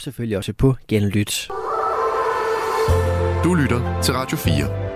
[0.00, 1.48] selvfølgelig også på Genlyt.
[3.44, 4.86] Du lytter til Radio 4.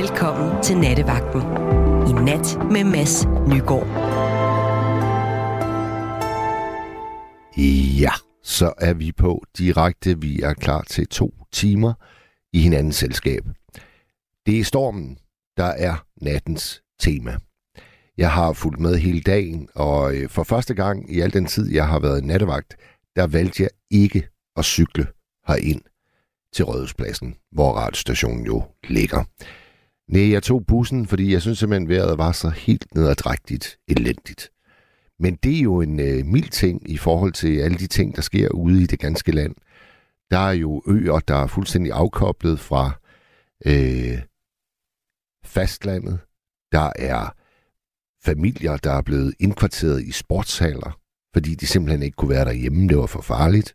[0.00, 1.40] Velkommen til Nattevagten.
[2.08, 3.86] I nat med Mads Nygaard.
[8.00, 8.12] Ja,
[8.42, 10.20] så er vi på direkte.
[10.20, 11.94] Vi er klar til to timer
[12.52, 13.42] i hinandens selskab.
[14.46, 15.18] Det er stormen,
[15.56, 17.36] der er nattens tema.
[18.18, 21.72] Jeg har fulgt med hele dagen, og øh, for første gang i al den tid,
[21.72, 22.76] jeg har været nattevagt,
[23.16, 25.06] der valgte jeg ikke at cykle
[25.48, 25.80] herind
[26.52, 29.24] til Rødhuspladsen, hvor radiostationen jo ligger.
[30.08, 34.50] Nej, jeg tog bussen, fordi jeg synes simpelthen, vejret var så helt nedadrægtigt elendigt.
[35.18, 38.22] Men det er jo en øh, mild ting i forhold til alle de ting, der
[38.22, 39.54] sker ude i det ganske land.
[40.30, 42.90] Der er jo øer, der er fuldstændig afkoblet fra
[43.66, 44.22] øh,
[45.44, 46.18] fastlandet.
[46.72, 47.34] Der er
[48.24, 50.98] familier, der er blevet indkvarteret i sportshaller,
[51.32, 52.88] fordi de simpelthen ikke kunne være derhjemme.
[52.88, 53.74] Det var for farligt.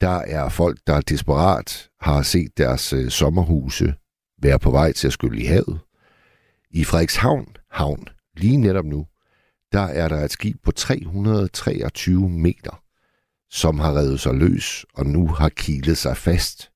[0.00, 3.94] Der er folk, der desperat har set deres øh, sommerhuse
[4.42, 5.80] være på vej til at skylle i havet.
[6.70, 9.06] I Frederikshavn havn, lige netop nu,
[9.72, 12.82] der er der et skib på 323 meter,
[13.50, 16.70] som har revet sig løs og nu har kilet sig fast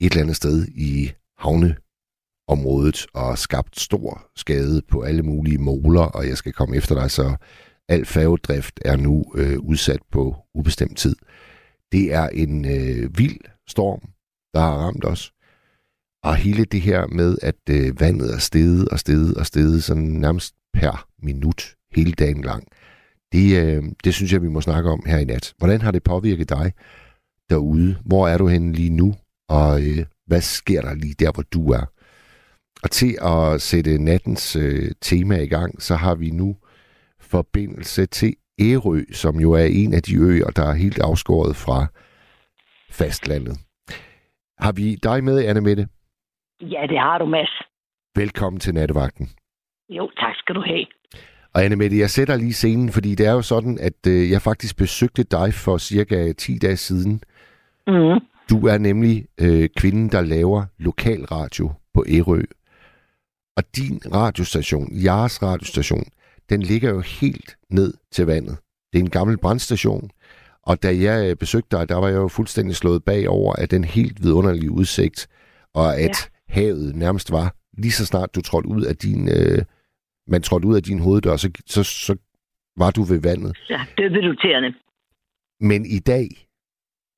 [0.00, 1.76] et eller andet sted i havne
[2.48, 7.10] området og skabt stor skade på alle mulige måler, og jeg skal komme efter dig,
[7.10, 7.36] så
[7.88, 11.16] al færgedrift er nu øh, udsat på ubestemt tid.
[11.92, 14.00] Det er en øh, vild storm,
[14.54, 15.32] der har ramt os.
[16.24, 20.02] Og hele det her med, at øh, vandet er steget og steget og steget sådan
[20.02, 22.68] nærmest per minut hele dagen lang,
[23.32, 25.54] det, øh, det synes jeg, vi må snakke om her i nat.
[25.58, 26.72] Hvordan har det påvirket dig
[27.50, 27.96] derude?
[28.04, 29.14] Hvor er du henne lige nu?
[29.48, 31.90] Og øh, hvad sker der lige der, hvor du er?
[32.82, 36.56] Og til at sætte nattens øh, tema i gang, så har vi nu
[37.20, 41.86] forbindelse til Ærø, som jo er en af de øer, der er helt afskåret fra
[42.90, 43.56] fastlandet.
[44.58, 45.88] Har vi dig med, Anne Mette?
[46.60, 47.62] Ja, det har du, Mads.
[48.16, 49.28] Velkommen til Nattevagten.
[49.88, 50.86] Jo, tak skal du have.
[51.54, 54.42] Og Anne Mette, jeg sætter lige scenen, fordi det er jo sådan, at øh, jeg
[54.42, 57.20] faktisk besøgte dig for cirka 10 dage siden.
[57.86, 58.20] Mm.
[58.50, 62.42] Du er nemlig øh, kvinden, der laver lokalradio på Ærø.
[63.56, 66.04] Og din radiostation, jeres radiostation,
[66.48, 68.56] den ligger jo helt ned til vandet.
[68.92, 70.10] Det er en gammel brandstation,
[70.62, 73.84] og da jeg øh, besøgte dig, der var jeg jo fuldstændig slået bagover af den
[73.84, 75.28] helt vidunderlige udsigt,
[75.74, 76.54] og at ja.
[76.54, 79.64] havet nærmest var, lige så snart du trådte ud af din, øh,
[80.26, 82.16] man trådte ud af din hoveddør, så, så, så
[82.76, 83.58] var du ved vandet.
[83.70, 84.74] Ja, det er irriterende.
[85.60, 86.28] Men i dag,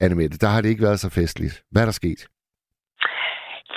[0.00, 1.62] Annemette, der har det ikke været så festligt.
[1.70, 2.26] Hvad er der sket?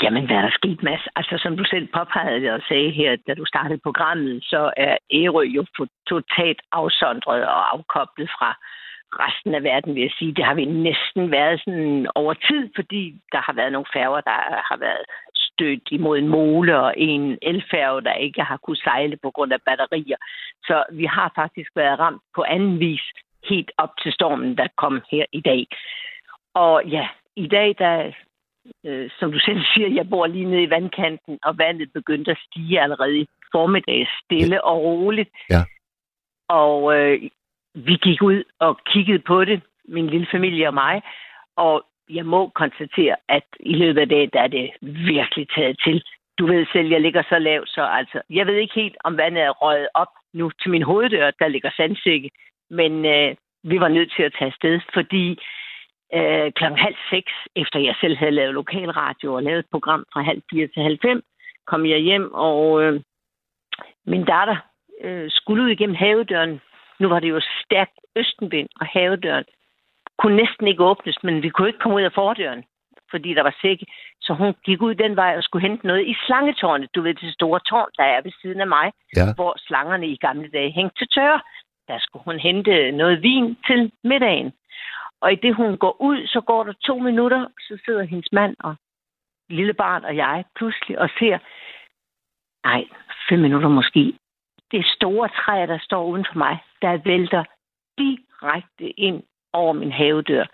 [0.03, 1.07] Jamen, hvad er der sket, Mads?
[1.15, 5.41] Altså, som du selv påpegede og sagde her, da du startede programmet, så er Ærø
[5.41, 5.65] jo
[6.07, 8.55] totalt afsondret og afkoblet fra
[9.23, 10.33] resten af verden, vil jeg sige.
[10.33, 14.39] Det har vi næsten været sådan over tid, fordi der har været nogle færger, der
[14.69, 19.31] har været stødt imod en mole og en elfærge, der ikke har kunnet sejle på
[19.31, 20.17] grund af batterier.
[20.63, 23.01] Så vi har faktisk været ramt på anden vis
[23.49, 25.67] helt op til stormen, der kom her i dag.
[26.53, 28.11] Og ja, i dag, der
[28.85, 32.37] øh, som du selv siger, jeg bor lige nede i vandkanten, og vandet begyndte at
[32.47, 34.61] stige allerede i formiddag, stille ja.
[34.61, 35.29] og roligt.
[35.49, 35.61] Ja.
[36.49, 37.29] Og øh,
[37.75, 41.01] vi gik ud og kiggede på det, min lille familie og mig,
[41.55, 46.03] og jeg må konstatere, at i løbet af dagen, der er det virkelig taget til.
[46.39, 49.43] Du ved selv, jeg ligger så lavt, så altså, jeg ved ikke helt, om vandet
[49.43, 52.29] er røget op nu til min hoveddør, der ligger sandsække,
[52.69, 55.60] men øh, vi var nødt til at tage afsted, fordi øh,
[56.55, 60.41] klokken halv seks, efter jeg selv havde lavet lokalradio og lavet et program fra halv
[60.51, 61.23] fire til halv fem,
[61.67, 63.01] kom jeg hjem, og øh,
[64.05, 64.57] min datter
[65.03, 66.61] øh, skulle ud igennem havedøren.
[66.99, 69.45] Nu var det jo stærkt østenvind, og havedøren
[70.19, 72.63] kunne næsten ikke åbnes, men vi kunne ikke komme ud af fordøren,
[73.11, 73.85] fordi der var sække.
[74.21, 76.95] Så hun gik ud den vej og skulle hente noget i slangetårnet.
[76.95, 79.33] Du ved, det store tårn, der er ved siden af mig, ja.
[79.35, 81.41] hvor slangerne i gamle dage hængte til tørre.
[81.87, 84.51] Der skulle hun hente noget vin til middagen.
[85.21, 88.55] Og i det hun går ud, så går der to minutter, så sidder hendes mand
[88.59, 88.75] og
[89.49, 91.37] lille barn og jeg pludselig og ser,
[92.63, 92.83] nej,
[93.29, 94.13] fem minutter måske,
[94.71, 97.43] det store træ, der står uden for mig, der vælter
[97.97, 99.23] direkte ind
[99.53, 100.45] over min havedør.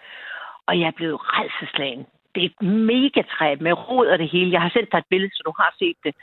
[0.66, 2.06] Og jeg er blevet redselslagen.
[2.36, 4.52] Det er et megatræ med rod og det hele.
[4.52, 6.16] Jeg har selv taget et billede, så du har set det.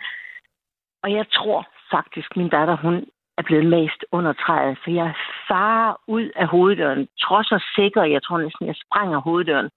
[1.03, 3.07] Og jeg tror faktisk, min datter, hun
[3.39, 5.15] er blevet mest under træet, for jeg
[5.49, 9.71] farer ud af hoveddøren, trods og sikker, jeg tror næsten, jeg sprænger hoveddøren,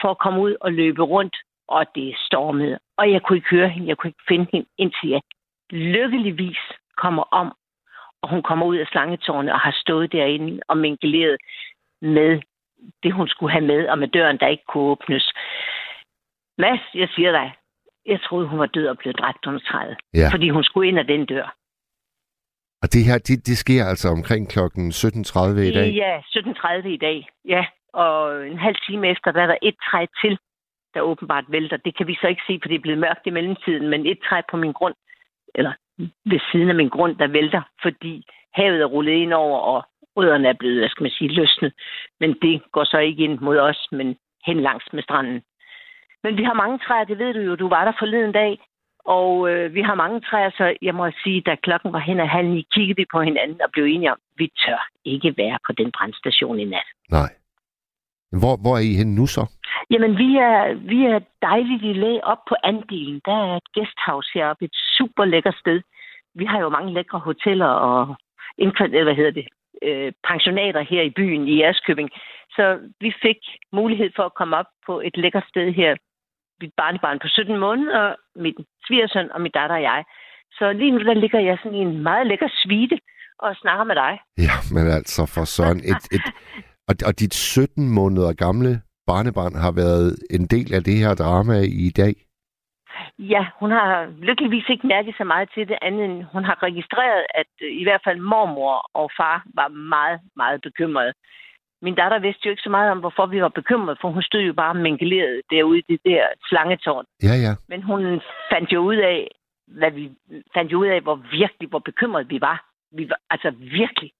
[0.00, 1.36] for at komme ud og løbe rundt,
[1.68, 2.78] og det stormede.
[2.98, 5.20] Og jeg kunne ikke høre hende, jeg kunne ikke finde hende, indtil jeg
[5.70, 6.58] lykkeligvis
[6.96, 7.52] kommer om
[8.22, 11.36] og hun kommer ud af slangetårnet og har stået derinde og minkeleret
[12.02, 12.40] med
[13.02, 15.32] det, hun skulle have med, og med døren, der ikke kunne åbnes.
[16.58, 17.54] Mads, jeg siger dig,
[18.06, 19.96] jeg troede, hun var død og blev dræbt under træet.
[20.14, 20.28] Ja.
[20.32, 21.54] Fordi hun skulle ind ad den dør.
[22.82, 25.88] Og det her, det, det sker altså omkring klokken 17.30 i dag?
[26.02, 27.28] Ja, 17.30 i dag.
[27.44, 30.38] Ja, og en halv time efter, der er der et træ til,
[30.94, 31.76] der åbenbart vælter.
[31.76, 34.18] Det kan vi så ikke se, for det er blevet mørkt i mellemtiden, men et
[34.28, 34.94] træ på min grund,
[35.54, 35.72] eller
[36.24, 38.24] ved siden af min grund, der vælter, fordi
[38.54, 39.84] havet er rullet ind over, og
[40.16, 41.72] rødderne er blevet, hvad skal man sige, løsnet.
[42.20, 44.16] Men det går så ikke ind mod os, men
[44.46, 45.42] hen langs med stranden.
[46.24, 47.54] Men vi har mange træer, det ved du jo.
[47.56, 48.58] Du var der forleden dag,
[49.16, 52.26] og øh, vi har mange træer, så jeg må sige, da klokken var hen ad
[52.26, 55.72] halv ni, kiggede vi på hinanden og blev enige om, vi tør ikke være på
[55.72, 56.88] den brandstation i nat.
[57.10, 57.30] Nej.
[58.40, 59.42] Hvor, hvor er I henne nu så?
[59.90, 63.20] Jamen, vi er, vi er dejligt i læge op på andelen.
[63.24, 65.80] Der er et guesthouse heroppe, et super lækkert sted.
[66.34, 68.16] Vi har jo mange lækre hoteller og
[68.58, 69.46] indkvad- hvad hedder det,
[69.82, 72.10] øh, pensionater her i byen i Ærskøbing.
[72.56, 73.40] Så vi fik
[73.72, 75.96] mulighed for at komme op på et lækkert sted her.
[76.60, 80.04] Mit barnebarn på 17 måneder, mit svigersøn og min datter og jeg.
[80.52, 82.98] Så lige nu der ligger jeg sådan i en meget lækker svite
[83.38, 84.12] og snakker med dig.
[84.38, 86.26] Ja, men altså for Søren, et, et,
[86.88, 88.72] og, og dit 17 måneder gamle
[89.06, 92.14] barnebarn har været en del af det her drama i dag?
[93.18, 93.90] Ja, hun har
[94.28, 97.84] lykkeligvis ikke mærket så meget til det, andet end hun har registreret, at øh, i
[97.86, 101.12] hvert fald mormor og far var meget, meget bekymrede.
[101.82, 104.40] Min datter vidste jo ikke så meget om, hvorfor vi var bekymrede, for hun stod
[104.40, 107.04] jo bare mingeleret derude i det der slangetårn.
[107.22, 107.52] Ja, ja.
[107.68, 108.20] Men hun
[108.52, 109.28] fandt jo ud af,
[109.78, 110.10] hvad vi
[110.54, 112.58] fandt jo ud af, hvor virkelig, hvor bekymrede vi var.
[112.98, 114.10] Vi var altså virkelig.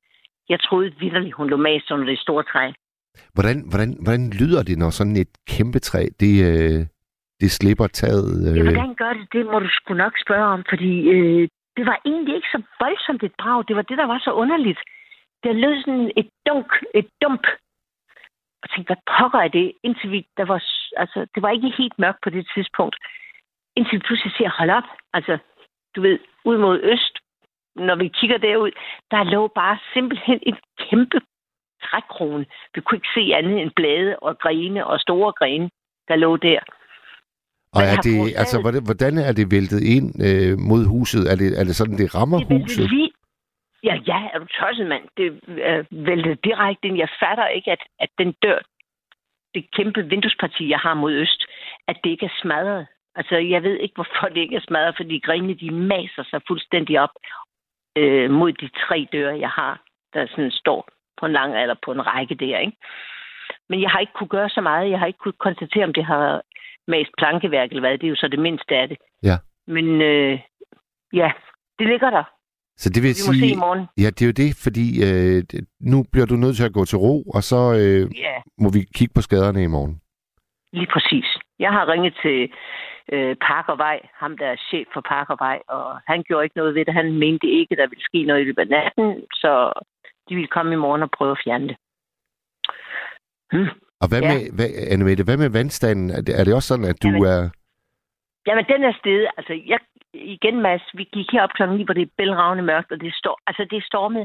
[0.48, 2.72] Jeg troede vidderligt, hun lå mast under det store træ.
[3.34, 6.86] Hvordan, hvordan, hvordan lyder det, når sådan et kæmpe træ, det, øh,
[7.40, 8.30] det slipper taget?
[8.44, 9.26] Ja, Øh, hvordan gør det?
[9.32, 13.22] Det må du sgu nok spørge om, fordi øh, det var egentlig ikke så voldsomt
[13.22, 13.64] et brag.
[13.68, 14.80] Det var det, der var så underligt.
[15.44, 17.44] Der lød sådan et dunk, et dump.
[18.62, 19.72] Og tænkte, hvad pokker er det?
[19.82, 20.60] Indtil vi, der var,
[20.96, 22.96] altså, det var ikke helt mørkt på det tidspunkt.
[23.76, 24.88] Indtil vi pludselig siger, hold op.
[25.12, 25.38] Altså,
[25.96, 27.14] du ved, ud mod øst,
[27.76, 28.70] når vi kigger derud,
[29.10, 31.20] der lå bare simpelthen et kæmpe
[31.82, 32.46] trækrone.
[32.75, 35.70] Vi kunne ikke se andet end blade og grene og store grene,
[36.08, 36.60] der lå der.
[37.76, 41.22] og er det, altså, hvordan, er det væltet ind øh, mod huset?
[41.32, 42.90] Er det, er det sådan, det rammer Det huset?
[42.90, 43.10] lige...
[43.85, 45.05] Ja, ja, er du tosset, mand?
[45.17, 46.99] Det øh, væltede direkte ind.
[46.99, 48.59] Jeg fatter ikke, at, at den dør,
[49.55, 51.47] det kæmpe vinduesparti, jeg har mod øst,
[51.88, 52.87] at det ikke er smadret.
[53.15, 57.00] Altså, jeg ved ikke, hvorfor det ikke er smadret, fordi grenene, de maser sig fuldstændig
[57.00, 57.11] op
[57.97, 59.82] øh, mod de tre døre, jeg har,
[60.15, 60.88] der sådan står
[61.21, 62.77] på en lang eller på en række der, ikke?
[63.69, 64.91] Men jeg har ikke kunne gøre så meget.
[64.91, 66.43] Jeg har ikke kunne konstatere, om det har
[66.88, 67.99] mast plankeværk eller hvad.
[67.99, 68.99] Det er jo så det mindste af det.
[69.23, 69.37] Ja.
[69.67, 70.41] Men øh,
[71.12, 71.32] ja,
[71.79, 72.25] det ligger der.
[72.82, 73.82] Så det vil Vi sige, se i morgen.
[74.03, 75.38] ja, det er jo det, fordi øh,
[75.93, 78.81] nu bliver du nødt til at gå til ro, og så øh, Ja, må vi
[78.97, 79.94] kigge på skaderne i morgen.
[80.73, 81.27] lige præcis.
[81.65, 82.38] Jeg har ringet til
[83.15, 86.94] øh, Parkervej, ham der er chef for Parkervej, og han gjorde ikke noget ved det.
[86.94, 89.06] Han mente ikke, der ville ske noget i løbet af natten,
[89.43, 89.53] så
[90.29, 91.77] de ville komme i morgen og prøve at fjerne det.
[93.53, 93.71] Hmm.
[94.03, 94.29] Og hvad Ja.
[94.32, 96.11] med, hvad, Annemette, hvad med vandstanden?
[96.17, 97.41] Er det, er det også sådan, at du Jamen, er...
[98.47, 99.27] Jamen, den er stedet.
[99.38, 99.79] Altså, jeg,
[100.14, 103.40] igen, Mads, vi gik herop klokken 9, hvor det er bælragende mørkt, og det, står,
[103.46, 104.24] altså, det stormet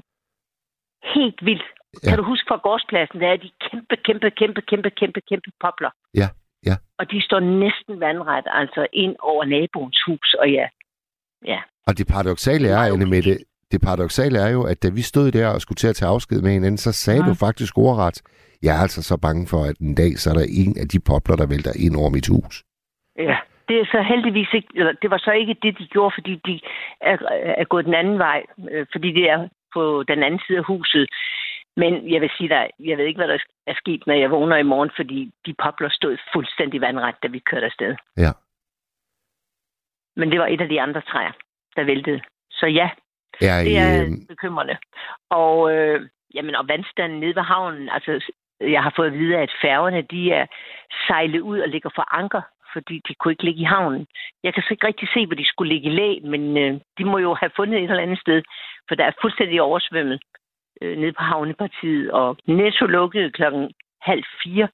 [1.15, 1.67] helt vildt.
[1.71, 1.99] Ja.
[2.03, 2.09] Ja.
[2.09, 5.91] Kan du huske fra gårdspladsen, der er de kæmpe, kæmpe, kæmpe, kæmpe, kæmpe, kæmpe popler.
[6.21, 6.27] Ja,
[6.65, 6.75] ja.
[6.99, 10.67] Og de står næsten vandret, altså ind over naboens hus, og ja,
[11.45, 11.59] ja.
[11.87, 13.37] Og det paradoxale er, Meget Annemette,
[13.71, 16.41] det paradoxale er jo, at da vi stod der og skulle til at tage afsked
[16.41, 17.29] med hinanden, så sagde Mhm.
[17.29, 18.21] du faktisk ordret,
[18.63, 20.99] jeg er altså så bange for, at en dag, så er der en af de
[20.99, 22.63] popler, der vælter ind over mit hus.
[23.17, 23.37] Ja,
[23.67, 26.59] det er så heldigvis ikke, eller det var så ikke det, de gjorde, fordi de
[27.01, 27.17] er,
[27.61, 31.09] er gået den anden vej, øh, fordi det er på den anden side af huset.
[31.77, 34.57] Men jeg vil sige dig, jeg ved ikke, hvad der er sket, når jeg vågner
[34.57, 37.95] i morgen, fordi de popler stod fuldstændig vandret, da vi kørte afsted.
[38.17, 38.31] Ja.
[40.15, 41.31] Men det var et af de andre træer,
[41.75, 42.21] der væltede.
[42.51, 42.89] Så ja,
[43.41, 44.77] I, det er øh, bekymrende.
[45.29, 48.31] Og, øh, jamen, og vandstanden nede ved havnen, altså
[48.61, 50.45] jeg har fået at vide, at færgerne, de er
[51.07, 52.41] sejlet ud og ligger for anker,
[52.75, 54.05] fordi de kunne ikke ligge i havnen.
[54.43, 57.03] Jeg kan så ikke rigtig se, hvor de skulle ligge i læ, men øh, de
[57.11, 58.39] må jo have fundet et eller andet sted,
[58.87, 60.19] for der er fuldstændig oversvømmet
[60.81, 63.63] øh, nede på havnepartiet, og Netto lukkede klokken
[64.01, 64.67] halv fire,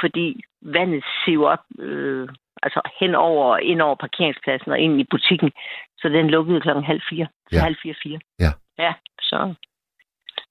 [0.00, 0.26] fordi
[0.62, 2.28] vandet siver op, øh,
[2.62, 5.50] altså hen over, ind over parkeringspladsen og ind i butikken,
[5.98, 7.26] så den lukkede klokken halv fire.
[7.52, 7.60] Ja.
[7.60, 8.18] halv fire, fire.
[8.40, 8.52] Ja.
[8.78, 9.54] Ja, så...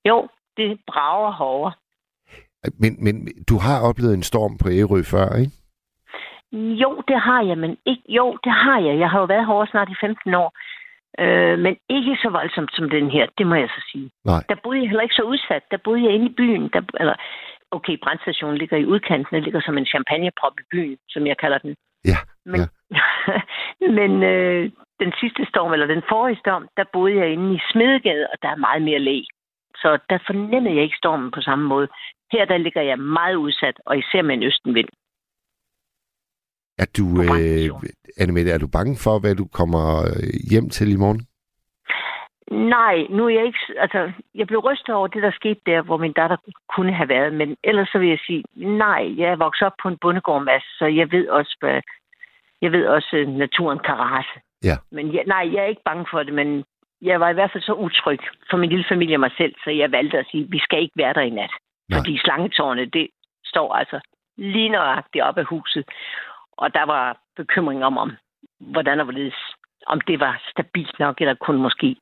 [0.05, 1.73] Jo, det brager hårdere.
[2.81, 3.15] men, men
[3.49, 5.51] du har oplevet en storm på Ærø før, ikke?
[6.53, 8.03] Jo, det har jeg, men ikke...
[8.09, 8.99] Jo, det har jeg.
[8.99, 10.53] Jeg har jo været herovre snart i 15 år.
[11.19, 14.11] Øh, men ikke så voldsomt som den her, det må jeg så sige.
[14.25, 14.43] Nej.
[14.49, 15.63] Der boede jeg heller ikke så udsat.
[15.71, 16.69] Der boede jeg inde i byen.
[16.73, 17.15] Der, eller,
[17.71, 19.35] okay, brandstationen ligger i udkanten.
[19.35, 21.75] Den ligger som en champagneprop i byen, som jeg kalder den.
[22.05, 22.67] Ja, Men, ja.
[23.99, 28.27] men øh, den sidste storm, eller den forrige storm, der boede jeg inde i Smedegade,
[28.31, 29.21] og der er meget mere læ.
[29.75, 31.87] Så der fornemmede jeg ikke stormen på samme måde.
[32.31, 34.89] Her der ligger jeg meget udsat, og især med en østenvind.
[36.77, 37.91] Er du, øh.
[38.17, 41.21] Annemette, er du bange for, hvad du kommer øh, hjem til i morgen?
[42.51, 43.59] Nej, nu er jeg ikke...
[43.77, 46.37] Altså, jeg blev rystet over det, der skete der, hvor min datter
[46.75, 47.33] kunne have været.
[47.33, 50.85] Men ellers så vil jeg sige, nej, jeg er vokset op på en bondegård, så
[50.85, 51.81] jeg ved også, hvad,
[52.61, 54.35] jeg ved også, at naturen kan rase.
[54.63, 54.77] Ja.
[54.91, 56.63] Men jeg, nej, jeg er ikke bange for det, men
[57.01, 59.69] jeg var i hvert fald så utryg for min lille familie og mig selv, så
[59.69, 61.53] jeg valgte at sige, vi skal ikke være der i nat.
[61.89, 61.99] Nej.
[61.99, 63.07] Fordi slangetårnet, det
[63.45, 63.99] står altså
[64.37, 65.85] lige nøjagtigt op af huset.
[66.57, 68.11] Og der var bekymring om, om
[68.59, 69.39] hvordan og hvorledes,
[69.87, 71.95] om det var stabilt nok, eller kunne måske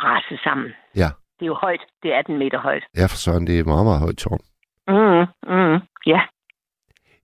[0.00, 0.70] brase sammen.
[0.96, 1.10] Ja.
[1.36, 1.80] Det er jo højt.
[2.02, 2.84] Det er 18 meter højt.
[2.96, 4.42] Ja, for sådan, det er et meget, meget højt tårn.
[4.88, 6.20] Mm, mm, ja.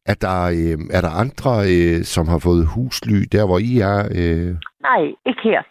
[0.07, 3.99] Er der, øh, er der andre, øh, som har fået husly der, hvor I er?
[4.19, 4.51] Øh...
[4.89, 5.63] Nej, ikke her.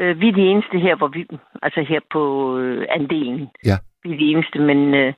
[0.00, 1.26] Øh, vi er de eneste her, hvor vi,
[1.62, 2.22] altså her på
[2.58, 3.48] øh, andelen.
[3.64, 3.76] Ja.
[4.02, 5.12] Vi er de eneste, men øh,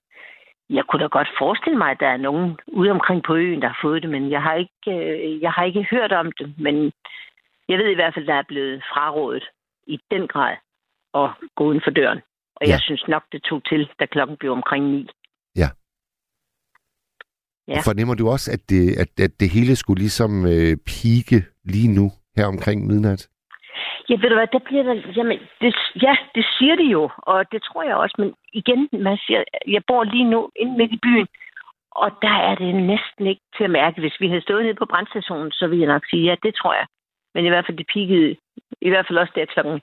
[0.71, 3.69] jeg kunne da godt forestille mig, at der er nogen ude omkring på øen, der
[3.69, 6.55] har fået det, men jeg har ikke, øh, jeg har ikke hørt om det.
[6.59, 6.93] Men
[7.69, 9.45] jeg ved i hvert fald, der er blevet frarådet
[9.87, 10.57] i den grad
[11.15, 12.21] at gå uden for døren.
[12.57, 12.71] Og Ja.
[12.73, 15.09] jeg synes nok, det tog til, da klokken blev omkring ni.
[15.57, 15.69] Ja.
[17.79, 21.89] Og fornemmer du også, at det, at, at det hele skulle ligesom øh, pike lige
[21.95, 23.29] nu, her omkring midnat?
[24.09, 24.95] Ja, ved du hvad, der bliver der...
[25.17, 28.15] Jamen, det, ja, det siger det jo, og det tror jeg også.
[28.19, 31.27] Men igen, man siger, jeg bor lige nu inde midt i byen,
[31.91, 34.01] og der er det næsten ikke til at mærke.
[34.01, 36.75] Hvis vi havde stået nede på brandstationen, så ville jeg nok sige, ja, det tror
[36.75, 36.87] jeg.
[37.35, 38.37] Men i hvert fald, det pikkede,
[38.81, 39.81] i hvert fald også der klokken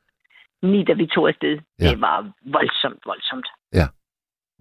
[0.61, 1.59] 9, da vi tog afsted.
[1.79, 1.89] Ja.
[1.89, 3.47] Det var voldsomt, voldsomt.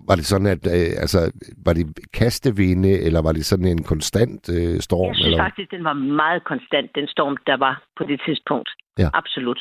[0.08, 1.18] Var det sådan, at øh, altså,
[1.66, 5.08] var det kastevinde, eller var det sådan en konstant øh, storm?
[5.08, 5.44] Jeg synes eller?
[5.44, 8.68] faktisk, den var meget konstant, den storm, der var på det tidspunkt.
[8.98, 9.08] Ja.
[9.14, 9.60] Absolut.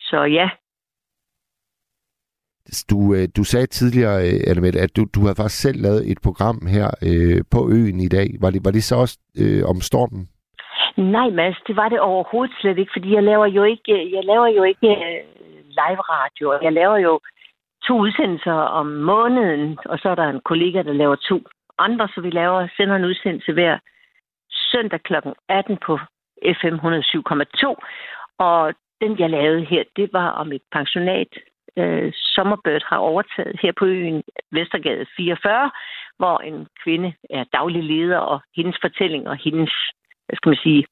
[0.00, 0.48] Så ja,
[2.90, 6.18] Du, øh, du sagde tidligere, øh, Annemette, at du, du havde faktisk selv lavet et
[6.26, 8.28] program her øh, på øen i dag.
[8.42, 10.22] Var det, var det så også øh, om stormen?
[11.16, 14.48] Nej, Mads, det var det overhovedet slet ikke, fordi jeg laver jo ikke, jeg laver
[14.58, 15.20] jo ikke øh,
[15.80, 16.46] live radio.
[16.66, 17.20] Jeg laver jo
[17.88, 21.42] to udsendelser om måneden, og så er der en kollega, der laver to
[21.78, 23.78] andre, så vi laver, sender en udsendelse hver
[24.50, 25.14] søndag kl.
[25.48, 25.98] 18 på
[26.60, 27.74] FM 107,2.
[28.38, 31.28] Og den, jeg lavede her, det var om et pensionat,
[31.76, 35.70] øh, Sommerbird har overtaget her på øen Vestergade 44,
[36.16, 39.72] hvor en kvinde er daglig leder, og hendes fortælling og hendes,
[40.26, 40.86] hvad skal man sige,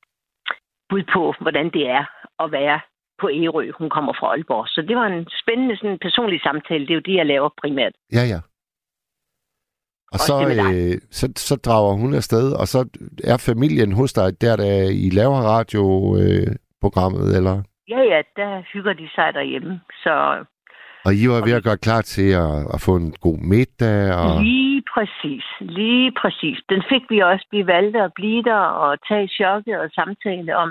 [0.88, 2.04] bud på, hvordan det er
[2.44, 2.80] at være
[3.20, 3.70] på Ærø.
[3.78, 4.68] Hun kommer fra Aalborg.
[4.68, 6.86] Så det var en spændende sådan, personlig samtale.
[6.86, 7.92] Det er jo det, jeg laver primært.
[8.12, 8.40] Ja, ja.
[10.12, 10.36] Og Også så,
[10.74, 12.80] øh, så, så drager hun afsted, og så
[13.24, 14.70] er familien hos dig, der da
[15.06, 17.56] I laver radioprogrammet, øh, eller?
[17.88, 19.80] Ja, ja, der hygger de sig derhjemme.
[20.04, 20.44] Så
[21.06, 24.42] Og I var ved at gøre klar til at, at få en god middag, og...
[24.42, 26.58] lige præcis, lige præcis.
[26.72, 27.46] Den fik vi også.
[27.50, 30.70] Vi valgte at blive der og tage chokket og samtale om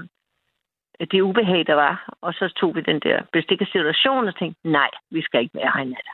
[1.12, 2.14] det ubehag, der var.
[2.22, 5.72] Og så tog vi den der bestikkede situation og tænkte, nej, vi skal ikke være
[5.76, 6.08] her i nat.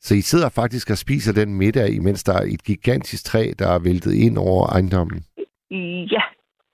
[0.00, 3.68] Så I sidder faktisk og spiser den middag, imens der er et gigantisk træ, der
[3.68, 5.18] er væltet ind over ejendommen.
[6.14, 6.22] Ja,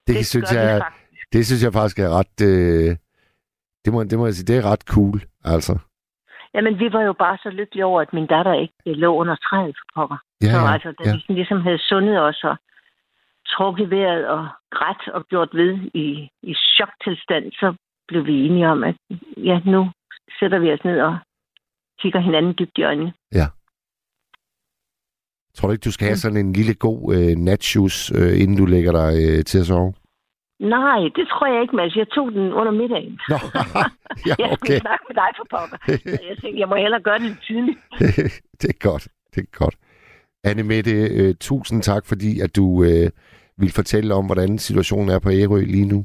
[0.06, 1.32] Det, det synes jeg, faktisk.
[1.32, 2.36] det synes jeg faktisk er ret...
[2.50, 2.96] Øh,
[3.84, 5.78] det, må, det må jeg sige, det er ret cool, altså.
[6.54, 9.76] Jamen, vi var jo bare så lykkelige over, at min datter ikke lå under træet
[9.78, 10.16] for pokker.
[10.42, 11.14] Ja, så ja, altså, da ja.
[11.28, 12.56] vi ligesom havde sundet os og
[13.56, 17.74] trukket vejret og grædt og gjort ved i, i choktilstand, så
[18.08, 18.94] blev vi enige om, at
[19.36, 19.90] ja, nu
[20.40, 21.18] sætter vi os ned og
[22.00, 23.12] kigger hinanden dybt i øjnene.
[25.56, 26.08] Tror du ikke, du skal Mm.
[26.08, 29.66] have sådan en lille god øh, natjus, øh, inden du lægger dig øh, til at
[29.66, 29.92] sove?
[30.60, 31.96] Nej, det tror jeg ikke, Mads.
[31.96, 33.20] Jeg tog den under middagen.
[33.28, 33.36] Nå,
[34.28, 34.56] ja, Jeg okay.
[34.56, 35.78] skulle snakke med dig for pokker.
[36.28, 37.78] Jeg tænkte, jeg må hellere gøre det tidligt.
[38.60, 39.76] det er godt, det er godt.
[40.44, 40.90] Anne Mette,
[41.20, 43.10] øh, tusind tak, fordi at du øh,
[43.56, 46.04] vil fortælle om, hvordan situationen er på Ærø lige nu.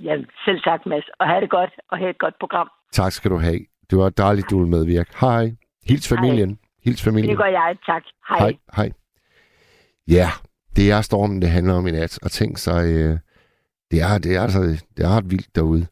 [0.00, 1.04] Ja, selv tak, Mads.
[1.20, 2.68] Og have det godt, og have et godt program.
[2.92, 3.60] Tak skal du have.
[3.90, 5.10] Det var dejligt, du vil medvirke.
[5.20, 5.52] Hej.
[5.88, 6.58] Hils familien.
[6.84, 7.30] Hils familien.
[7.30, 7.76] Det gør jeg.
[7.86, 8.02] Tak.
[8.28, 8.38] Hej.
[8.38, 8.52] Hej.
[8.76, 8.90] Hej.
[10.08, 10.28] Ja,
[10.76, 12.18] det er stormen, det handler om i nat.
[12.22, 13.18] Og tænk sig, øh,
[13.90, 14.60] det, er, det, er, altså,
[14.96, 15.86] det er ret vildt derude.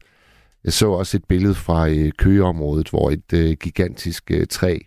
[0.63, 4.77] Jeg så også et billede fra øh, køgeområdet, hvor et øh, gigantisk øh, træ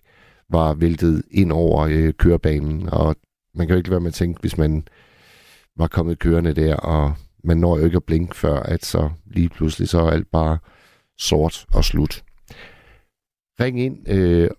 [0.49, 2.89] var væltet ind over øh, kørebanen.
[2.93, 3.17] Og
[3.55, 4.85] man kan jo ikke lade være med at tænke, hvis man
[5.81, 9.49] var kommet kørende der, og man når jo ikke at blinke før, at så lige
[9.49, 10.59] pludselig så er alt bare
[11.19, 12.25] sort og slut.
[13.61, 14.51] Ring ind øh,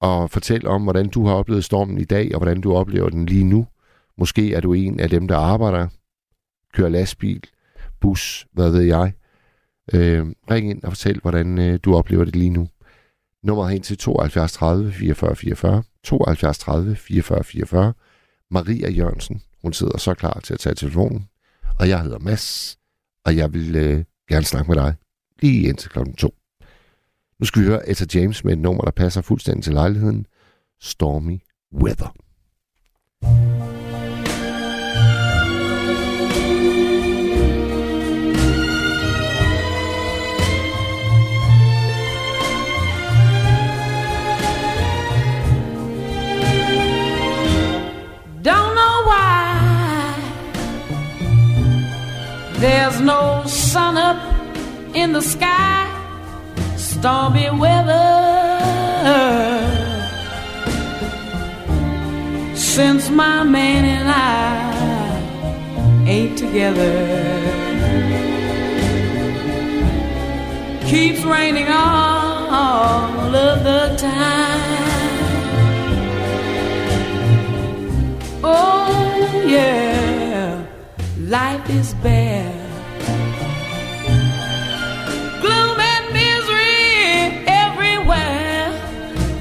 [0.00, 3.26] og fortæl om, hvordan du har oplevet stormen i dag, og hvordan du oplever den
[3.26, 3.66] lige nu.
[4.18, 5.88] Måske er du en af dem, der arbejder,
[6.72, 7.42] kører lastbil,
[8.00, 9.12] bus, hvad ved jeg.
[9.94, 12.68] Øh, ring ind og fortæl, hvordan øh, du oplever det lige nu.
[13.42, 15.82] Nummer hen til 72 30 44 44.
[16.04, 17.92] 72 30 44 44.
[18.50, 21.28] Maria Jørgensen, hun sidder så klar til at tage telefonen.
[21.78, 22.78] Og jeg hedder Mads,
[23.24, 24.94] og jeg vil øh, gerne snakke med dig
[25.42, 26.34] lige indtil klokken to.
[27.38, 30.26] Nu skal vi høre Etta James med et nummer, der passer fuldstændig til lejligheden.
[30.80, 31.40] Stormy
[31.72, 32.14] Weather.
[33.24, 33.53] Don't
[52.60, 54.18] there's no sun up
[54.94, 55.88] in the sky,
[56.76, 58.02] stormy weather.
[62.54, 64.34] Since my man and I
[66.08, 66.94] ain't together,
[70.88, 74.84] keeps raining all of the time.
[78.42, 79.93] Oh, yeah,
[81.34, 82.54] life is bare.
[85.42, 86.84] Gloom and misery
[87.64, 88.66] everywhere.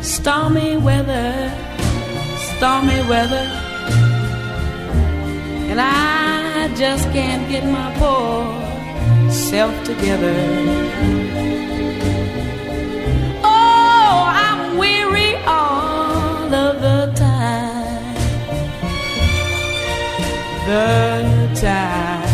[0.02, 1.32] Stormy weather,
[2.50, 3.46] stormy weather.
[5.70, 8.42] And I just can't get my poor
[9.32, 10.38] self together.
[13.56, 18.16] Oh, I'm weary all of the time
[20.68, 22.30] the time.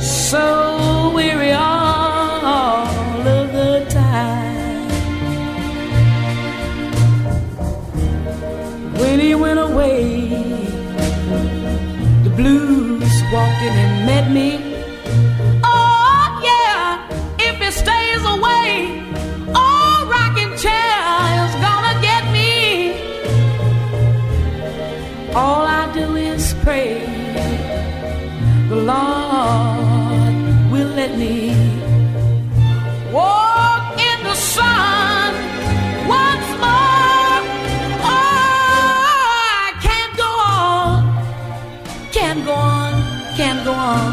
[0.00, 4.88] So weary all of the time.
[8.98, 10.28] When he went away,
[12.24, 14.69] the blues walked in and met me.
[26.62, 27.00] Pray
[28.68, 30.34] the Lord
[30.70, 31.50] will let me
[33.12, 35.34] walk in the sun
[36.08, 37.38] once more.
[38.08, 39.32] Oh,
[39.64, 40.98] I can't go on,
[42.12, 42.92] can't go on,
[43.36, 44.12] can't go on.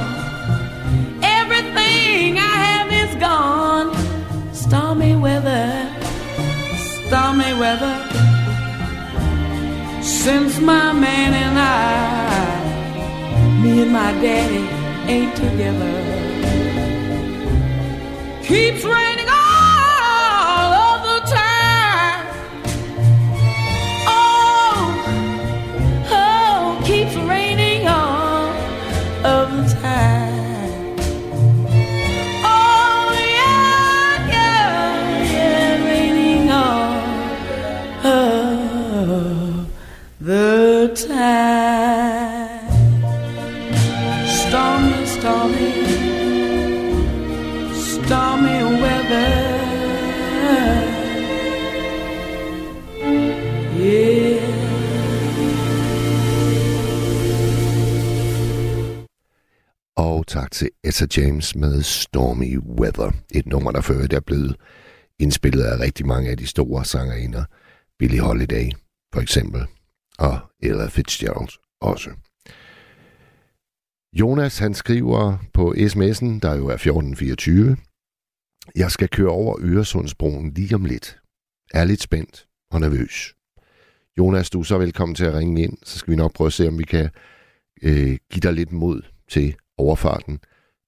[1.22, 3.88] Everything I have is gone.
[4.54, 5.70] Stormy weather,
[7.08, 7.96] stormy weather
[10.02, 12.27] since my man and I,
[13.78, 14.66] me and my daddy
[15.12, 15.94] ain't together.
[18.44, 19.17] Keeps raining
[60.48, 63.12] tak til Etta James med Stormy Weather.
[63.32, 64.56] Et nummer, der før er blevet
[65.20, 67.46] indspillet af rigtig mange af de store sangerinder.
[68.00, 68.72] Billie Holiday,
[69.14, 69.66] for eksempel.
[70.20, 71.50] Og Ella Fitzgerald
[71.82, 72.10] også.
[74.14, 77.78] Jonas, han skriver på sms'en, der jo er 1424.
[78.76, 81.20] Jeg skal køre over Øresundsbroen lige om lidt.
[81.74, 83.36] Er lidt spændt og nervøs.
[84.18, 85.78] Jonas, du er så velkommen til at ringe ind.
[85.84, 87.10] Så skal vi nok prøve at se, om vi kan
[87.84, 90.40] øh, give dig lidt mod til overfarten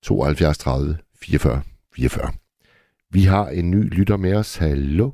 [0.03, 1.61] 72 30 44
[1.95, 2.33] 44.
[3.13, 4.57] Vi har en ny lytter med os.
[4.57, 5.11] Hallo.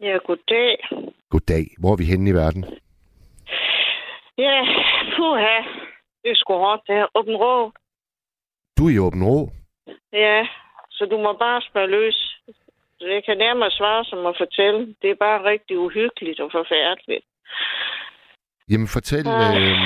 [0.00, 0.76] Ja, goddag.
[1.30, 1.64] Goddag.
[1.80, 2.64] Hvor er vi henne i verden?
[4.38, 4.58] Ja,
[5.16, 5.56] puha.
[6.22, 7.06] Det er sgu hårdt, det her.
[7.14, 7.72] Åben rå.
[8.78, 9.50] Du er i Åben Rå.
[10.12, 10.46] Ja,
[10.90, 12.18] så du må bare spørge løs.
[13.00, 14.94] Jeg kan nærmere svare som at fortælle.
[15.02, 17.24] Det er bare rigtig uhyggeligt og forfærdeligt.
[18.70, 19.56] Jamen fortæl, Ah.
[19.60, 19.76] øh,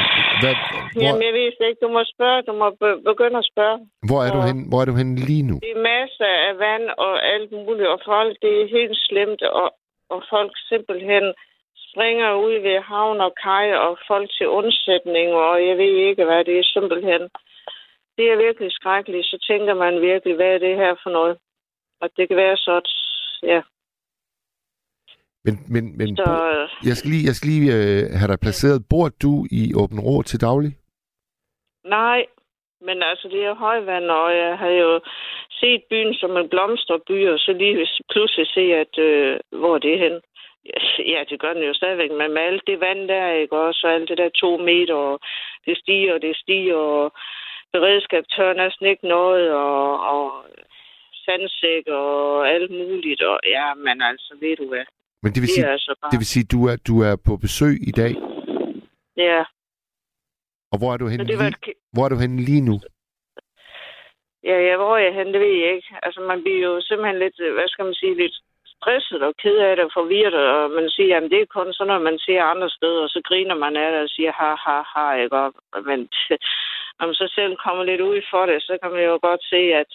[0.42, 0.54] hvad,
[1.02, 1.84] Jamen, hvor, jeg ved slet ikke.
[1.86, 2.38] Du må spørge.
[2.48, 3.76] Du må be- begynde at spørge.
[4.08, 5.56] hvor, er du hen, hvor er du henne lige nu?
[5.66, 7.88] Det er masser af vand og alt muligt.
[7.94, 9.42] Og folk, det er helt slemt.
[9.60, 9.68] Og,
[10.14, 11.26] og folk simpelthen
[12.02, 16.44] ringer ud ved havn og kaj og folk til undsætning, og jeg ved ikke, hvad
[16.48, 17.22] det er simpelthen.
[18.16, 19.26] Det er virkelig skrækkeligt.
[19.26, 21.36] Så tænker man virkelig, hvad er det her for noget?
[22.02, 22.74] Og det kan være så,
[23.52, 23.60] ja.
[25.44, 26.32] Men, men, men Så, Bo,
[26.88, 28.84] jeg skal lige, jeg skal lige øh, have dig placeret.
[28.90, 30.72] Bor du i Åben Rå til daglig?
[31.84, 32.26] nej,
[32.80, 35.00] men altså, det er højvand, og jeg har jo
[35.50, 39.98] set byen som en blomsterby, og så lige pludselig se, at øh, hvor er det
[39.98, 40.20] hen?
[41.12, 43.92] Ja, det gør den jo stadigvæk, men med alt det vand der, ikke også, og
[43.92, 45.20] alt det der to meter, og
[45.66, 47.12] det stiger, og det stiger, og
[47.72, 50.44] beredskab tør næsten ikke noget, og, og
[51.24, 54.84] sandsæk og alt muligt, og ja, men altså, ved du hvad,
[55.22, 57.36] Men det vil det sige, altså bare, det vil sige du, er, du er på
[57.36, 58.12] besøg i dag,
[59.16, 59.44] ja,
[60.72, 62.76] og hvor er du henne, det var lige, et, hvor er du henne lige nu?
[64.50, 65.90] Ja, ja, hvor er jeg hen, det ved jeg ikke.
[66.02, 68.36] Altså, man bliver jo simpelthen lidt, øh, hvad skal man sige, lidt
[68.74, 71.92] stresset og ked af det og forvirret, og man siger, jamen det er kun sådan,
[71.92, 74.76] når man ser andre steder, og så griner man af det og siger, ha, ha,
[74.92, 75.36] ha, ikke?
[75.36, 75.54] Og,
[75.88, 76.00] men
[76.98, 79.60] når man så selv kommer lidt ud for det, så kan man jo godt se,
[79.82, 79.90] at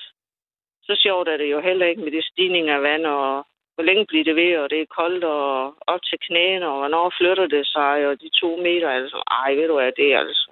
[0.88, 4.06] så sjovt er det jo heller ikke med de stigninger af vand, og hvor længe
[4.06, 7.68] bliver det ved, og det er koldt, og op til knæene, og hvornår flytter det
[7.68, 10.52] sig, og de to meter, altså, ej, ved du hvad, det er altså,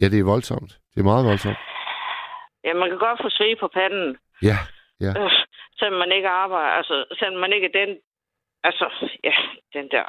[0.00, 0.70] Ja, det er voldsomt.
[0.94, 1.58] Det er meget voldsomt.
[2.64, 4.58] ja, man kan godt få sved på panden, Ja,
[5.00, 5.12] ja.
[5.20, 5.30] Øh,
[5.78, 7.90] selvom man ikke arbejder, altså, selvom man ikke er den,
[8.64, 8.86] altså,
[9.24, 9.34] ja,
[9.72, 10.04] den der,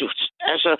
[0.00, 0.06] du,
[0.40, 0.70] altså,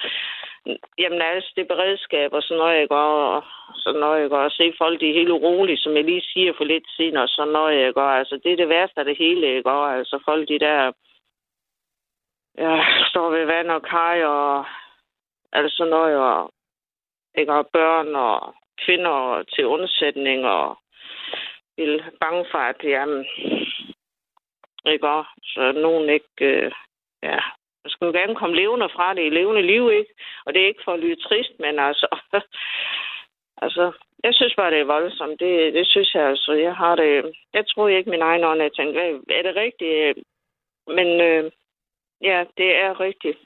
[0.98, 3.42] jamen, altså, det er beredskab og sådan noget, ikke, og
[3.76, 6.64] sådan noget, ikke, og se folk, de er helt urolige, som jeg lige siger for
[6.64, 9.56] lidt siden, og sådan noget, ikke, og altså, det er det værste af det hele,
[9.56, 10.92] ikke, og altså, folk, de der,
[12.58, 14.64] ja, står ved vand og kaj, og
[15.52, 16.50] altså sådan noget, og,
[17.38, 20.78] ikke, og børn og kvinder til undsætning, og
[21.76, 23.26] vil bange for, at jamen,
[24.86, 25.08] ikke?
[25.08, 25.30] Også?
[25.42, 26.72] Så nogen ikke, øh,
[27.22, 27.38] ja,
[27.84, 30.12] man skal jo gerne komme levende fra det i levende liv, ikke?
[30.46, 32.06] Og det er ikke for at lyde trist, men altså,
[33.64, 33.92] altså,
[34.24, 35.40] jeg synes bare, det er voldsomt.
[35.40, 36.52] Det, det synes jeg altså.
[36.52, 40.18] Jeg har det, jeg tror ikke min egen ånd, jeg hvad- er det rigtigt?
[40.86, 41.50] Men øh,
[42.22, 43.38] ja, det er rigtigt.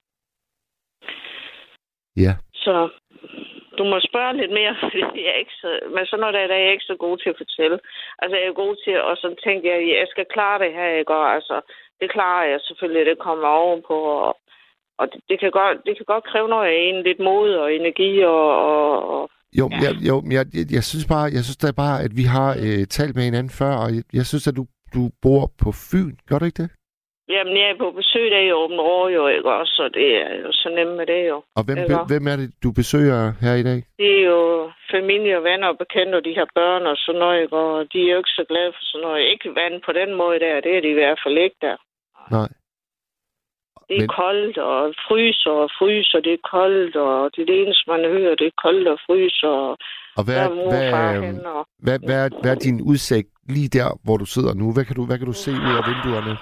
[2.17, 2.33] Ja.
[2.55, 2.89] Så
[3.79, 6.55] du må spørge lidt mere, fordi jeg er ikke så, men sådan noget der, der
[6.55, 7.79] er jeg ikke så god til at fortælle.
[8.19, 11.15] Altså, jeg er god til, og så tænkte jeg, jeg skal klare det her, ikke?
[11.15, 11.61] Og altså,
[12.01, 13.95] det klarer jeg selvfølgelig, det kommer ovenpå,
[14.27, 14.33] og,
[15.01, 17.75] og det, det, kan godt, det kan godt kræve noget af en, lidt mod og
[17.75, 19.77] energi, og, og, og Jo, Ja.
[19.85, 22.87] jeg, jo jeg, jeg, jeg synes bare, jeg synes da bare, at vi har øh,
[22.97, 26.15] talt med hinanden før, og jeg, jeg synes, at du, du bor på Fyn.
[26.29, 26.71] Gør du ikke det?
[27.35, 29.73] Jamen, jeg er på besøg der i Åben Rå, jo, ikke også?
[29.79, 31.37] Så det er jo så nemt med det, jo.
[31.59, 31.97] Og hvem, Ikke?
[32.11, 33.81] hvem, er det, du besøger her i dag?
[34.01, 34.43] Det er jo
[34.95, 37.57] familie og venner og bekendte, og de har børn og sådan noget, ikke?
[37.57, 39.21] og de er jo ikke så glade for sådan noget.
[39.33, 41.77] Ikke vand på den måde der, det er de i hvert fald ikke der.
[42.37, 42.49] Nej.
[43.89, 47.63] Det er Men- koldt og fryser og fryser, det er koldt, og det er det
[47.63, 49.79] eneste, man hører, det er koldt og fryser, og
[50.19, 52.79] Og hvad, er- mor og far hvad, hen, og hvad, hvad, er- hvad er din
[52.91, 54.67] udsigt lige der, hvor du sidder nu?
[54.75, 56.35] Hvad kan du, hvad kan du se ud af vinduerne?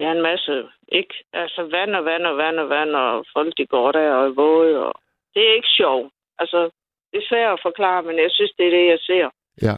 [0.00, 1.14] Det er en masse, ikke?
[1.32, 4.32] Altså vand og vand og vand og vand, og folk de går der og er
[4.42, 4.94] våde, og
[5.34, 6.12] det er ikke sjovt.
[6.38, 6.70] Altså,
[7.12, 9.30] det er svært at forklare, men jeg synes, det er det, jeg ser.
[9.62, 9.74] Ja.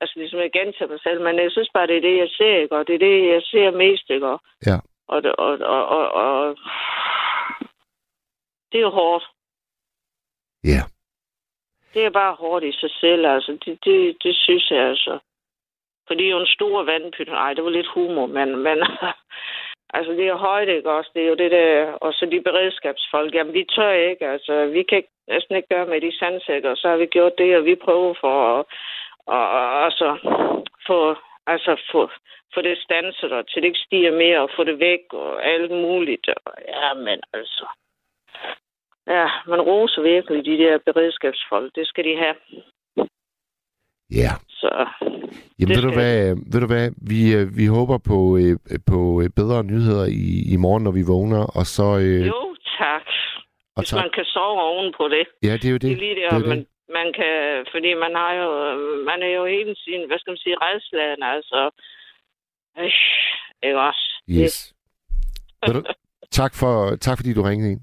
[0.00, 2.56] Altså, ligesom jeg gentager mig selv, men jeg synes bare, det er det, jeg ser,
[2.62, 2.76] ikke?
[2.76, 4.26] Og det er det, jeg ser mest, ikke?
[4.28, 4.78] Og, Ja.
[5.08, 6.56] og, det- og, og, og, og,
[8.72, 9.24] det er jo hårdt.
[10.64, 10.82] Ja.
[11.94, 13.52] Det er bare hårdt i sig selv, altså.
[13.64, 15.18] Det, det, det synes jeg, altså.
[16.08, 17.28] For det er jo en stor vandpyt.
[17.28, 18.78] Nej, det var lidt humor, men, men
[19.96, 21.10] altså, det er højt, ikke også?
[21.14, 23.34] Det er jo det der, og så de beredskabsfolk.
[23.34, 24.66] Jamen, vi tør ikke, altså.
[24.66, 27.64] Vi kan ikke, næsten ikke gøre med de sandsækker, så har vi gjort det, og
[27.64, 28.64] vi prøver for at
[29.26, 30.08] og, og, altså,
[30.86, 31.16] få,
[31.46, 32.10] altså, få,
[32.54, 35.70] få det stanset, og til det ikke stiger mere, og få det væk, og alt
[35.70, 36.28] muligt.
[36.28, 37.66] Og, ja, men altså...
[39.06, 41.74] Ja, man roser virkelig de der beredskabsfolk.
[41.74, 42.34] Det skal de have.
[44.10, 44.32] Ja.
[44.48, 44.70] Så
[45.58, 48.54] Jamen, Det ved du, hvad, ved du hvad, vi, øh, vi håber på, øh,
[48.92, 51.86] på øh, bedre nyheder i, i morgen, når vi vågner, og så...
[52.06, 52.40] Øh, jo,
[52.82, 53.06] tak.
[53.76, 54.00] og Hvis tak.
[54.02, 55.24] man kan sove oven på det.
[55.42, 55.92] Ja, det er jo Det det.
[55.92, 56.66] er lige det, er der, man, det.
[56.98, 57.32] man kan...
[57.74, 58.48] Fordi man har jo...
[59.10, 61.60] Man er jo hele tiden, hvad skal man sige, redslagen, altså...
[62.78, 62.92] Øh,
[63.66, 64.04] ikke også?
[64.40, 64.74] Yes.
[65.66, 65.82] Ved du,
[66.40, 67.80] tak, for, tak fordi du ringede ind.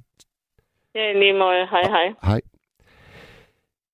[0.96, 1.62] Ja, lige måde.
[1.74, 2.08] Hej, hej.
[2.30, 2.42] Hej.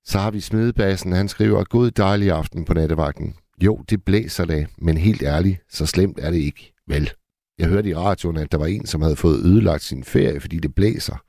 [0.06, 1.12] Så har vi smedebassen.
[1.12, 3.36] Han skriver, god dejlig aften på nattevagten.
[3.64, 6.74] Jo, det blæser da, men helt ærligt, så slemt er det ikke.
[6.88, 7.12] Vel,
[7.60, 10.60] jeg hørte i radioen, at der var en, som havde fået ødelagt sin ferie, fordi
[10.60, 11.24] det blæser.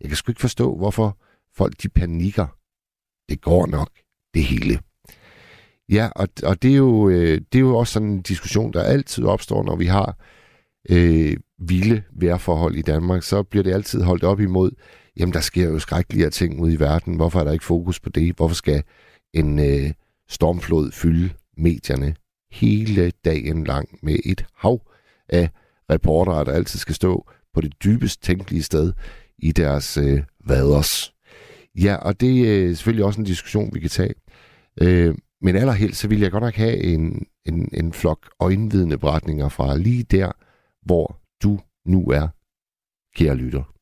[0.00, 1.18] Jeg kan sgu ikke forstå, hvorfor
[1.56, 2.46] folk de panikker.
[3.28, 3.90] Det går nok,
[4.34, 4.78] det hele.
[5.88, 8.82] Ja, og, og det, er jo, øh, det er jo også sådan en diskussion, der
[8.82, 10.18] altid opstår, når vi har
[10.90, 14.70] øh, vilde vejrforhold i Danmark, så bliver det altid holdt op imod,
[15.16, 17.16] jamen der sker jo skrækkeligere ting ude i verden.
[17.16, 18.36] Hvorfor er der ikke fokus på det?
[18.36, 18.82] Hvorfor skal
[19.34, 19.92] en øh,
[20.28, 22.16] stormflod fylde medierne
[22.52, 24.80] hele dagen lang med et hav
[25.28, 25.50] af
[25.90, 28.92] reportere, der altid skal stå på det dybest tænkelige sted
[29.38, 31.14] i deres øh, vaders.
[31.82, 34.14] Ja, og det øh, er selvfølgelig også en diskussion, vi kan tage.
[34.80, 39.48] Øh, men allerhelst, så vil jeg godt nok have en, en, en flok øjenvidende beretninger
[39.48, 40.32] fra lige der,
[40.82, 42.28] hvor du nu er,
[43.16, 43.73] kære lytter.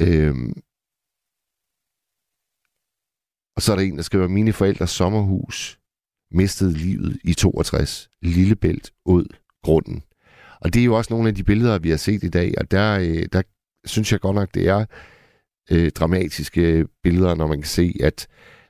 [0.00, 0.52] Øhm.
[3.56, 5.78] Og så er der en, der skriver, mine forældres sommerhus
[6.30, 8.10] mistede livet i 62.
[8.22, 9.24] Lillebælt ud
[9.62, 10.02] grunden.
[10.60, 12.70] Og det er jo også nogle af de billeder, vi har set i dag, og
[12.70, 13.42] der, øh, der
[13.84, 14.84] synes jeg godt nok, det er
[15.70, 18.26] øh, dramatiske billeder, når man kan se, at,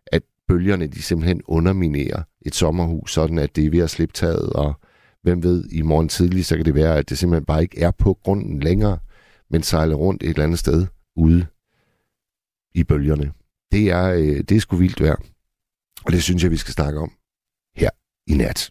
[0.07, 4.53] at bølgerne de simpelthen underminerer et sommerhus, sådan at det er ved at slippe taget,
[4.53, 4.75] og
[5.23, 7.90] hvem ved, i morgen tidlig, så kan det være, at det simpelthen bare ikke er
[7.90, 8.99] på grunden længere,
[9.51, 11.46] men sejler rundt et eller andet sted ude
[12.75, 13.33] i bølgerne.
[13.73, 15.23] Det er, øh, det er sgu vildt værd.
[16.05, 17.12] Og det synes jeg, vi skal snakke om
[17.77, 17.90] her
[18.27, 18.70] i nat.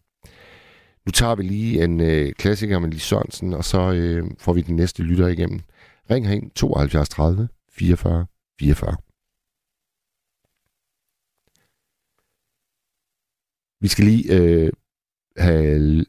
[1.06, 4.62] Nu tager vi lige en øh, klassiker med Lis Sørensen, og så øh, får vi
[4.62, 5.60] den næste lytter igennem.
[6.10, 8.25] Ring herind 72 30 44
[8.60, 8.97] 44.
[13.82, 14.71] Vi skal lige øh,
[15.38, 16.06] have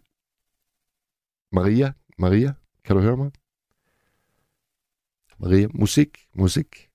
[1.53, 1.93] Maria.
[2.19, 2.53] Maria,
[2.85, 3.31] kan du høre mig?
[5.41, 6.91] Maria, musik, musik.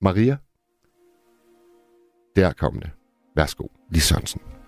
[0.00, 0.36] Maria.
[2.36, 2.90] Der kom det.
[3.36, 4.59] Værsgo, Lis Sørensen.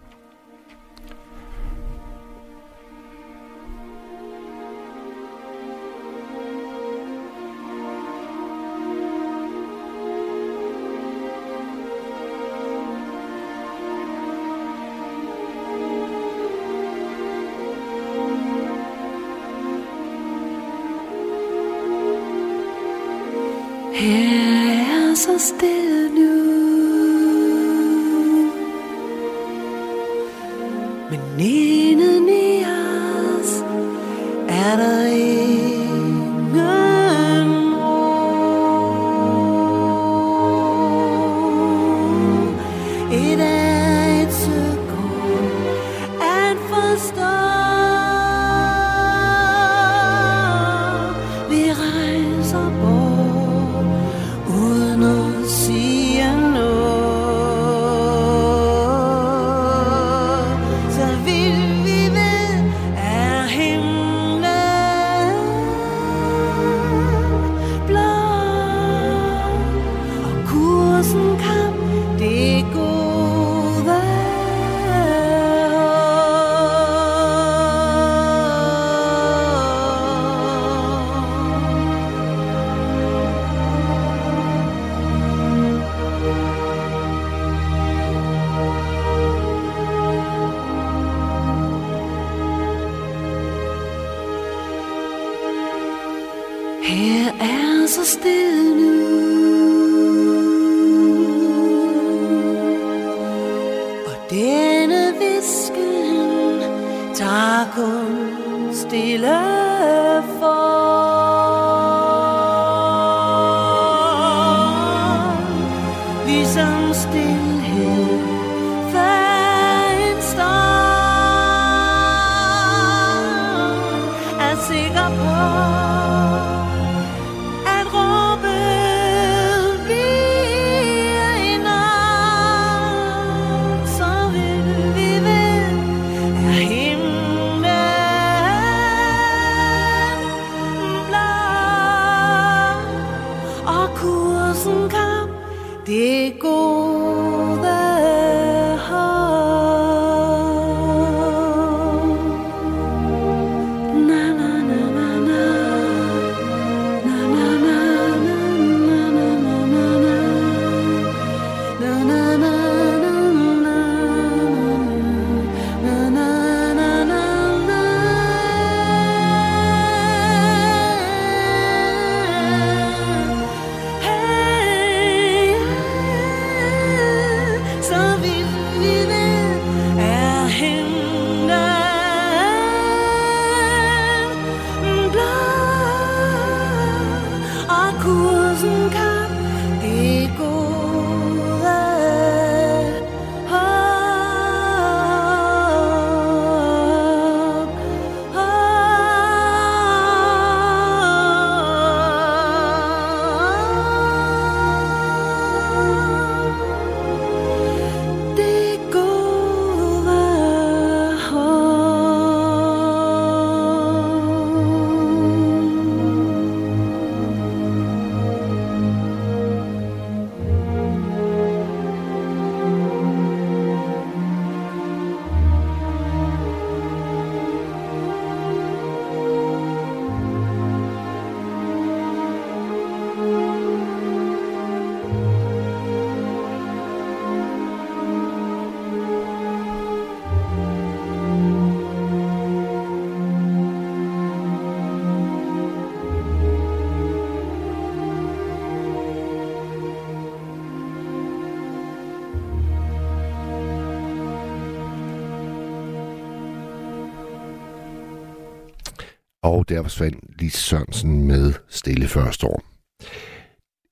[259.52, 262.62] Og der forsvandt Lis Sørensen med Stille før År.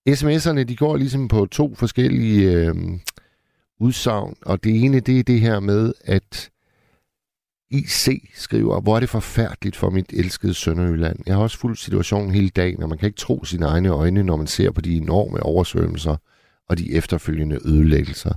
[0.08, 2.74] SMS'erne, de går ligesom på to forskellige øh,
[3.80, 6.50] udsagn, og det ene, det er det her med, at
[7.70, 11.18] IC skriver, hvor er det forfærdeligt for mit elskede Sønderjylland.
[11.26, 14.22] Jeg har også fulgt situationen hele dagen, og man kan ikke tro sine egne øjne,
[14.22, 16.16] når man ser på de enorme oversvømmelser
[16.68, 18.34] og de efterfølgende ødelæggelser.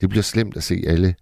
[0.00, 1.14] Det bliver slemt at se alle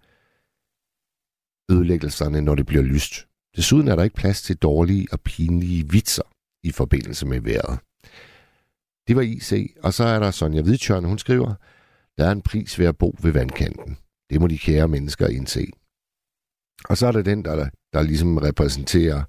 [1.71, 3.27] ødelæggelserne, når det bliver lyst.
[3.55, 6.23] Desuden er der ikke plads til dårlige og pinlige vitser
[6.63, 7.79] i forbindelse med vejret.
[9.07, 11.53] Det var IC, og så er der Sonja Hvidtjørn, hun skriver,
[12.17, 13.97] der er en pris ved at bo ved vandkanten.
[14.29, 15.67] Det må de kære mennesker indse.
[16.89, 19.23] Og så er der den, der, der ligesom repræsenterer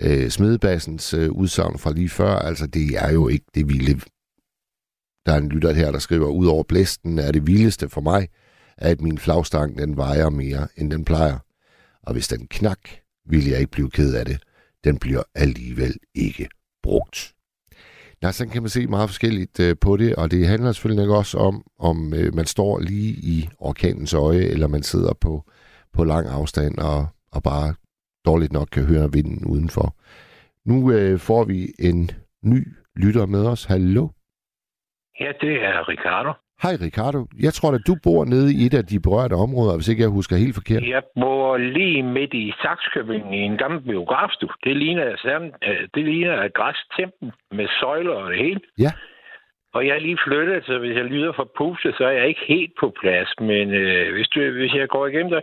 [0.00, 2.36] øh, Smedebassens øh, udsagn fra lige før.
[2.36, 4.00] Altså, det er jo ikke det vilde.
[5.26, 8.28] Der er en lytter her, der skriver, ud over blæsten er det vildeste for mig,
[8.76, 11.38] at min flagstang den vejer mere, end den plejer.
[12.02, 12.80] Og hvis den knak,
[13.30, 14.38] vil jeg ikke blive ked af det.
[14.84, 16.48] Den bliver alligevel ikke
[16.82, 17.34] brugt.
[18.22, 21.16] Nej, så kan man se meget forskelligt øh, på det, og det handler selvfølgelig ikke
[21.16, 25.50] også om, om øh, man står lige i orkanens øje, eller man sidder på,
[25.92, 27.74] på lang afstand og, og bare
[28.26, 29.96] dårligt nok kan høre vinden udenfor.
[30.70, 32.10] Nu øh, får vi en
[32.44, 33.64] ny lytter med os.
[33.64, 34.08] Hallo?
[35.20, 36.32] Ja, det er Ricardo.
[36.64, 37.18] Hej Ricardo.
[37.46, 40.16] Jeg tror at du bor nede i et af de berørte områder, hvis ikke jeg
[40.18, 40.82] husker helt forkert.
[40.96, 44.54] Jeg bor lige midt i Saxkøbing i en gammel biografstue.
[44.64, 45.06] Det ligner,
[45.66, 48.60] øh, det ligner et græstempel med søjler og det hele.
[48.78, 48.92] Ja.
[49.74, 52.44] Og jeg er lige flyttet, så hvis jeg lyder for pustet, så er jeg ikke
[52.48, 53.28] helt på plads.
[53.40, 55.42] Men øh, hvis, du, hvis jeg går igennem det...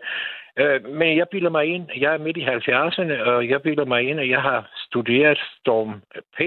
[0.60, 4.10] Øh, men jeg bilder mig ind, jeg er midt i 70'erne, og jeg bilder mig
[4.10, 6.02] ind, at jeg har studeret Storm
[6.38, 6.40] P.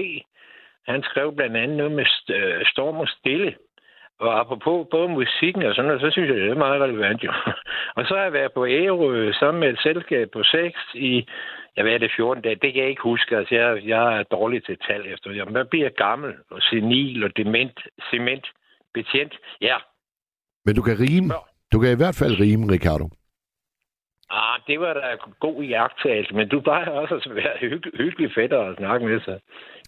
[0.87, 2.05] Han skrev blandt andet noget med
[2.35, 3.55] øh, Storm og Stille.
[4.25, 7.31] Og apropos både musikken og sådan noget, så synes jeg, det er meget relevant jo.
[7.97, 11.27] og så har jeg været på Ærø sammen med et selskab på 6 i,
[11.77, 12.55] jeg ved det, 14 dage.
[12.61, 13.37] Det kan jeg ikke huske.
[13.37, 15.31] Altså, jeg, jeg er dårlig til tal efter.
[15.31, 17.79] Jeg man bliver gammel og senil og dement,
[18.09, 18.45] cement,
[18.93, 19.33] betjent.
[19.61, 19.77] Ja.
[20.65, 21.33] Men du kan rime.
[21.73, 23.05] Du kan i hvert fald rime, Ricardo.
[24.29, 25.01] Ah, det var da
[25.39, 29.39] god jagttagelse, men du plejer også at være hygge, hyggelig fedt at snakke med sig.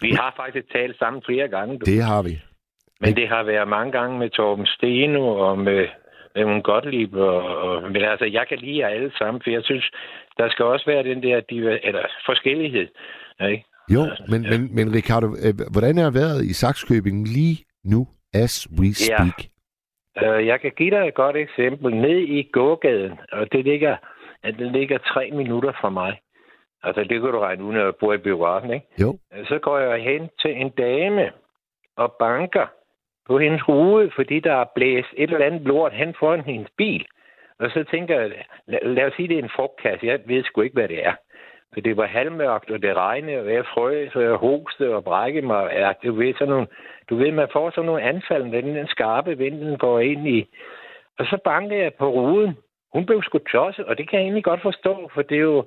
[0.02, 1.78] Vi har faktisk talt sammen flere gange.
[1.78, 1.84] Du.
[1.84, 2.53] Det har vi.
[3.00, 5.88] Men det har været mange gange med Torben Steno og med
[6.36, 7.14] Raymond Gottlieb.
[7.14, 9.90] Og, og, men altså, jeg kan lide jer alle sammen, for jeg synes,
[10.38, 11.40] der skal også være den der
[11.82, 12.88] eller forskellighed.
[13.50, 13.64] Ikke?
[13.90, 14.50] Jo, men, ja.
[14.50, 19.38] men, men Ricardo, øh, hvordan er vejret i Saxkøbing lige nu, as we speak?
[19.38, 20.38] Ja.
[20.38, 21.94] Uh, jeg kan give dig et godt eksempel.
[21.94, 23.96] Ned i gågaden, og det ligger,
[24.44, 26.20] det ligger tre minutter fra mig.
[26.82, 28.86] Altså, det kan du regne ud, når jeg bor i biografen, ikke?
[29.00, 29.18] Jo.
[29.44, 31.32] Så går jeg hen til en dame
[31.96, 32.66] og banker
[33.26, 37.06] på hendes hoved, fordi der er blæst et eller andet lort hen foran hendes bil.
[37.58, 38.30] Og så tænker jeg,
[38.66, 40.06] lad, lad os sige, det er en frugtkasse.
[40.06, 41.14] Jeg ved sgu ikke, hvad det er.
[41.74, 45.42] For det var halvmørkt, og det regnede, og jeg frøs, og jeg hoste og brække
[45.42, 45.70] mig.
[45.72, 46.66] Ja, du ved, sådan nogle,
[47.10, 50.46] du ved, man får sådan nogle anfald, når den skarpe vind, den går ind i.
[51.18, 52.56] Og så bankede jeg på ruden.
[52.92, 55.66] Hun blev sgu tosset, og det kan jeg egentlig godt forstå, for det er jo...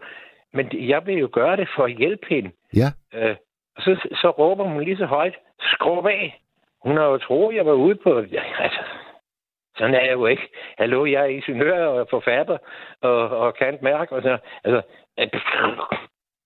[0.53, 2.51] Men jeg vil jo gøre det for at hjælpe hende.
[2.75, 2.89] Ja.
[3.13, 3.35] Øh,
[3.75, 6.41] og så, så råber hun lige så højt, skru af.
[6.87, 8.19] Hun har jo troet, jeg var ude på...
[8.19, 8.79] Ja, altså,
[9.77, 10.49] sådan er jeg jo ikke.
[10.77, 12.57] Hallo, jeg er ingeniør og forfatter
[13.01, 14.15] og, og kan mærke.
[14.15, 14.81] Og så, altså,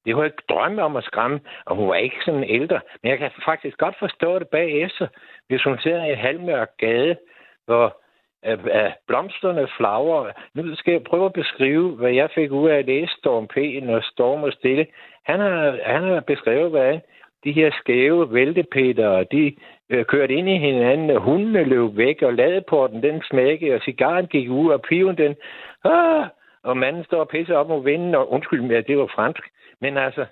[0.06, 2.80] det var ikke drømme om at skræmme, og hun var ikke sådan ældre.
[3.04, 5.08] Men jeg kan faktisk godt forstå det bagefter,
[5.48, 7.18] hvis hun ser i halvmørk gade,
[7.66, 8.02] hvor
[8.44, 10.32] af blomsterne flagrer.
[10.54, 13.56] Nu skal jeg prøve at beskrive, hvad jeg fik ud af at læse Storm P.
[13.84, 14.88] når Storm og Stille.
[15.26, 17.00] Han har, han har beskrevet, hvad
[17.44, 19.56] de her skæve væltepeter, de
[19.92, 24.28] øh, kørte ind i hinanden, og hundene løb væk, og ladeporten den smækkede, og cigaren
[24.28, 25.36] gik ud, og piven den,
[25.84, 26.26] ah,
[26.64, 29.44] og manden står og pisser op mod vinden, og undskyld mig, det var fransk.
[29.82, 30.26] Men altså,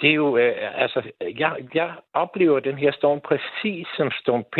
[0.00, 1.02] det er jo, øh, altså,
[1.38, 4.58] jeg, jeg oplever den her storm præcis som Storm P.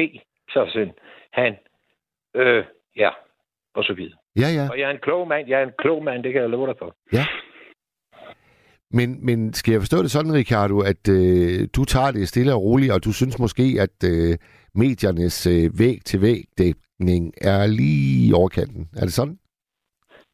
[0.48, 0.94] Så sådan,
[1.32, 1.56] han,
[2.34, 2.64] øh,
[2.96, 3.10] ja,
[3.74, 4.18] og så videre.
[4.36, 4.68] Ja, ja.
[4.70, 6.66] Og jeg er en klog mand, jeg er en klog mand, det kan jeg love
[6.66, 6.94] dig for.
[7.12, 7.24] Ja.
[8.92, 12.62] Men, men skal jeg forstå det sådan, Ricardo, at øh, du tager det stille og
[12.62, 14.38] roligt, og du synes måske, at øh,
[14.74, 18.88] mediernes øh, væg-til-væg-dækning er lige i overkanten?
[18.96, 19.38] Er det sådan?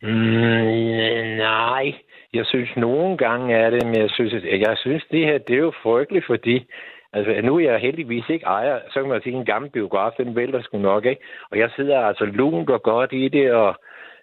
[0.03, 1.95] Mm, nej,
[2.35, 5.55] jeg synes nogle gange er det, men jeg synes, at, jeg synes det her, det
[5.55, 6.67] er jo frygteligt, fordi
[7.13, 10.37] Altså, nu er jeg heldigvis ikke ejer, så kan man sige, en gammel biograf, den
[10.37, 11.23] vælter sgu nok, ikke?
[11.51, 13.77] Og jeg sidder altså lunt og godt i det, og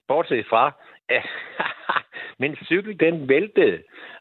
[0.07, 0.71] bortset fra,
[2.41, 3.79] min cykel, den væltede.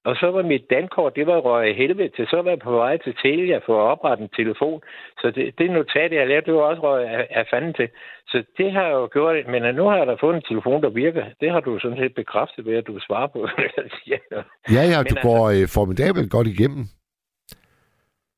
[0.09, 2.27] Og så var mit dankort, det var røget helvede til.
[2.27, 4.83] Så var jeg på vej til Telia for at oprette en telefon.
[5.21, 7.89] Så det, det notat, jeg lavede, det var også røget af, af fanden til.
[8.29, 9.37] Så det har jeg jo gjort.
[9.47, 11.25] Men nu har jeg da fået en telefon, der virker.
[11.41, 13.39] Det har du sådan set bekræftet ved, at du svarer på.
[14.77, 16.85] ja, ja, du altså, går øh, formidabelt godt igennem.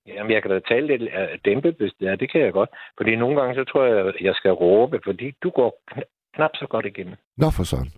[0.07, 2.17] Jamen, jeg kan da tale lidt uh, dæmpet, hvis det er.
[2.17, 2.71] Det kan jeg godt.
[2.97, 6.67] Fordi nogle gange, så tror jeg, jeg skal råbe, fordi du går kn- knap så
[6.71, 7.15] godt igennem.
[7.37, 7.91] Nå for sådan.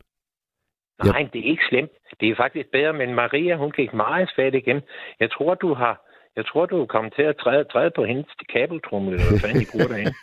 [1.05, 1.90] Nej, det er ikke slemt.
[2.20, 4.80] Det er faktisk bedre, men Maria, hun gik meget svært igen.
[5.20, 6.05] Jeg tror, du har...
[6.36, 9.61] Jeg tror, du er kommet til at træde, træde på hendes kabeltrummel, eller hvad fanden
[9.61, 10.14] de bruger derinde.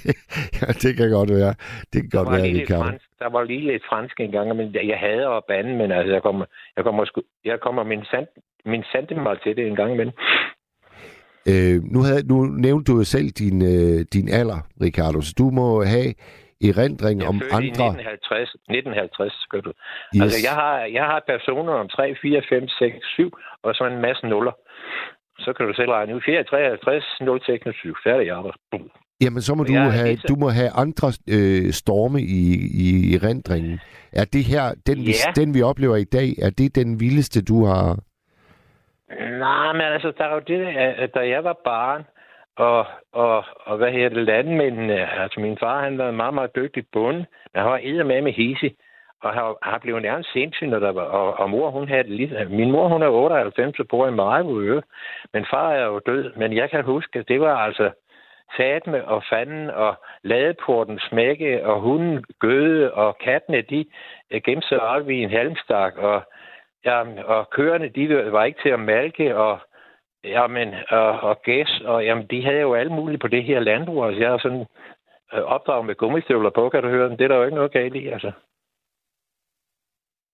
[0.60, 1.54] ja, det kan godt være.
[1.92, 2.78] Det kan Der godt var, være, vi kan.
[2.84, 6.22] fransk, der var lige lidt fransk engang, men jeg hader at bande, men altså, jeg
[6.22, 6.44] kommer,
[6.76, 8.26] jeg kommer, sgu, jeg kommer min, sand,
[8.66, 10.14] min sandemal til det en gang imellem.
[11.50, 15.50] Øh, nu, havde, nu nævnte du jo selv din, øh, din alder, Ricardo, så du
[15.50, 16.14] må have
[16.68, 17.64] erindring Jeg om andre...
[17.64, 19.72] i 1950, 1950 skal du.
[20.14, 20.22] Yes.
[20.22, 23.30] Altså, jeg har, jeg har personer om 3, 4, 5, 6, 7,
[23.62, 24.54] og så en masse nuller.
[25.44, 26.20] Så kan du selv regne ud.
[26.26, 27.94] 4, 53, 0, 26.
[28.06, 28.58] Færdig arbejde.
[29.22, 32.42] Jamen, så må du jeg have, du må have andre øh, storme i,
[32.86, 33.80] i erindringen.
[34.12, 35.32] Er det her, den, vi, Ja.
[35.40, 37.98] den vi oplever i dag, er det den vildeste, du har...
[39.38, 40.60] Nej, men altså, der er jo det,
[41.04, 42.02] at da jeg var barn,
[42.56, 46.56] og, og, og hvad hedder det, landmændene, altså min far, han var en meget, meget
[46.56, 48.76] dygtig bonde, men han var edder med med hisi,
[49.22, 52.12] og har, har blevet nærmest sindssyg, når der var, og, og mor, hun havde det
[52.12, 54.80] lige, min mor, hun er 98, og bor i Maribø,
[55.32, 57.90] men far er jo død, men jeg kan huske, at det var altså
[58.56, 63.84] satme og fanden og ladeporten smække, og hunden gøde, og kattene, de
[64.30, 66.22] øh, gemte sig op i en halmstak, og,
[66.84, 69.58] ja, og køerne, de var ikke til at malke, og
[70.24, 74.04] Jamen, og, og gæs, og jamen, de havde jo alt muligt på det her landbrug.
[74.06, 74.66] Altså, jeg er sådan
[75.34, 77.10] øh, opdraget med gummistøvler på, kan du høre?
[77.10, 78.32] Det er der jo ikke noget galt i, altså.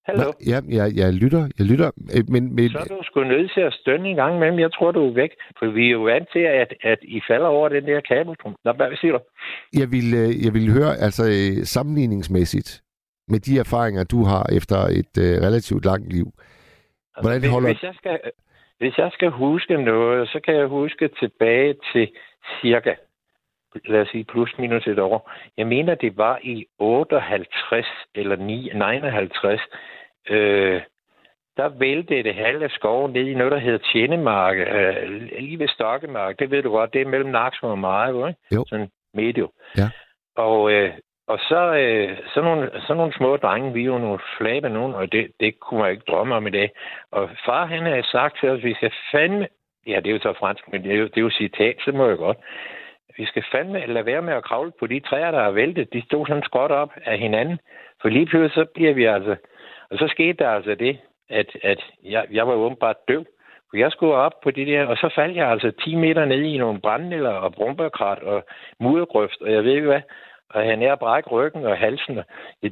[0.07, 0.32] Hallo?
[0.47, 1.91] Ja, jeg, jeg lytter, jeg lytter.
[2.16, 4.59] Øh, Men, men, Så er du sgu nødt til at stønne en gang imellem.
[4.59, 5.30] Jeg tror, du er væk.
[5.59, 8.57] For vi er jo vant til, at, at I falder over den der kabeltrum.
[8.64, 9.20] Nå, hvad siger du?
[9.80, 12.82] jeg, vil, øh, jeg vil høre, altså øh, sammenligningsmæssigt,
[13.28, 16.26] med de erfaringer, du har efter et øh, relativt langt liv.
[17.20, 18.20] Hvordan Altså, hvis, holder- hvis, jeg skal,
[18.79, 22.11] hvis jeg skal huske noget, så kan jeg huske tilbage til
[22.61, 22.95] cirka,
[23.85, 25.31] lad os sige plus minus et år.
[25.57, 29.61] Jeg mener, det var i 58 eller 9, 59,
[30.31, 30.83] øh,
[31.57, 36.39] der væltede det halve skov ned i noget, der hedder Tjenemark, øh, lige ved Stokkemark.
[36.39, 38.41] Det ved du godt, det er mellem Naksom og Marevo, ikke?
[38.55, 38.64] Jo.
[38.68, 39.51] Sådan medio.
[39.77, 39.91] Ja.
[40.37, 40.93] Og, øh,
[41.27, 44.95] og så, øh, så, nogle, så nogle små drenge, vi er jo nogle flabe nogen,
[44.95, 46.70] og det, det kunne man ikke drømme om i dag.
[47.11, 49.49] Og far, han havde sagt til os, vi skal fandme...
[49.87, 51.93] Ja, det er jo så fransk, men det er jo, det er jo citat, så
[51.93, 52.39] må jeg godt.
[53.16, 55.93] Vi skal fandme lade være med at kravle på de træer, der er væltet.
[55.93, 57.59] De stod sådan skråt op af hinanden.
[58.03, 59.37] For lige pludselig, så bliver vi altså...
[59.91, 60.99] Og så skete der altså det,
[61.31, 63.24] at, at jeg, jeg var åbenbart døv.
[63.70, 66.43] For jeg skulle op på det der, og så faldt jeg altså 10 meter ned
[66.43, 68.45] i nogle brændenælder og brumbærkrat og
[68.81, 70.01] muddergrøft, og jeg ved ikke hvad.
[70.51, 72.18] Og han er brække ryggen og halsen.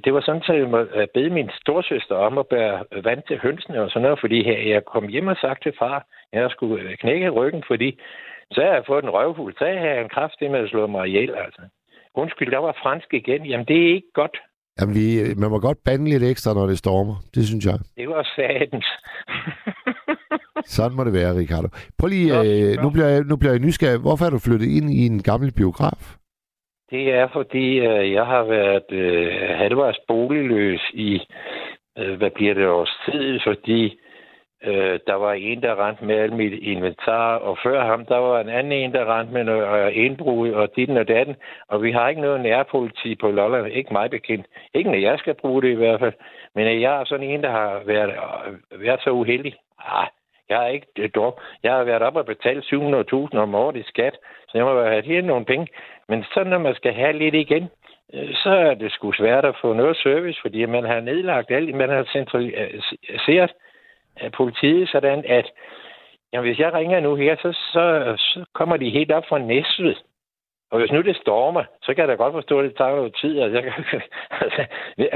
[0.05, 3.91] Det var sådan, at jeg bede min storsøster om at bære vand til hønsene og
[3.91, 6.97] sådan noget, fordi her, jeg kom hjem og sagt til far, at jeg skulle øh,
[6.97, 8.01] knække ryggen, fordi
[8.53, 9.55] så havde jeg fået en røvfuld.
[9.59, 11.63] Så havde jeg en kraft med at slå mig ihjel, altså.
[12.15, 13.47] Undskyld, der var fransk igen.
[13.47, 14.37] Jamen, det er ikke godt.
[14.81, 17.17] Jamen, vi, øh, man må godt bande lidt ekstra, når det stormer.
[17.35, 17.79] Det synes jeg.
[17.97, 18.87] Det var satans.
[20.77, 21.69] Sådan må det være, Ricardo.
[21.99, 24.01] Prøv lige, Nå, øh, nu, bliver jeg, nu bliver jeg nysgerrig.
[24.01, 26.17] Hvorfor er du flyttet ind i en gammel biograf?
[26.95, 31.23] Det er, fordi øh, jeg har været øh, halvvejs boligløs i,
[31.99, 34.01] øh, hvad bliver det, års tid, fordi
[34.65, 38.41] øh, der var en, der rendte med alt mit inventar, og før ham, der var
[38.41, 41.37] en anden en, der rendte med noget øh, indbrud og ditten og datten,
[41.69, 44.47] og vi har ikke noget nærpoliti på Lolland, ikke mig bekendt.
[44.75, 46.15] Ikke når jeg skal bruge det i hvert fald,
[46.55, 49.55] men jeg er sådan en, der har været, øh, været så uheldig.
[49.79, 50.07] Ah,
[50.49, 51.33] jeg har ikke øh.
[51.63, 54.17] Jeg har været op og betalt 700.000 om året i skat,
[54.49, 55.69] så jeg må have helt nogle penge.
[56.09, 57.69] Men så når man skal have lidt igen,
[58.15, 61.75] øh, så er det sgu svært at få noget service, fordi man har nedlagt alt.
[61.75, 63.53] Man har centraliseret
[64.21, 65.51] øh, øh, politiet sådan, at
[66.33, 69.95] jamen, hvis jeg ringer nu her, så, så, så kommer de helt op fra Næstved.
[70.71, 73.17] Og hvis nu det stormer, så kan jeg da godt forstå, at det tager noget
[73.21, 73.41] tid.
[73.41, 73.85] Altså, jeg kan,
[74.41, 74.67] altså,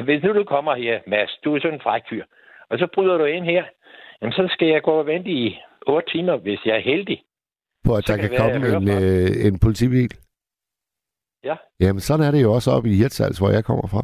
[0.03, 2.25] hvis nu du kommer her, Mads, du er sådan en fræk fyr,
[2.71, 3.65] og så bryder du ind her,
[4.21, 7.23] jamen, så skal jeg gå og vente i otte timer, hvis jeg er heldig.
[7.85, 10.11] På at Så der kan kan, være, komme en, øh, en politibil?
[11.45, 11.57] Ja.
[11.81, 14.03] Jamen, sådan er det jo også oppe i Hirtshals, hvor jeg kommer fra.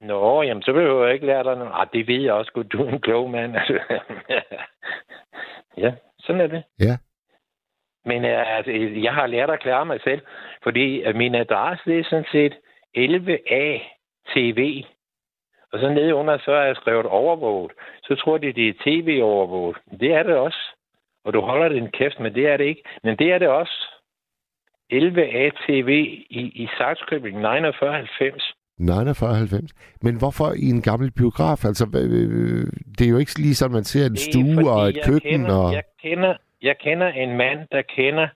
[0.00, 1.72] Nå, jamen, så behøver jeg ikke lære dig noget.
[1.74, 2.72] Ah, det ved jeg også godt.
[2.72, 3.56] Du er en klog mand.
[5.78, 6.62] Ja, sådan er det.
[6.80, 6.96] Ja.
[8.04, 8.70] Men uh, altså,
[9.02, 10.20] jeg har lært at klare mig selv,
[10.62, 12.54] fordi uh, min adresse det er sådan set
[12.98, 13.80] 11A
[14.34, 14.84] TV.
[15.72, 17.72] Og så nede under, så er jeg skrevet overvåget.
[18.02, 19.76] Så tror de, det er tv-overvåget.
[20.00, 20.58] Det er det også.
[21.24, 22.82] Og du holder din kæft, men det er det ikke.
[23.02, 23.76] Men det er det også.
[24.92, 25.88] 11A TV
[26.30, 28.52] i, i Saxkøbing 4990.
[28.80, 29.98] 49,90.
[30.02, 31.64] Men hvorfor i en gammel biograf?
[31.64, 31.84] Altså,
[32.98, 35.30] det er jo ikke lige sådan, man ser en stue og et køkken.
[35.30, 35.72] Kender, og...
[35.72, 38.28] Jeg kender, Jeg kender en mand, der kender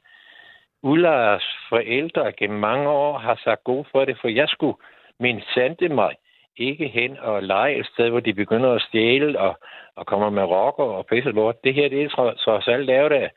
[0.83, 4.77] udlejers forældre gennem mange år, har sagt god for det, for jeg skulle
[5.21, 6.15] min sande mig
[6.61, 9.59] ikke hen og lege et sted, hvor de begynder at stjæle og,
[9.97, 11.65] og kommer med rocker og pisse lort.
[11.65, 13.31] Det her, det er trods alt lavet af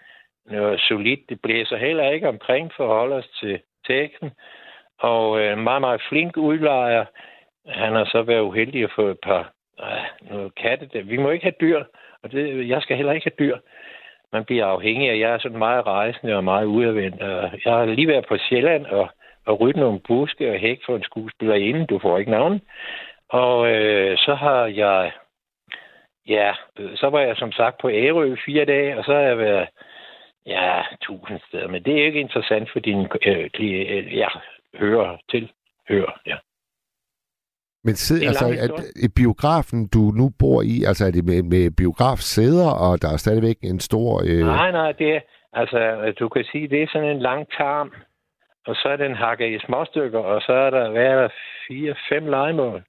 [0.46, 1.30] noget solidt.
[1.30, 4.32] Det blæser heller ikke omkring for at holde os til teksten.
[5.00, 7.06] Og øh, meget, meget flink udlejer.
[7.68, 10.90] Han har så været uheldig at få et par øh, noget katte.
[10.94, 11.04] Der.
[11.04, 11.84] Vi må ikke have dyr,
[12.24, 13.58] og det, jeg skal heller ikke have dyr.
[14.34, 17.22] Man bliver afhængig af, jeg er sådan meget rejsende og meget udadvendt.
[17.66, 19.10] Jeg har lige været på Sjælland og,
[19.46, 21.86] og ryddet nogle buske og hæk for en skuespiller inden.
[21.86, 22.62] Du får ikke navn.
[23.34, 25.12] Og øh, så har jeg,
[26.28, 26.54] ja,
[26.96, 29.68] så var jeg som sagt på Ærø fire dage, og så har jeg været,
[30.46, 31.68] ja, tusind steder.
[31.68, 34.28] Men det er ikke interessant for din, øh, øh, ja,
[34.76, 35.52] hører til,
[35.90, 36.38] hører, ja.
[37.84, 38.46] Men sid, altså,
[39.04, 43.18] at biografen, du nu bor i, altså er det med, med biografsæder, og der er
[43.18, 44.22] stadigvæk en stor...
[44.30, 44.46] Øh...
[44.46, 45.22] Nej, nej, det er,
[45.54, 47.94] altså, du kan sige, det er sådan en lang tarm,
[48.68, 51.30] og så er den hakket i småstykker, og så er der, hvad er der,
[51.68, 52.84] fire-fem legemål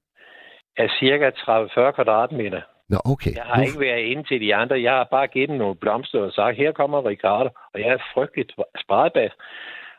[0.77, 2.61] af cirka 30-40 kvadratmeter.
[2.89, 3.35] Nå, okay.
[3.35, 4.83] Jeg har ikke været inde til de andre.
[4.83, 7.99] Jeg har bare givet dem nogle blomster og sagt, her kommer Ricardo, og jeg er
[8.15, 8.53] frygteligt
[8.85, 9.33] spredbas.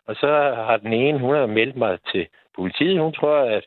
[0.07, 0.27] Og så
[0.67, 2.99] har den ene, hun har meldt mig til politiet.
[2.99, 3.63] Hun tror, at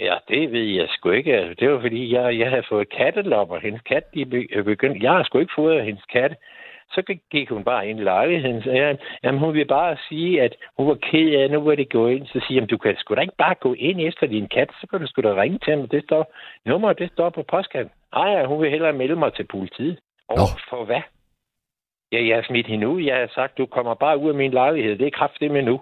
[0.00, 1.36] Ja, det ved jeg sgu ikke.
[1.36, 3.58] Altså, det var fordi, jeg, jeg havde fået kattelopper.
[3.58, 4.26] Hendes kat, de
[4.64, 5.02] begyndte...
[5.02, 6.34] Jeg har sgu ikke fået hendes kat.
[6.90, 8.62] Så gik hun bare ind i lejligheden.
[8.62, 11.92] Så jeg, jamen, hun vil bare sige, at hun var ked af, nu var det
[11.92, 12.26] gået ind.
[12.26, 14.70] Så siger hun, du kan sgu da ikke bare gå ind efter din kat.
[14.80, 15.88] Så kan du sgu da ringe til ham.
[15.88, 16.34] Det står,
[16.66, 17.92] nummer, det står på postkassen.
[18.14, 19.98] Nej, ja, hun vil hellere melde mig til politiet.
[20.28, 20.60] Og oh.
[20.70, 21.02] for hvad?
[22.12, 23.02] Ja, jeg har smidt hende ud.
[23.02, 24.98] Jeg har sagt, du kommer bare ud af min lejlighed.
[24.98, 25.80] Det er kraftigt med nu.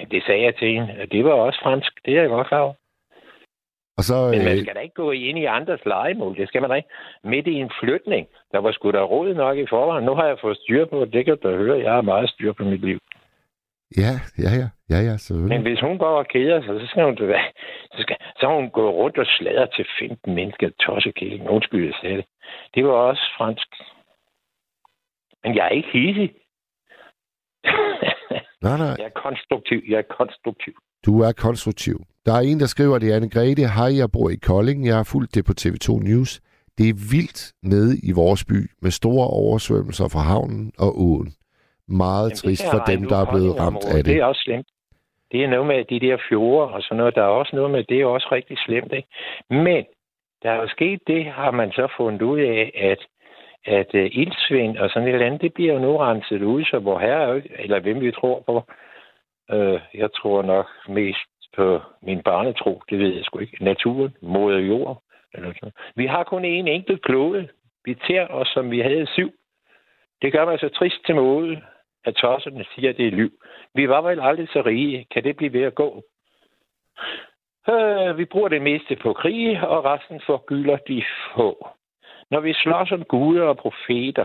[0.00, 1.06] Ja, det sagde jeg til hende.
[1.12, 1.92] Det var også fransk.
[2.04, 2.74] Det er jeg godt klar over.
[4.00, 6.36] Og så, Men man øh, skal da ikke gå ind i andres legemål.
[6.36, 6.88] Det skal man da ikke.
[7.24, 10.04] Midt i en flytning, der var sgu da råd nok i forvejen.
[10.04, 11.24] Nu har jeg fået styr på det.
[11.24, 11.78] kan du høre.
[11.86, 12.98] Jeg har meget styr på mit liv.
[13.96, 14.68] Ja, ja, ja.
[14.92, 15.54] Ja, ja, selvfølgelig.
[15.54, 17.16] Men hvis hun går og keder sig, så skal hun,
[17.94, 21.48] så skal, så hun gå rundt og sladre til 15 mennesker tossekilling.
[21.48, 22.26] Undskyld, jeg sagde det.
[22.74, 23.68] Det var også fransk.
[25.42, 26.30] Men jeg er ikke hissig.
[28.62, 28.94] nej, nej.
[29.00, 29.82] Jeg er konstruktiv.
[29.88, 30.74] Jeg er konstruktiv.
[31.06, 31.96] Du er konstruktiv.
[32.26, 33.62] Der er en, der skriver, det er Anne Grete.
[33.78, 34.86] Hej, jeg bor i Kolding.
[34.86, 36.40] Jeg har fulgt det på TV2 News.
[36.78, 37.40] Det er vildt
[37.72, 41.30] nede i vores by med store oversvømmelser fra havnen og åen.
[41.88, 44.12] Meget Jamen, trist for dem, der er blevet ramt af det.
[44.12, 44.68] Det er også slemt.
[45.32, 47.14] Det er noget med de der fjorde og sådan noget.
[47.14, 48.92] Der er også noget med, det er også rigtig slemt.
[48.92, 49.08] Ikke?
[49.50, 49.84] Men
[50.42, 53.00] der er jo sket det, har man så fundet ud af, at
[53.64, 56.78] at uh, ildsvind og sådan et eller andet, det bliver jo nu renset ud, så
[56.78, 58.62] hvor her, eller hvem vi tror på,
[59.52, 64.58] Øh, jeg tror nok mest på min barnetro, det ved jeg sgu ikke, naturen, moder
[64.58, 65.02] jord.
[65.34, 65.72] Eller sådan.
[65.96, 67.48] Vi har kun en enkelt klode.
[67.84, 69.32] Vi tager os, som vi havde syv.
[70.22, 71.62] Det gør mig så trist til måde,
[72.04, 73.30] at tosserne siger, at det er liv.
[73.74, 75.06] Vi var vel aldrig så rige.
[75.10, 76.02] Kan det blive ved at gå?
[77.68, 81.68] Øh, vi bruger det meste på krig, og resten forgylder de få.
[82.30, 84.24] Når vi slås om guder og profeter,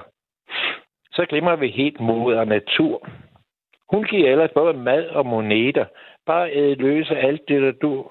[1.12, 3.10] så glemmer vi helt mod natur.
[3.92, 5.86] Hun giver ellers både mad og moneter.
[6.26, 8.06] Bare æde løse alt det, der du...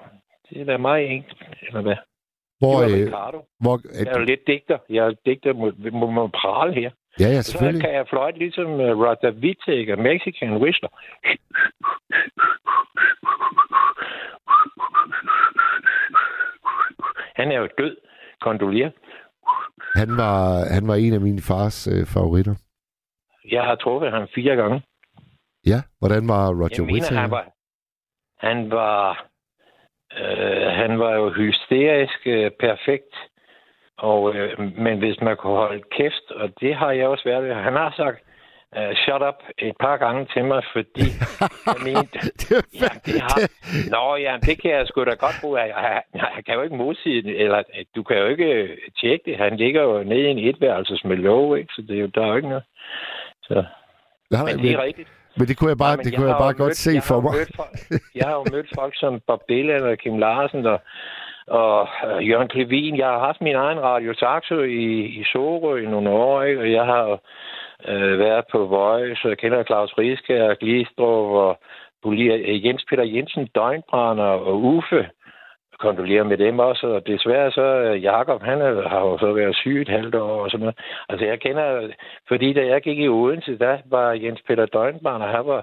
[0.49, 1.95] Det er da meget enkelt, eller hvad?
[2.59, 3.45] Hvor, det var Ricardo.
[3.59, 4.77] Hvor, jeg er jo lidt digter.
[4.89, 6.89] Jeg er digter må, må, må prale her.
[7.19, 7.81] Ja, ja, selvfølgelig.
[7.81, 10.89] Så kan jeg fløjte ligesom uh, Rada Vitek Mexican Whistler.
[17.35, 17.97] Han er jo død.
[18.41, 18.91] Kondolier.
[19.95, 22.55] Han var, han var en af mine fars øh, favoritter.
[23.51, 24.81] Jeg har truffet ham fire gange.
[25.65, 27.21] Ja, hvordan var Roger Whittaker?
[27.21, 27.45] Han var,
[28.37, 29.25] han var,
[30.19, 33.15] øh, han var jo hysterisk øh, perfekt.
[33.97, 37.73] Og, øh, men hvis man kunne holde kæft, og det har jeg også været Han
[37.73, 38.19] har sagt,
[38.77, 41.07] uh, shut up et par gange til mig, fordi
[41.71, 42.19] jeg mente,
[42.81, 43.37] ja, det har,
[43.95, 45.59] nå ja, det kan jeg sgu da godt bruge.
[45.59, 47.63] Jeg, jeg, jeg kan jo ikke modsige det, eller
[47.95, 49.37] du kan jo ikke tjekke det.
[49.37, 51.73] Han ligger jo nede i en etværelses med lov, ikke?
[51.73, 52.63] så det er jo, der er jo ikke noget.
[53.43, 53.63] Så.
[54.31, 55.09] Nej, men det er rigtigt.
[55.37, 57.19] Men det kunne jeg bare, Nej, det kunne jeg, jeg bare godt mødt, se for
[57.21, 57.33] mig.
[57.55, 57.75] Folk,
[58.19, 60.79] jeg har jo mødt folk som Bob Dylan og Kim Larsen og,
[61.47, 62.97] og uh, Jørgen Klevin.
[62.97, 64.87] Jeg har haft min egen radio Saxo i,
[65.19, 66.61] i Sorø i nogle år, ikke?
[66.61, 67.05] og jeg har
[67.91, 71.59] uh, været på Voice, og jeg kender Claus Riske og Glistrup og
[72.65, 75.09] Jens Peter Jensen, Døgnbrænder og Uffe
[75.85, 78.59] kondolere med dem også, og desværre så, øh, Jakob, han
[78.91, 80.79] har jo så været syg et halvt år og sådan noget.
[81.09, 81.67] Altså jeg kender,
[82.27, 85.61] fordi da jeg gik i Odense, der var Jens Peter Døgnbarn, og han var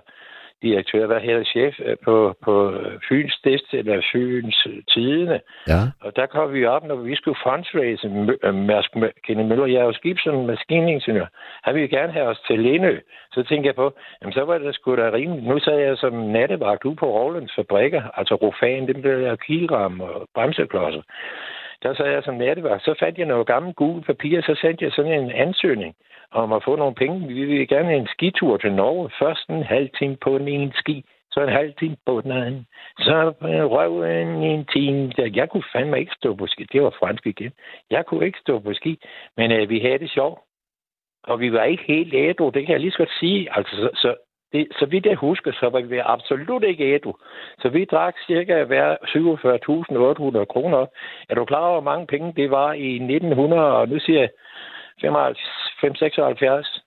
[0.63, 2.75] direktør, hvad hedder chef øh, på, på
[3.09, 5.41] Fyns Dest, eller Fyns Tidene.
[5.69, 5.81] Ja.
[6.01, 8.09] Og der kom vi op, når vi skulle fundraise
[8.53, 8.91] Mærsk
[9.27, 9.67] Kenneth Møller.
[9.67, 11.27] Jeg er jo skib som maskiningeniør.
[11.63, 12.99] Han ville gerne have os til Lindø.
[13.33, 15.47] Så tænkte jeg på, jamen så var det sgu da rimeligt.
[15.47, 20.01] Nu sad jeg som nattevagt ude på Rovlands fabrikker, altså Rofan, det blev jeg kilram
[20.01, 21.03] og bremseklodser.
[21.83, 22.85] Der sad jeg som nattevagt.
[22.85, 25.95] Så fandt jeg noget gammelt gule papir, så sendte jeg sådan en ansøgning
[26.31, 27.29] om at få nogle penge.
[27.29, 29.11] Vi vil gerne have en skitur til Norge.
[29.19, 32.67] Først en halv time på den ene ski, så en halv time på den anden.
[32.99, 33.35] Så
[33.75, 35.13] røv en, en time.
[35.19, 36.65] Jeg kunne fandme ikke stå på ski.
[36.73, 37.53] Det var fransk igen.
[37.91, 38.99] Jeg kunne ikke stå på ski,
[39.37, 40.41] men øh, vi havde det sjovt.
[41.25, 43.57] Og vi var ikke helt ædru, det kan jeg lige så godt sige.
[43.57, 44.15] Altså, så, så,
[44.53, 47.13] det, så vidt jeg husker, så var vi absolut ikke ædru.
[47.59, 50.87] Så vi drak cirka hver 47.800 kroner.
[51.29, 54.31] Er du klar over, hvor mange penge det var i 1900, og nu siger jeg
[55.81, 56.83] 576.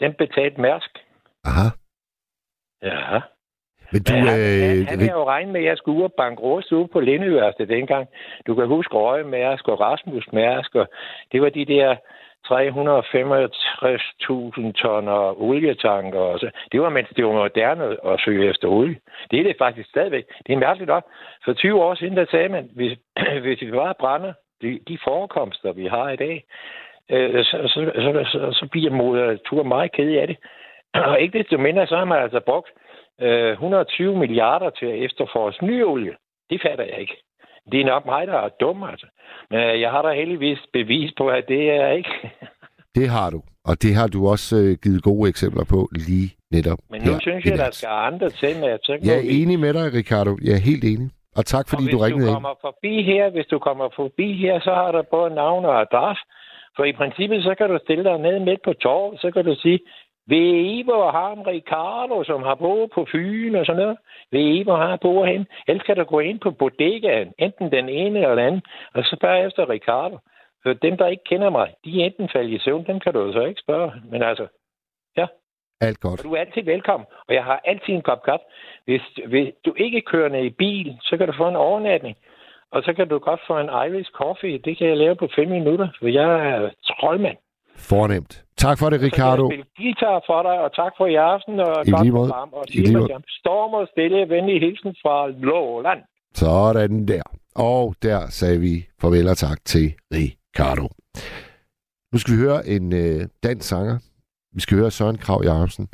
[0.00, 0.98] Den betalte Mærsk.
[1.44, 1.68] Aha.
[2.82, 3.20] Ja.
[3.92, 6.04] Men du, Men han, øh, han, han havde jo regnet med, at jeg skulle ud
[6.04, 8.08] og banke råst ude på Lindeværste dengang.
[8.46, 10.86] Du kan huske Røge Mærsk og Rasmus Mærsk, og
[11.32, 11.96] det var de der
[12.46, 16.18] 365.000 tonner olietanker.
[16.18, 16.50] Og så.
[16.72, 18.98] Det var, mens det var moderne at søge efter olie.
[19.30, 20.24] Det er det faktisk stadigvæk.
[20.46, 21.04] Det er mærkeligt nok.
[21.44, 22.98] For 20 år siden, der sagde man, hvis,
[23.44, 24.32] hvis vi bare brænder
[24.62, 26.44] de, de forekomster, vi har i dag,
[27.10, 30.36] øh, så, så, så, så, så bliver moder tur meget ked af det.
[31.10, 32.70] Og ikke desto mindre, så har man altså brugt
[33.20, 36.16] øh, 120 milliarder til at efterforske ny olie.
[36.50, 37.22] Det fatter jeg ikke.
[37.70, 39.06] Det er nok mig, der er dum, altså.
[39.50, 42.14] Men øh, jeg har da heldigvis bevis på, at det er ikke.
[42.98, 43.42] det har du.
[43.64, 47.20] Og det har du også øh, givet gode eksempler på lige netop Men nu her
[47.20, 50.32] synes jeg, der skal andre til med, at så Jeg er enig med dig, Ricardo.
[50.46, 51.10] Jeg er helt enig.
[51.38, 52.34] Og tak, fordi og du ringede du ind.
[52.34, 56.22] kommer forbi her, hvis du kommer forbi her, så har du både navn og adresse.
[56.76, 59.54] For i princippet, så kan du stille dig ned midt på torvet, så kan du
[59.64, 59.78] sige,
[60.26, 63.98] ved I, hvor ham Ricardo, som har boet på Fyn og sådan noget?
[64.30, 65.46] Ved I, hvor har boet hen?
[65.68, 68.62] Ellers kan du gå ind på bodegaen, enten den ene eller den anden,
[68.94, 70.18] og så spørge efter Ricardo.
[70.62, 73.32] For dem, der ikke kender mig, de er enten faldet i søvn, dem kan du
[73.32, 73.92] så ikke spørge.
[74.10, 74.46] Men altså,
[75.16, 75.26] ja,
[75.80, 76.20] Alt godt.
[76.20, 78.44] og du er altid velkommen, og jeg har altid en kop kaffe.
[78.84, 82.16] Hvis, hvis du ikke kører ned i bil, så kan du få en overnatning.
[82.70, 84.58] Og så kan du godt få en Irish coffee.
[84.58, 87.36] Det kan jeg lave på fem minutter, for jeg er troldmand.
[87.90, 88.44] Fornemt.
[88.56, 89.50] Tak for det, Ricardo.
[89.50, 91.60] jeg guitar for dig, og tak for i aften.
[91.60, 92.28] Og I lige måde.
[92.28, 93.08] program, Og I lige måde.
[93.40, 96.00] Storm og stille, venlig hilsen fra Låland.
[96.34, 97.22] Sådan der.
[97.54, 100.88] Og der sagde vi farvel og tak til Ricardo.
[102.12, 103.98] Nu skal vi høre en øh, dansk sanger.
[104.54, 105.88] Vi skal høre Søren Krav Jacobsen.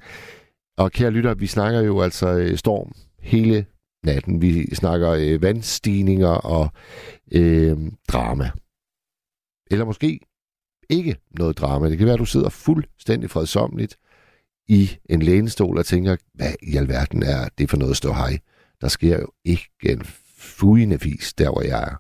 [0.78, 3.66] Og kære lytter, vi snakker jo altså øh, storm hele
[4.04, 4.42] natten.
[4.42, 6.66] Vi snakker øh, vandstigninger og
[7.34, 7.76] øh,
[8.12, 8.50] drama.
[9.70, 10.20] Eller måske
[10.90, 11.90] ikke noget drama.
[11.90, 13.96] Det kan være, at du sidder fuldstændig fredsomligt
[14.68, 18.38] i en lænestol og tænker, hvad i alverden er det for noget at stå hej?
[18.80, 20.04] Der sker jo ikke en
[20.38, 21.96] fugende fis, der hvor jeg er.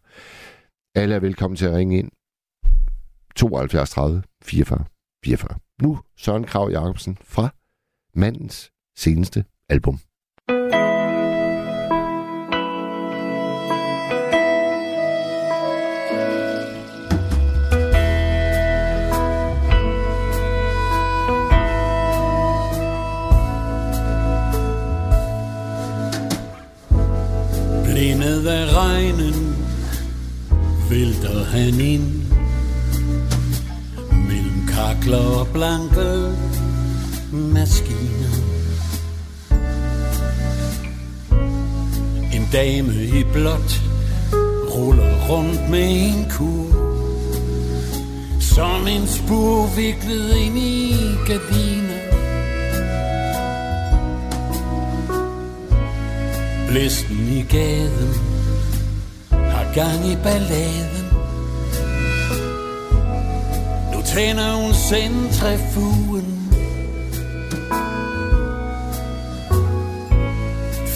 [0.94, 2.10] Alle er velkommen til at ringe ind.
[3.36, 4.84] 72 30 44
[5.24, 5.58] 44.
[5.82, 7.54] Nu Søren Krav Jacobsen fra
[8.14, 10.00] mandens seneste album.
[28.48, 29.56] Af regnen
[30.90, 32.22] vælter han ind
[34.28, 36.34] Mellem kakler og blanke
[37.32, 38.34] maskiner.
[42.34, 43.82] En dame i blåt
[44.74, 46.66] ruller rundt med en kur
[48.40, 50.94] Som en spur viklet ind i
[51.26, 51.98] gardiner.
[56.68, 58.27] Blæsten i gaden
[59.78, 61.06] gang i balladen.
[63.92, 66.54] Nu tænder hun centrifugen.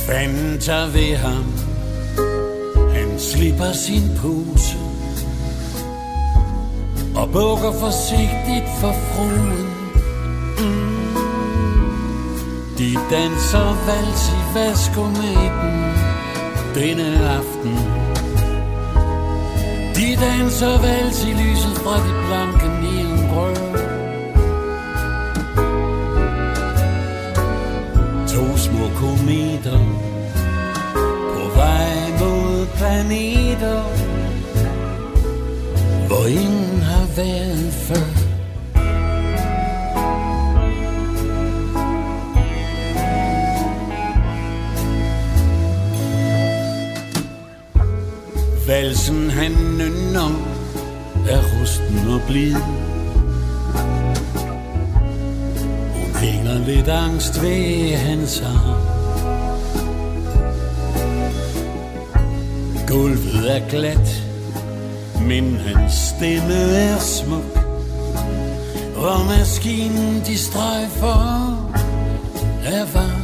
[0.07, 1.45] Fanden tager ved ham.
[2.95, 4.77] Han slipper sin pose.
[7.17, 9.67] Og bukker forsigtigt for fruen.
[10.59, 11.15] Mm.
[12.79, 15.83] De danser vals i vaskometen
[16.75, 18.02] denne aften.
[20.23, 23.57] De danser vals i lyset fra de blanke nilenbrød.
[28.29, 29.81] To små kometer
[31.35, 33.83] på vej mod planeter,
[36.07, 38.12] hvor ingen har været før.
[48.83, 50.31] Valsen han nynner
[51.29, 52.55] er rusten og blid.
[55.95, 58.83] Hun hænger lidt angst ved hans arm.
[62.87, 64.23] Gulvet er glat
[65.21, 67.59] Men hans stemme er smuk.
[68.97, 71.71] Og maskinen de strejfer
[72.65, 73.23] er varm.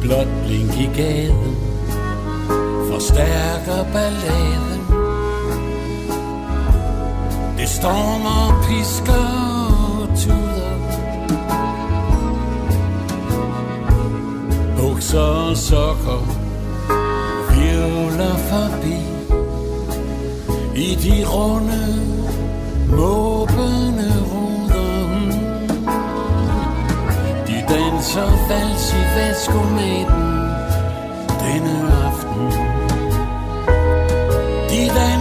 [0.00, 1.65] Blot blink i gaden.
[2.96, 4.80] Forstærker balladen
[7.58, 9.26] Det stormer, pisker
[10.00, 10.78] og tuder.
[14.76, 16.22] Bukser og sokker
[17.50, 18.98] Virvler forbi.
[20.76, 21.84] I de runde
[22.90, 25.08] Måbende ruder.
[27.46, 30.26] De danser vals i væskometen
[31.40, 31.85] Denne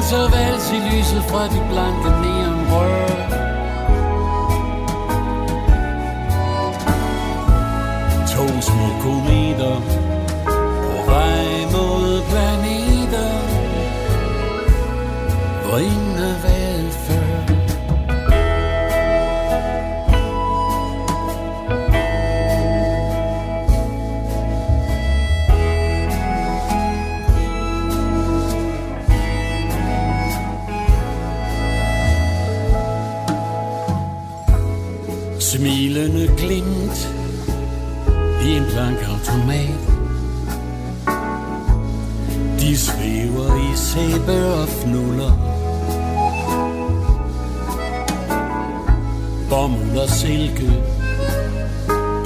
[0.10, 3.16] så vals i lyset fra de blanke neonrør
[8.32, 9.76] To små kometer
[10.46, 13.34] på vej mod planeter,
[15.64, 16.05] hvor ingen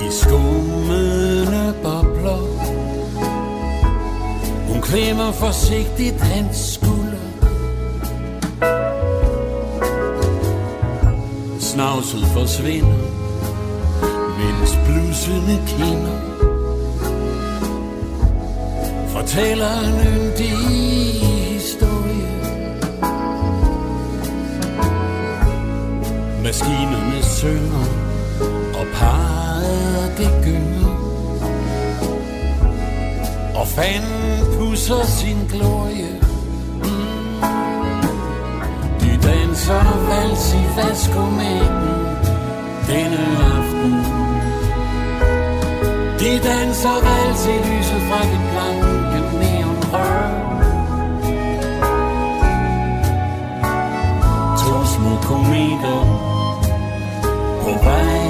[0.09, 2.41] i skummende bobler.
[4.67, 7.27] Hun klemmer forsigtigt hans skulder.
[11.59, 12.97] Snavset forsvinder
[14.37, 16.19] mens blusene kinder.
[19.07, 20.57] Fortæller en yndig
[21.59, 22.29] historie.
[26.43, 27.85] Maskinerne synger,
[28.79, 29.48] og parret
[30.17, 30.95] det gynger.
[33.55, 36.11] Og fanden pusser sin glorie.
[36.83, 37.41] Mm.
[39.01, 42.09] De danser vals i vaskomætten
[42.87, 43.93] denne aften.
[46.19, 50.49] De danser vals i lyset fra den blanke neonrør.
[54.57, 56.01] To små kometer
[57.63, 58.28] på vej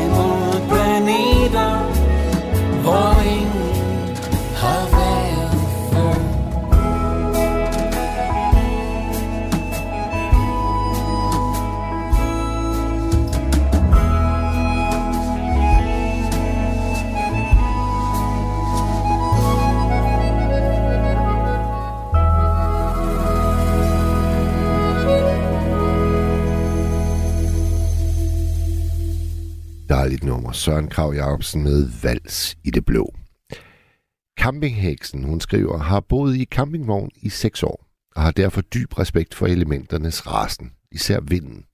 [30.19, 30.51] musiknummer.
[30.51, 33.15] Søren Krav Jacobsen med Vals i det blå.
[34.39, 39.33] Campingheksen, hun skriver, har boet i campingvogn i seks år og har derfor dyb respekt
[39.33, 41.65] for elementernes rasen, især vinden.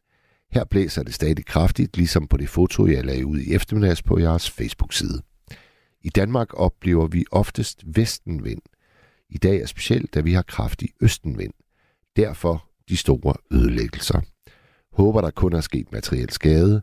[0.51, 4.19] Her blæser det stadig kraftigt, ligesom på det foto, jeg lagde ud i eftermiddags på
[4.19, 5.21] jeres Facebook-side.
[6.01, 8.61] I Danmark oplever vi oftest vestenvind.
[9.29, 11.53] I dag er specielt, da vi har kraftig østenvind.
[12.15, 14.21] Derfor de store ødelæggelser.
[14.93, 16.81] Håber, der kun er sket materiel skade.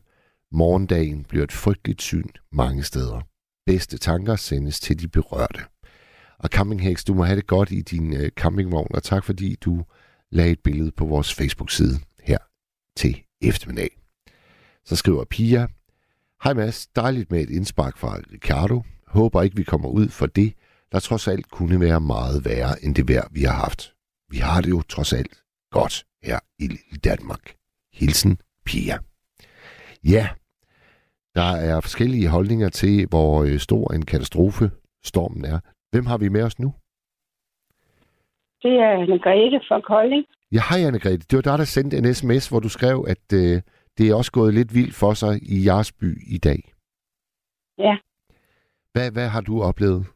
[0.52, 3.20] Morgendagen bliver et frygteligt syn mange steder.
[3.66, 5.60] Bedste tanker sendes til de berørte.
[6.38, 9.84] Og Campinghex, du må have det godt i din øh, campingvogn, og tak fordi du
[10.30, 12.38] lagde et billede på vores Facebook-side her
[12.96, 13.90] til eftermiddag.
[14.84, 15.66] Så skriver Pia,
[16.44, 18.82] Hej Mads, dejligt med et indspark fra Ricardo.
[19.06, 20.54] Håber ikke, vi kommer ud for det,
[20.92, 23.94] der trods alt kunne være meget værre end det vejr, vi har haft.
[24.30, 27.54] Vi har det jo trods alt godt her i lille Danmark.
[27.92, 28.98] Hilsen Pia.
[30.04, 30.28] Ja,
[31.34, 34.70] der er forskellige holdninger til, hvor øh, stor en katastrofe
[35.04, 35.58] stormen er.
[35.92, 36.74] Hvem har vi med os nu?
[38.62, 40.24] Det er Anne-Grethe fra Kolding.
[40.52, 41.26] Ja, hej Anne-Grethe.
[41.30, 43.62] Det var dig, der sendte en sms, hvor du skrev, at øh,
[43.98, 46.60] det er også gået lidt vildt for sig i jeres by i dag.
[47.78, 47.96] Ja.
[48.92, 50.06] Hvad, hvad har du oplevet?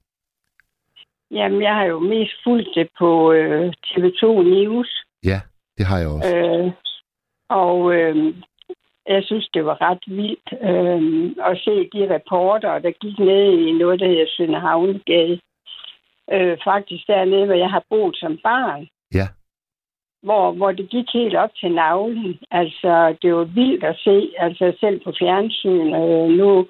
[1.31, 5.05] Jamen, jeg har jo mest fulgt det på øh, TV2 News.
[5.25, 5.41] Ja,
[5.79, 6.37] det har jeg også.
[6.37, 6.73] Øh,
[7.49, 8.35] og øh,
[9.09, 13.73] jeg synes, det var ret vildt øh, at se de reporter, der gik ned i
[13.73, 15.41] noget, der hedder Sønderhavnegade.
[16.33, 18.89] øh, faktisk dernede, hvor jeg har boet som barn.
[19.15, 19.27] Ja.
[20.23, 22.39] Hvor, hvor det gik helt op til navlen.
[22.51, 25.95] Altså, det var vildt at se, altså selv på fjernsyn.
[25.95, 26.67] Øh, nu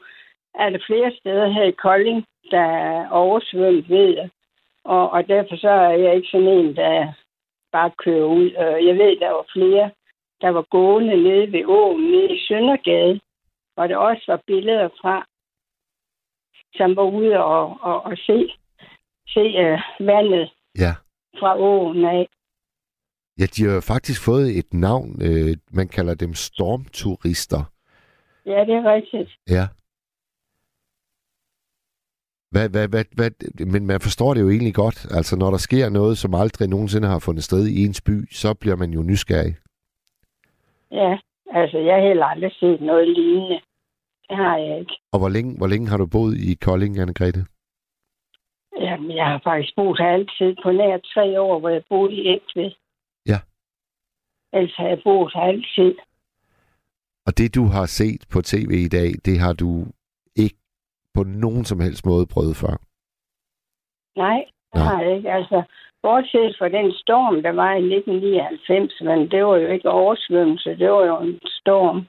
[0.55, 4.29] er der flere steder her i Kolding, der er oversvømmet, ved jeg.
[4.85, 7.13] Og, og derfor så er jeg ikke sådan en, der
[7.73, 8.45] bare kører ud.
[8.47, 9.91] Øh, Jeg ved, der var flere,
[10.41, 13.21] der var gående nede ved åen, nede i Søndergade,
[13.75, 15.27] hvor der også var billeder fra,
[16.79, 18.39] som var ude og, og, og se,
[19.29, 20.93] se uh, vandet Ja.
[21.41, 22.29] fra åen af.
[23.39, 25.23] Ja, de har jo faktisk fået et navn.
[25.23, 27.63] Øh, man kalder dem stormturister.
[28.47, 29.31] Ja, det er rigtigt.
[29.51, 29.69] Ja.
[32.51, 33.31] Hvad, hvad, hvad, hvad,
[33.67, 35.07] men man forstår det jo egentlig godt.
[35.11, 38.55] Altså, når der sker noget, som aldrig nogensinde har fundet sted i ens by, så
[38.55, 39.57] bliver man jo nysgerrig.
[40.91, 41.19] Ja,
[41.51, 43.61] altså jeg har heller aldrig set noget lignende.
[44.29, 44.97] Det har jeg ikke.
[45.13, 47.45] Og hvor længe, hvor længe har du boet i Kolding, Anne-Grethe?
[48.81, 52.27] Jamen, jeg har faktisk boet her altid på nær tre år, hvor jeg boede i
[52.27, 52.71] Ægtved.
[53.27, 53.39] Ja.
[54.53, 55.95] Ellers har jeg boet her altid.
[57.27, 59.87] Og det, du har set på tv i dag, det har du
[60.37, 60.57] ikke
[61.15, 62.77] på nogen som helst måde prøvet før.
[64.17, 64.85] Nej, det Nej.
[64.85, 65.33] har jeg ikke.
[65.33, 65.63] Altså,
[66.03, 70.91] bortset fra den storm, der var i 1999, men det var jo ikke oversvømmelse, det
[70.91, 72.07] var jo en storm.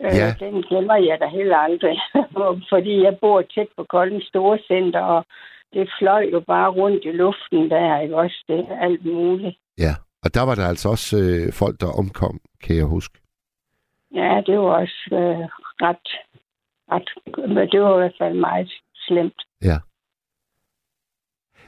[0.00, 0.28] Ja.
[0.28, 1.98] Øh, den glemmer jeg da heller aldrig,
[2.72, 5.24] fordi jeg bor tæt på Kolding Store Center, og
[5.72, 8.44] det fløj jo bare rundt i luften der, ikke også?
[8.48, 9.56] Det er alt muligt.
[9.78, 9.94] Ja.
[10.24, 13.18] Og der var der altså også øh, folk, der omkom, kan jeg huske.
[14.14, 15.44] Ja, det var også øh,
[15.86, 16.08] ret,
[16.92, 17.08] ret,
[17.48, 18.72] men det var i hvert fald meget
[19.06, 19.40] slemt.
[19.62, 19.78] Ja.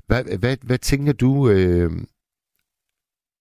[0.09, 1.91] Hvad, hvad, hvad tænker du øh,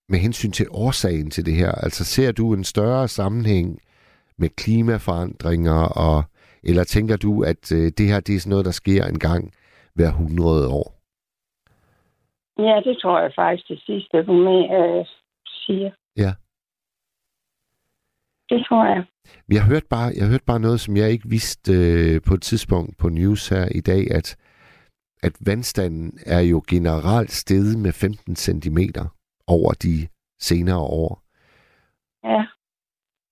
[0.10, 1.72] med hensyn til årsagen til det her?
[1.72, 3.80] Altså ser du en større sammenhæng
[4.38, 6.24] med klimaforandringer, og,
[6.64, 9.54] eller tænker du, at øh, det her det er sådan noget, der sker en gang
[9.96, 10.88] hver 100 år?
[12.60, 15.06] Ja, det tror jeg faktisk det sidste, du med øh,
[15.46, 15.92] siger.
[16.18, 16.32] Ja.
[18.50, 19.04] Det tror jeg.
[19.52, 22.98] Jeg hørte bare, jeg hørte bare noget, som jeg ikke vidste øh, på et tidspunkt
[22.98, 24.38] på news her i dag, at,
[25.24, 28.78] at vandstanden er jo generelt steget med 15 cm
[29.48, 30.08] over de
[30.40, 31.24] senere år.
[32.24, 32.46] Ja,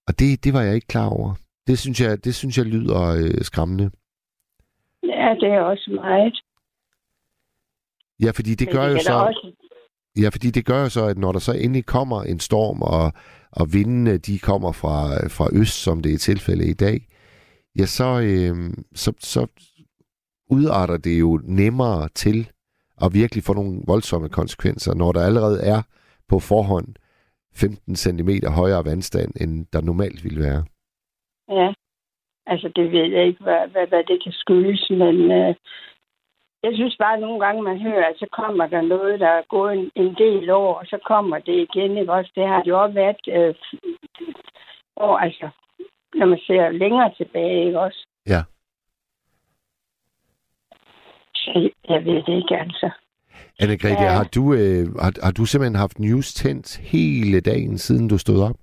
[0.07, 1.33] Og det, det var jeg ikke klar over.
[1.67, 3.91] Det synes jeg, det synes jeg lyder øh, skræmmende.
[5.03, 6.41] ja det er også meget.
[8.21, 9.51] Ja, fordi det Men gør jo kan da så, Også,
[10.17, 13.13] ja, fordi det gør jo så, at når der så endelig kommer en storm, og,
[13.51, 17.07] og vindene de kommer fra, fra øst, som det er tilfældet i dag,
[17.79, 19.47] ja, så, øh, så, så
[20.49, 22.49] udarter det jo nemmere til
[23.01, 25.81] at virkelig få nogle voldsomme konsekvenser, når der allerede er
[26.29, 26.87] på forhånd
[27.55, 30.63] 15 cm højere vandstand, end der normalt ville være.
[31.49, 31.73] ja,
[32.45, 35.55] altså det ved jeg ikke, hvad, hvad, hvad det kan skyldes, men øh,
[36.63, 39.43] jeg synes bare at nogle gange, man hører, at så kommer der noget, der er
[39.49, 42.31] gået en, en del år, og så kommer det igen, ikke også?
[42.35, 43.55] Det har jo også været øh,
[44.97, 45.49] år, altså,
[46.15, 48.07] når man ser længere tilbage, ikke også?
[48.27, 48.41] Ja.
[51.45, 52.89] Så jeg ved det ikke, altså.
[53.63, 54.13] Anne-Grethe, Ja.
[54.19, 58.39] har, du, øh, har, har du simpelthen haft news tændt hele dagen, siden du stod
[58.49, 58.55] op?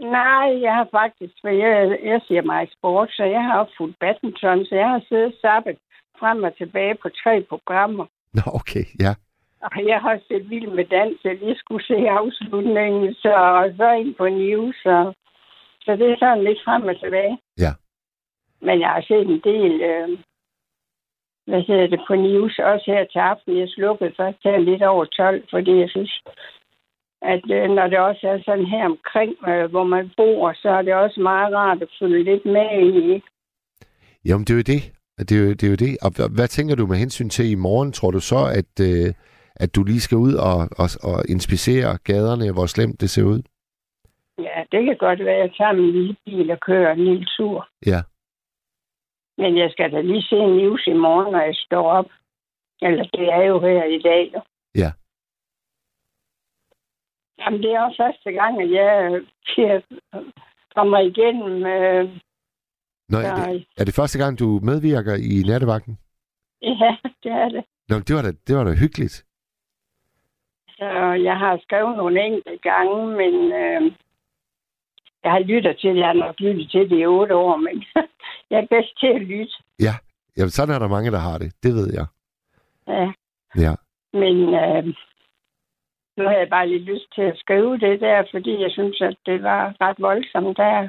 [0.00, 4.64] Nej, jeg har faktisk, for jeg, jeg siger mig sport, så jeg har fulgt badminton,
[4.64, 5.76] så jeg har siddet zappet
[6.20, 8.06] frem og tilbage på tre programmer.
[8.34, 9.12] Nå, okay, ja.
[9.62, 13.92] Og jeg har set vild med dans, jeg lige skulle se afslutningen, så, og så
[13.92, 15.12] ind på news, så,
[15.84, 17.38] så det er sådan lidt frem og tilbage.
[17.58, 17.72] Ja.
[18.66, 20.08] Men jeg har set en del, øh,
[21.46, 23.58] hvad hedder det, på news, også her til aften.
[23.58, 26.22] Jeg slukkede først her lidt over 12, fordi jeg synes,
[27.22, 30.82] at øh, når det også er sådan her omkring, øh, hvor man bor, så er
[30.82, 33.22] det også meget rart at følge lidt med i.
[34.24, 34.82] Jamen, det er jo det.
[35.28, 35.62] Det er jo det.
[35.62, 35.96] Er jo det.
[36.02, 37.92] Og hvad, hvad tænker du med hensyn til i morgen?
[37.92, 39.14] Tror du så, at, øh,
[39.56, 43.42] at du lige skal ud og, og, og inspicere gaderne, hvor slemt det ser ud?
[44.38, 47.26] Ja, det kan godt være, at jeg tager min lille bil og kører en lille
[47.36, 47.68] tur.
[47.86, 48.00] Ja.
[49.38, 52.06] Men jeg skal da lige se news i morgen, når jeg står op.
[52.82, 54.32] Eller det er jo her i dag.
[54.34, 54.40] Jo.
[54.74, 54.90] Ja.
[57.38, 59.22] Jamen, det er også første gang, at jeg,
[59.56, 59.82] jeg
[60.74, 61.66] kommer igennem.
[61.66, 62.04] Øh,
[63.08, 65.98] Nå, er, det, er det første gang, du medvirker i nattevagten?
[66.62, 67.64] ja, det er det.
[67.88, 69.24] Nå, det var da, det var da hyggeligt.
[70.68, 70.88] Så
[71.28, 73.92] jeg har skrevet nogle enkelte gange, men øh,
[75.24, 75.96] jeg har lyttet til det.
[75.96, 77.84] Jeg har nok lyttet til det i otte år, men
[78.52, 79.54] jeg er bedst til at lytte.
[79.86, 79.94] Ja,
[80.36, 81.52] Jamen, sådan er der mange, der har det.
[81.62, 82.06] Det ved jeg.
[82.88, 83.12] Ja.
[83.64, 83.74] Ja.
[84.12, 84.84] Men øh,
[86.16, 89.16] nu har jeg bare lidt lyst til at skrive det der, fordi jeg synes, at
[89.26, 90.88] det var ret voldsomt der.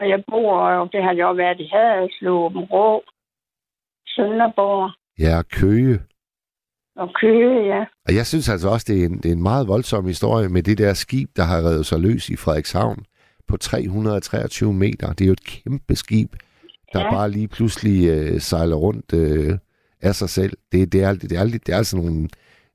[0.00, 2.38] Og jeg bor, og det har jo været i Haderslev,
[2.72, 3.02] Rå,
[4.06, 4.90] Sønderborg.
[5.18, 6.00] Ja, Køge.
[6.96, 7.84] Og Køge, ja.
[8.06, 10.62] Og jeg synes altså også, det er, en, det er en meget voldsom historie med
[10.62, 13.04] det der skib, der har revet sig løs i Frederikshavn
[13.48, 15.12] på 323 meter.
[15.12, 16.32] Det er jo et kæmpe skib,
[16.92, 17.10] der ja.
[17.10, 19.58] bare lige pludselig øh, sejler rundt øh,
[20.02, 20.52] af sig selv.
[20.72, 22.28] Det, det, er, det, er, det er altså nogle,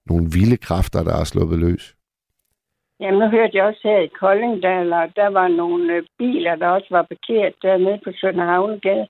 [0.05, 1.95] nogle vilde kræfter, der er sluppet løs.
[2.99, 6.67] Jamen, nu hørte jeg også her i Kolding, der, der var nogle øh, biler, der
[6.67, 9.07] også var parkeret dernede på Sønderhavnegade,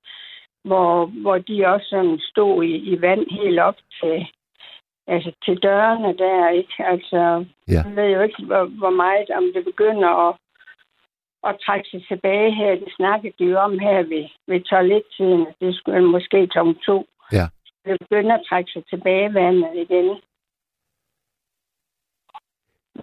[0.64, 4.28] hvor, hvor de også sådan stod i, i vand helt op til,
[5.08, 6.74] altså til dørene der, ikke?
[6.94, 7.82] Altså, Ja.
[7.86, 10.36] jeg ved jo ikke, hvor, hvor meget, om det begynder at,
[11.44, 12.72] at trække sig tilbage her.
[12.76, 15.48] Det snakkede de om her ved, ved toilettiden.
[15.62, 16.60] Det skulle måske kl.
[16.86, 17.06] to.
[17.32, 17.46] Ja.
[17.86, 20.22] Det begynder at trække sig tilbage vandet igen.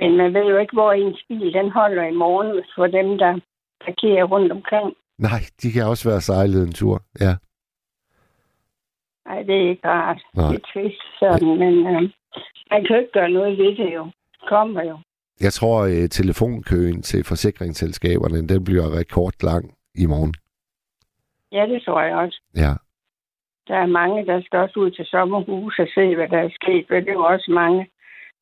[0.01, 3.41] Men man ved jo ikke, hvor ens bil den holder i morgen for dem, der
[3.85, 4.97] parkerer rundt omkring.
[5.19, 7.03] Nej, de kan også være sejlet en tur.
[7.21, 7.37] Ja.
[9.27, 10.23] Nej, det er ikke rart.
[10.35, 10.51] Nej.
[10.51, 12.03] Det er trist sådan, men øh,
[12.71, 14.05] man kan jo ikke gøre noget ved det jo.
[14.33, 14.99] Det kommer jo.
[15.41, 19.65] Jeg tror, at telefonkøen til forsikringsselskaberne, den bliver rekordlang
[19.95, 20.35] i morgen.
[21.53, 22.41] Ja, det tror jeg også.
[22.57, 22.73] Ja.
[23.69, 26.85] Der er mange, der skal også ud til sommerhus og se, hvad der er sket.
[26.89, 27.91] For det jo også mange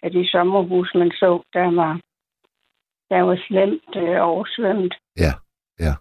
[0.03, 2.01] af de sommerhus, man så, der var,
[3.11, 4.95] der var slemt øh, oversvømmet.
[5.17, 5.33] Ja,
[5.81, 5.95] ja.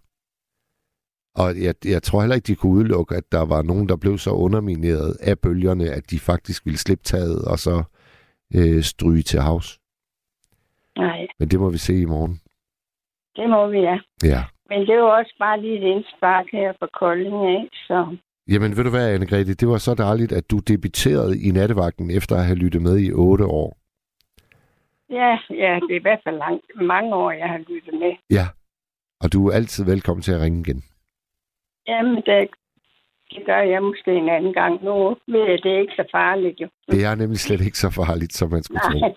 [1.35, 4.17] Og jeg, jeg tror heller ikke, de kunne udelukke, at der var nogen, der blev
[4.17, 7.83] så undermineret af bølgerne, at de faktisk ville slippe taget og så
[8.55, 9.79] øh, stryge til havs.
[10.97, 12.41] Nej, Men det må vi se i morgen.
[13.35, 13.97] det må vi, ja.
[14.23, 14.43] Ja.
[14.69, 18.17] Men det er jo også bare lige et indspark her fra Kolding af, så
[18.47, 22.35] Jamen ved du hvad, Anne-Grethe, det var så dejligt, at du debuterede i nattevagten efter
[22.35, 23.77] at have lyttet med i otte år.
[25.09, 28.13] ja, ja, det er i hvert fald langt, mange år, jeg har lyttet med.
[28.29, 28.45] Ja.
[29.21, 30.83] Og du er altid velkommen til at ringe igen.
[31.87, 32.49] Jamen, det,
[33.32, 34.84] det gør jeg måske en anden gang.
[34.84, 34.93] Nu
[35.28, 36.67] ved jeg, det er ikke så farligt jo.
[36.91, 38.99] Det er nemlig slet ikke så farligt, som man skulle tro.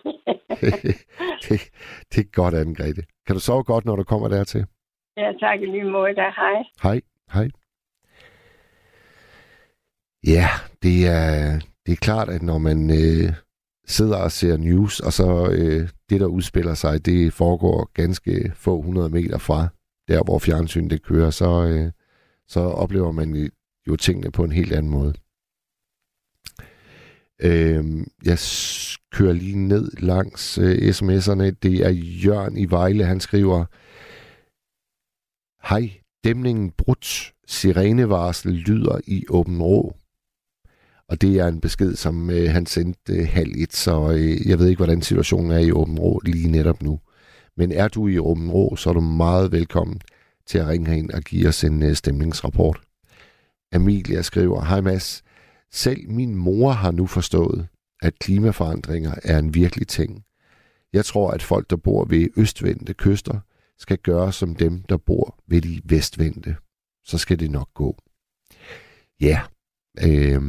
[1.48, 1.60] Det,
[2.12, 3.02] det er godt, Anne-Grethe.
[3.26, 4.66] Kan du sove godt, når du kommer dertil?
[5.16, 6.14] ja, tak i lige måde.
[6.14, 6.26] Da.
[6.36, 6.62] Hej.
[6.82, 7.00] Hej.
[7.32, 7.48] Hej.
[10.26, 10.46] Ja,
[10.82, 13.32] det er, det er klart, at når man øh,
[13.86, 18.80] sidder og ser news, og så øh, det, der udspiller sig, det foregår ganske få
[18.80, 19.68] hundrede meter fra
[20.08, 21.90] der, hvor fjernsynet det kører, så, øh,
[22.48, 23.50] så oplever man
[23.88, 25.14] jo tingene på en helt anden måde.
[27.42, 28.38] Øh, jeg
[29.12, 31.50] kører lige ned langs øh, sms'erne.
[31.62, 31.90] Det er
[32.24, 33.64] Jørgen i Vejle, han skriver,
[35.68, 35.90] Hej,
[36.24, 37.34] dæmningen brudt.
[37.46, 39.96] Sirenevarsel lyder i Åben Rå.
[41.08, 44.58] Og det er en besked, som øh, han sendte øh, halv et, så øh, jeg
[44.58, 47.00] ved ikke, hvordan situationen er i Åben Rå lige netop nu.
[47.56, 50.00] Men er du i Åben Rå, så er du meget velkommen
[50.46, 52.87] til at ringe herind og give os en øh, stemningsrapport.
[53.72, 55.22] Amelia skriver, Hej Mads,
[55.72, 57.68] selv min mor har nu forstået,
[58.02, 60.24] at klimaforandringer er en virkelig ting.
[60.92, 63.40] Jeg tror, at folk, der bor ved østvendte kyster,
[63.78, 66.56] skal gøre som dem, der bor ved de vestvendte.
[67.04, 67.96] Så skal det nok gå.
[69.20, 69.42] Ja,
[70.04, 70.42] øh,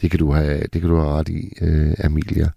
[0.00, 2.50] det, kan du have, det kan du have ret i, øh, Amelia.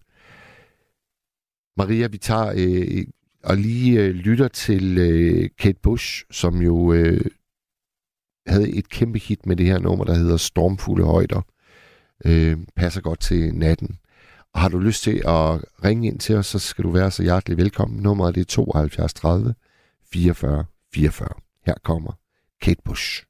[1.78, 3.06] Maria, vi tager øh,
[3.44, 7.26] og lige øh, lytter til øh, Kate Bush, som jo øh,
[8.48, 11.42] havde et kæmpe hit med det her nummer, der hedder Stormfulde Højder.
[12.26, 13.98] Øh, passer godt til natten.
[14.54, 17.24] Og har du lyst til at ringe ind til os, så skal du være så
[17.24, 18.04] hjertelig velkommen.
[18.04, 19.56] Nummeret det er 72 30
[20.14, 21.30] 44 44.
[21.66, 22.12] Her kommer
[22.62, 23.24] Kate Bush.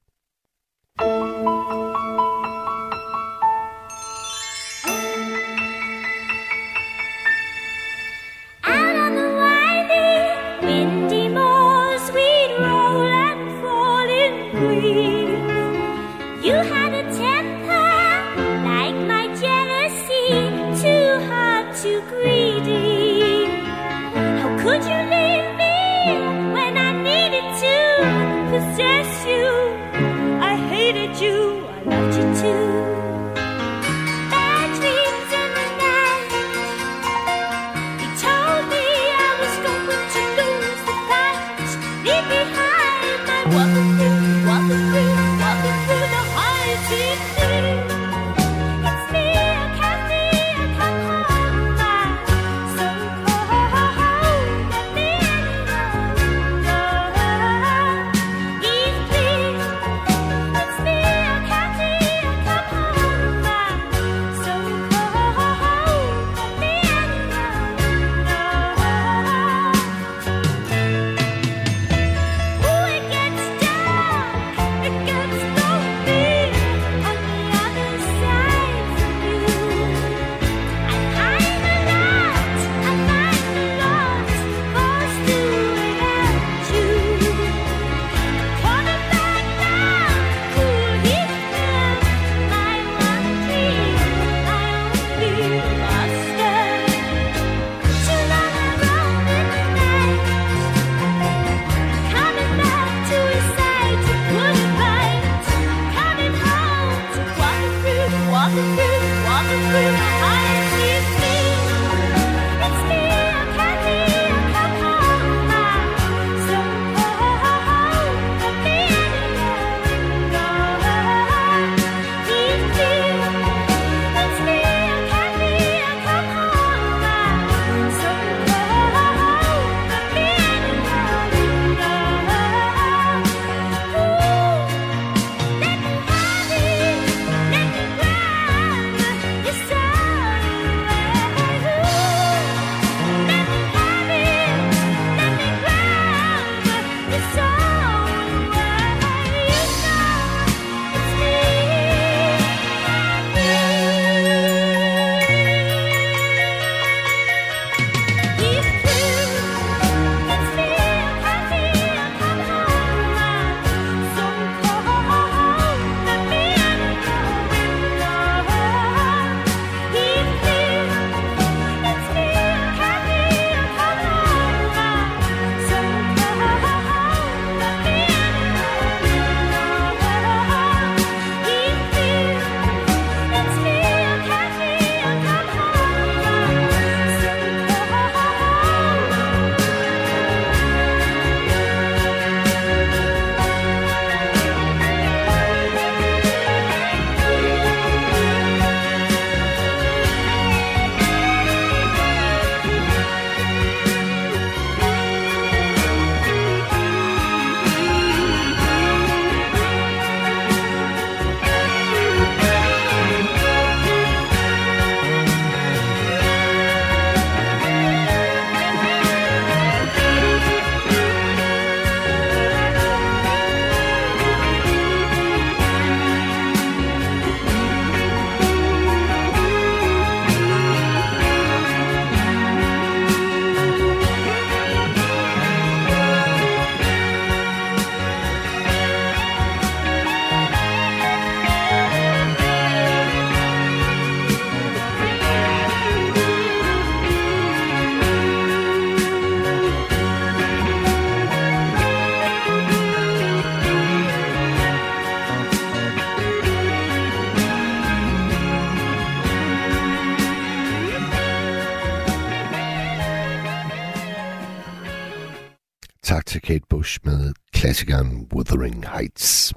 [268.68, 269.54] Wuthering Heights.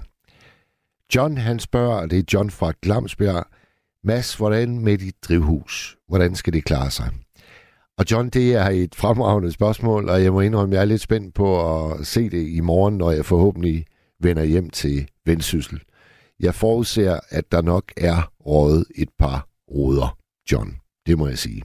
[1.14, 3.44] John han spørger, og det er John fra Glamsbjerg,
[4.04, 5.96] Mads, hvordan med dit drivhus?
[6.08, 7.10] Hvordan skal det klare sig?
[7.98, 11.34] Og John, det er et fremragende spørgsmål, og jeg må indrømme, jeg er lidt spændt
[11.34, 11.48] på
[11.90, 13.86] at se det i morgen, når jeg forhåbentlig
[14.20, 15.80] vender hjem til Vendsyssel.
[16.40, 20.18] Jeg forudser, at der nok er rådet et par råder,
[20.52, 20.76] John.
[21.06, 21.62] Det må jeg sige.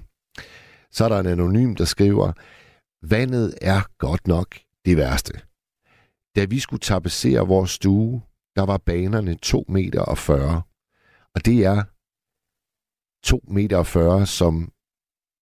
[0.91, 2.31] Så er der en anonym, der skriver,
[3.03, 4.55] vandet er godt nok
[4.85, 5.33] det værste.
[6.35, 8.21] Da vi skulle tapetsere vores stue,
[8.55, 10.61] der var banerne 2 meter og 40.
[11.35, 11.83] Og det er
[13.23, 14.71] 2 meter og 40, som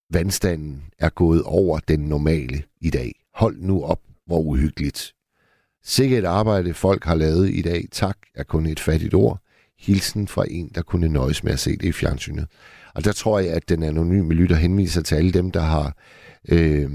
[0.09, 3.11] vandstanden er gået over den normale i dag.
[3.33, 5.13] Hold nu op, hvor uhyggeligt.
[5.83, 7.85] Sikke et arbejde, folk har lavet i dag.
[7.91, 9.39] Tak er kun et fattigt ord.
[9.79, 12.47] Hilsen fra en, der kunne nøjes med at se det i fjernsynet.
[12.95, 15.97] Og der tror jeg, at den anonyme lytter henviser til alle dem, der har
[16.49, 16.91] øh,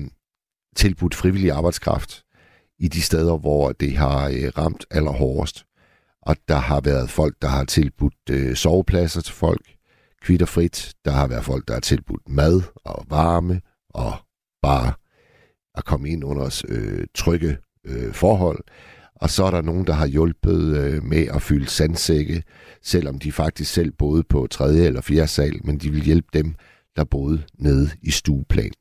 [0.76, 2.24] tilbudt frivillig arbejdskraft
[2.78, 5.64] i de steder, hvor det har øh, ramt allerhårdest.
[6.22, 9.74] Og der har været folk, der har tilbudt øh, sovepladser til folk,
[10.22, 10.94] kvitterfrit.
[11.04, 14.12] Der har været folk, der har tilbudt mad og varme og
[14.62, 14.92] bare
[15.74, 18.64] at komme ind under øh, trygge øh, forhold.
[19.14, 22.42] Og så er der nogen, der har hjulpet øh, med at fylde sandsække,
[22.82, 26.54] selvom de faktisk selv boede på tredje eller fjerde sal, men de vil hjælpe dem,
[26.96, 28.72] der boede nede i stueplan.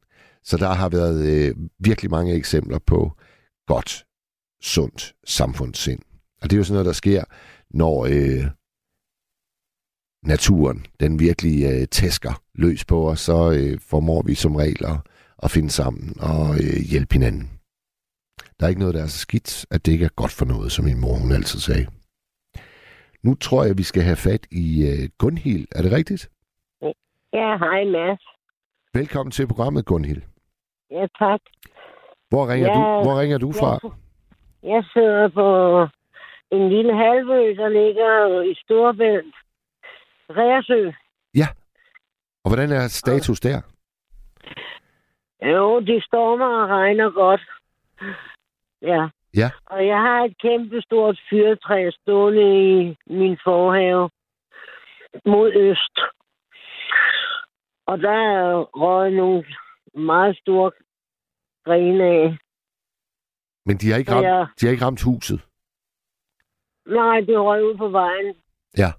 [0.43, 3.16] Så der har været øh, virkelig mange eksempler på
[3.67, 4.05] godt,
[4.61, 6.01] sundt samfundssind.
[6.41, 7.23] Og det er jo sådan noget, der sker,
[7.69, 8.43] når øh,
[10.23, 14.97] naturen, den virkelig øh, tæsker løs på os, så øh, formår vi som regel at,
[15.43, 17.51] at finde sammen og øh, hjælpe hinanden.
[18.59, 20.71] Der er ikke noget, der er så skidt, at det ikke er godt for noget,
[20.71, 21.87] som min mor hun altid sagde.
[23.23, 25.67] Nu tror jeg, vi skal have fat i øh, Gunhild.
[25.71, 26.29] Er det rigtigt?
[27.33, 28.23] Ja, hej Mads.
[28.93, 30.21] Velkommen til programmet, Gunhild.
[30.91, 31.41] Ja, tak.
[32.29, 33.71] Hvor ringer, Ja, du, hvor ringer du fra?
[33.83, 33.91] Jeg,
[34.73, 35.47] jeg sidder på
[36.55, 39.35] en lille halvø, der ligger i Storbælt.
[40.29, 40.91] Reersø.
[41.35, 41.47] Ja.
[42.43, 43.61] Og hvordan er status der?
[45.41, 47.41] Jo, det stormer og regner godt.
[48.81, 49.07] Ja.
[49.35, 49.49] Ja.
[49.65, 52.47] Og jeg har et kæmpe stort fyrtræ stående
[52.81, 54.09] i min forhave
[55.25, 55.99] mod øst.
[57.85, 59.45] Og der er røget nogle
[59.93, 60.71] meget store
[61.67, 62.37] grene af.
[63.65, 65.39] Men de har ikke ramt, jeg- de har ikke ramt huset.
[66.99, 68.35] Nej, det røg ud på vejen.
[68.77, 68.91] Ja.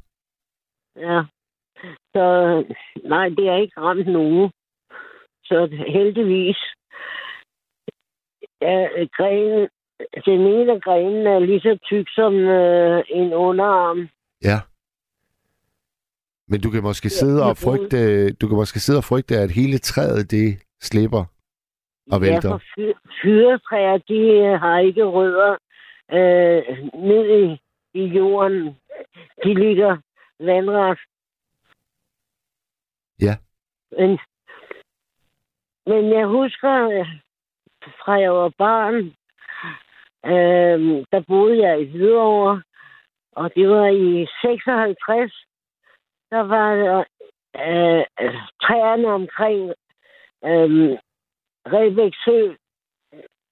[1.07, 1.19] Ja.
[2.15, 2.25] Så
[3.15, 4.51] nej, det har ikke ramt nogen.
[5.45, 5.57] Så
[5.97, 6.59] heldigvis.
[8.63, 8.79] Ja,
[9.19, 9.69] grenen,
[10.25, 14.09] den ene af grenen er lige så tyk som øh, en underarm.
[14.45, 14.59] Ja.
[16.51, 19.79] Men du kan måske sidde og frygte, du kan måske sidde og frygte, at hele
[19.79, 20.49] træet det
[20.81, 21.25] slipper
[22.13, 22.51] og Ja, vælter.
[22.51, 25.53] for fyr- fyretræer, de har ikke rødder
[26.13, 27.61] øh, ned i,
[27.95, 28.77] i jorden.
[29.45, 29.97] De ligger
[30.41, 30.99] vandret.
[33.21, 33.35] Ja.
[33.91, 34.19] Men,
[35.87, 37.05] men jeg husker,
[38.05, 38.95] fra jeg var barn,
[40.33, 42.63] øh, der boede jeg i Hvidovre,
[43.33, 45.33] og det var i 56.
[46.31, 46.73] Der var
[47.57, 49.73] øh, øh, træerne omkring
[50.45, 50.99] øh,
[51.73, 52.55] Rebæk Sø,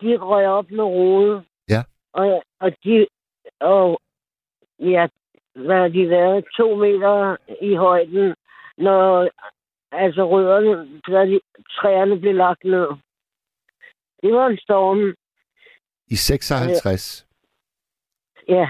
[0.01, 1.45] de røg op med rode.
[1.69, 1.83] Ja.
[2.13, 3.07] Og, og de,
[3.61, 4.01] og
[4.79, 5.09] ja,
[5.55, 8.35] hvad har de været, to meter i højden,
[8.79, 9.29] når
[9.93, 11.41] altså rødderne, da de,
[11.71, 12.89] træerne blev lagt ned.
[14.23, 15.15] Det var en storm,
[16.09, 17.27] I 56.
[18.49, 18.69] ja.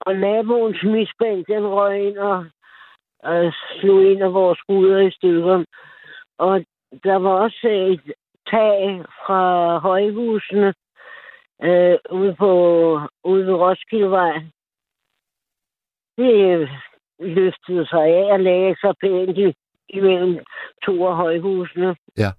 [0.00, 2.46] Og naboens misbænk, den røg ind og,
[3.18, 5.64] og slog en af vores ruder i stykker.
[6.38, 6.64] Og
[7.04, 8.12] der var også et
[8.50, 10.74] tag fra højhusene
[11.62, 12.50] øh, ude, på,
[13.24, 14.42] ude ved Roskildevej.
[16.16, 16.68] Det
[17.18, 19.54] løftede sig af og lagde sig pænt i,
[19.88, 20.38] imellem
[20.84, 21.96] to af højhusene.
[22.16, 22.30] Ja.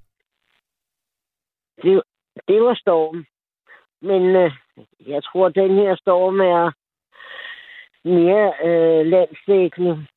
[1.81, 2.01] Det,
[2.47, 3.25] det var storm.
[4.01, 4.51] Men øh,
[5.07, 6.71] jeg tror, at den her storm er
[8.07, 10.07] mere øh, landsdækkende.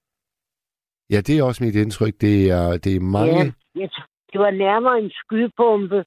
[1.11, 2.15] Ja, det er også mit indtryk.
[2.21, 3.45] Det er, det er mange...
[3.75, 3.91] Ja, jeg,
[4.33, 6.05] det var nærmere en skydepumpe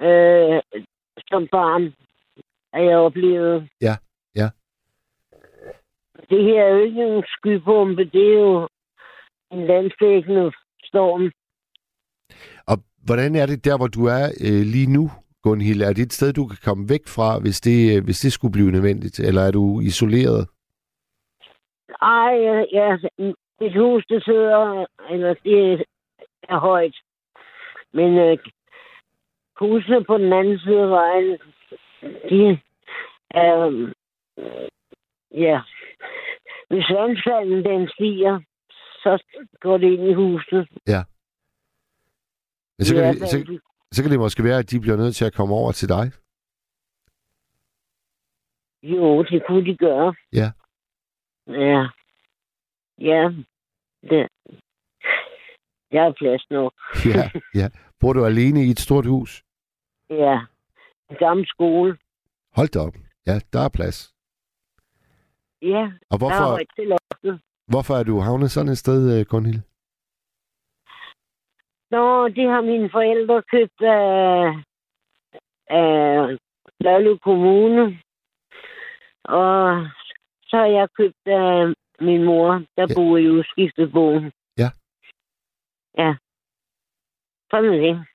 [0.00, 0.62] øh,
[1.30, 1.94] som barn,
[2.72, 3.68] at jeg oplevede.
[3.80, 3.94] Ja,
[4.34, 4.48] ja.
[6.30, 8.68] Det her er jo ikke en skydepumpe, det er jo
[9.52, 10.52] en landsdækkende
[10.84, 11.32] storm.
[12.66, 15.10] Og hvordan er det der, hvor du er øh, lige nu,
[15.42, 15.82] Gunhild?
[15.82, 18.52] Er det et sted, du kan komme væk fra, hvis det, øh, hvis det skulle
[18.52, 19.18] blive nødvendigt?
[19.20, 20.48] Eller er du isoleret?
[22.02, 22.88] Ej, ja, ja,
[23.60, 25.84] et hus, det sidder, eller det
[26.48, 26.96] er højt.
[27.94, 28.38] Men øh,
[29.60, 31.38] husene på den anden side af vejen,
[32.30, 32.60] de
[33.30, 33.58] er,
[34.38, 34.68] øh,
[35.30, 35.60] ja,
[36.68, 38.40] hvis vandfalden den stiger,
[39.02, 39.22] så
[39.60, 40.68] går det ind i huset.
[40.86, 41.02] Ja.
[42.78, 43.60] Men så kan, hvert det, så,
[43.92, 46.06] så kan det måske være, at de bliver nødt til at komme over til dig.
[48.82, 50.14] Jo, det kunne de gøre.
[50.32, 50.48] Ja.
[51.46, 51.88] Ja.
[52.98, 53.22] Ja.
[54.10, 54.28] Det.
[55.92, 56.72] Jeg har plads nok.
[57.04, 57.68] Ja, ja.
[58.00, 59.44] Bor du alene i et stort hus?
[60.10, 60.40] Ja.
[61.10, 61.98] En gammel skole.
[62.56, 62.94] Hold da op.
[63.26, 64.14] Ja, der er plads.
[65.62, 65.82] Ja.
[66.10, 67.40] Og Der er hvorfor, til loftet.
[67.66, 69.60] hvorfor er du havnet sådan et sted, øh, Gunhild?
[71.90, 74.54] Nå, det har mine forældre købt af,
[75.66, 76.38] af
[76.80, 77.82] Lærlev Kommune.
[79.24, 79.86] Og
[80.48, 82.94] så har jeg købt af min mor, der Ja.
[82.96, 84.32] bor i udskiftebogen.
[84.58, 84.70] Ja.
[85.98, 86.14] Ja.
[87.54, 88.06] Sådan er det.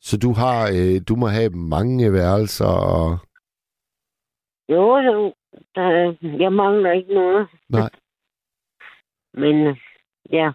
[0.00, 3.18] Så du har, øh, du må have mange værelser og...
[4.68, 5.34] Jo, jo.
[5.74, 7.48] Der, jeg mangler ikke noget.
[7.68, 7.90] Nej.
[9.42, 9.76] Men
[10.32, 10.52] ja,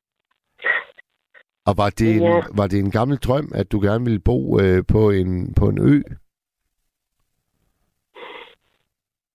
[1.66, 2.42] Og var det, en, Ja.
[2.58, 5.78] var det en gammel drøm, at du gerne ville bo øh, på, en, på en
[5.94, 6.02] ø?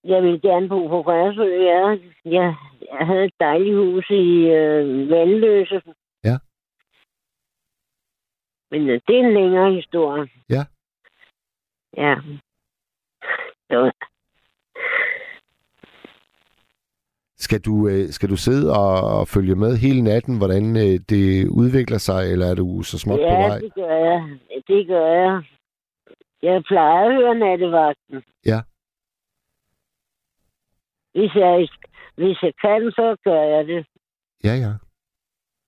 [0.03, 1.43] jeg vil gerne bo på Græsø.
[1.43, 1.87] Ja.
[2.25, 2.55] Jeg,
[2.91, 5.81] jeg havde et dejligt hus i øh, Vandløse.
[8.71, 8.77] Ja.
[8.77, 10.27] Men øh, det er en længere historie.
[10.49, 10.63] Ja.
[11.97, 12.15] Ja.
[13.69, 13.91] Så,
[17.37, 21.97] Skal du, øh, skal du sidde og, følge med hele natten, hvordan øh, det udvikler
[21.97, 23.59] sig, eller er du så småt på ja, vej?
[23.59, 24.39] det gør jeg.
[24.67, 25.43] Det gør jeg.
[26.41, 28.23] Jeg plejer at høre nattevagten.
[28.45, 28.59] Ja.
[31.15, 31.67] Hvis jeg,
[32.15, 33.85] hvis jeg kan, så gør jeg det.
[34.43, 34.73] Ja, ja.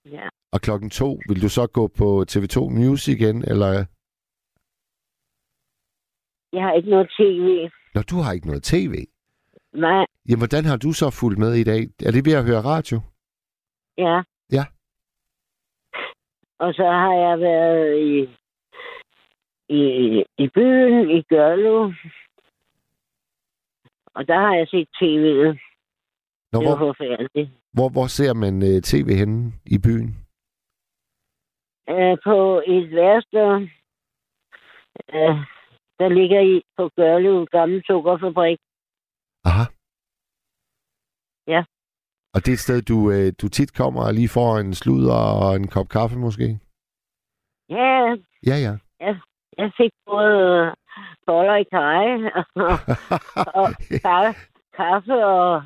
[0.06, 0.30] Ja.
[0.52, 3.86] Og klokken to, vil du så gå på TV2 News igen, eller...
[6.54, 7.70] Jeg har ikke noget tv.
[7.96, 8.94] Når du har ikke noget tv.
[9.74, 11.82] Nej, Jamen, hvordan har du så fulgt med i dag?
[12.06, 13.02] Er det ved at høre radio?
[13.98, 14.22] ja.
[14.52, 14.66] Ja.
[16.60, 18.14] Og så har jeg været i,
[19.80, 19.84] i,
[20.38, 21.94] i byen i Gørlev.
[24.16, 25.58] Og der har jeg set tv'et.
[26.52, 27.50] Nå, Det var hvor, forfærdeligt.
[27.74, 30.16] hvor, hvor ser man øh, tv henne i byen?
[31.94, 32.36] Uh, på
[32.68, 33.52] et værsted,
[35.14, 35.38] uh,
[36.00, 38.60] der ligger i på Gørlev Gamle Sukkerfabrik.
[39.46, 39.64] Aha.
[41.48, 41.64] Ja.
[42.34, 45.22] Og det er et sted, du, øh, du tit kommer og lige får en sludder
[45.44, 46.60] og en kop kaffe måske?
[47.70, 48.16] Ja,
[48.50, 48.74] Ja, ja.
[49.58, 50.36] jeg fik både
[50.66, 50.74] øh,
[51.26, 52.06] boller i kaj
[52.70, 52.76] og,
[53.60, 53.68] og
[54.08, 54.40] ka-
[54.80, 55.64] kaffe og,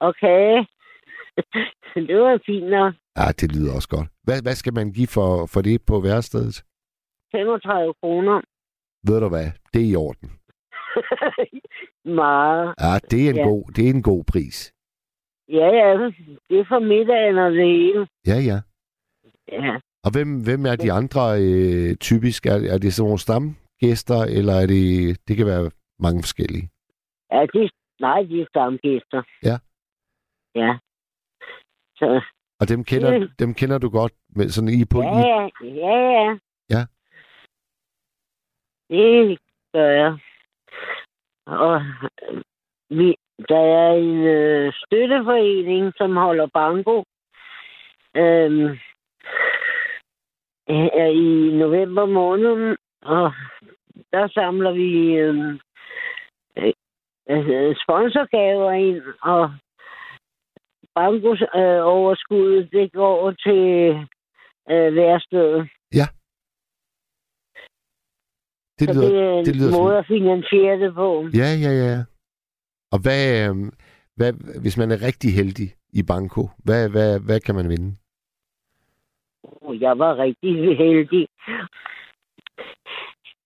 [0.00, 0.66] og kage.
[2.08, 2.94] det var fint nok.
[3.18, 4.08] Ja, det lyder også godt.
[4.26, 6.56] Hvad, hvad skal man give for, for det på værstedet?
[7.32, 8.40] 35 kroner.
[9.06, 9.48] Ved du hvad?
[9.74, 10.28] Det er i orden.
[12.22, 12.74] Meget.
[12.80, 13.42] Ja, det er en, Ja.
[13.42, 14.72] god, det er en god pris.
[15.48, 15.90] Ja, ja.
[16.48, 18.06] Det er for middagen og det hele.
[18.26, 18.58] Ja, ja.
[19.52, 19.74] Ja.
[20.04, 22.46] Og hvem, hvem er de andre øh, typisk?
[22.46, 24.82] Er, er det sådan nogle stamgæster, eller er det...
[25.28, 26.68] Det kan være mange forskellige.
[27.32, 29.22] Ja, de, nej, de er stamgæster.
[29.48, 29.56] Ja.
[30.54, 30.72] Ja.
[32.60, 33.28] Og dem kender, Mm.
[33.38, 35.02] dem kender du godt med sådan i på...
[35.02, 36.36] ja, ja, ja, ja.
[36.70, 36.82] Ja.
[38.90, 39.38] Det
[39.74, 40.18] gør jeg.
[41.46, 41.82] Og
[42.90, 43.16] vi,
[43.48, 47.04] der er en øh, støtteforening, som holder banko.
[48.16, 48.78] Øhm,
[51.02, 53.32] er i november måned, og
[54.12, 54.90] der samler vi
[55.24, 55.54] øh,
[57.30, 59.50] øh, sponsorgaver ind, og
[60.94, 61.42] bankos
[61.96, 63.62] overskud, det går til
[64.70, 65.68] øh, værstedet.
[68.78, 69.98] Det Så lyder, det er en det lyder måde fint.
[69.98, 71.08] at finansiere det på.
[71.34, 71.98] Ja, ja, ja.
[72.92, 73.54] Og hvad, øh,
[74.16, 74.32] hvad,
[74.62, 77.96] hvis man er rigtig heldig i banko, hvad, hvad, hvad kan man vinde?
[79.80, 81.28] Jeg var rigtig heldig.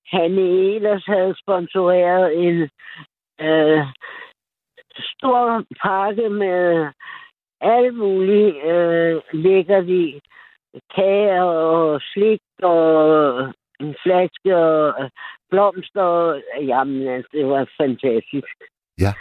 [0.07, 0.33] Han
[0.75, 2.57] ellers havde sponsoreret en
[3.47, 3.83] øh,
[5.15, 6.87] stor pakke med
[7.61, 10.21] alt muligt øh, lækkert i.
[10.95, 15.11] Kager og slik og en flaske og øh,
[15.51, 16.41] blomster.
[16.61, 18.57] Jamen, altså, det var fantastisk.
[19.01, 19.13] Ja.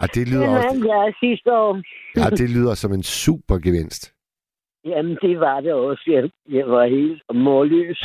[0.00, 1.82] Og det lyder Det også, jeg sidste år.
[2.16, 4.14] ja, det lyder som en super gevinst.
[4.90, 6.04] Jamen, det var det også.
[6.06, 8.00] Jeg, jeg var helt målløs.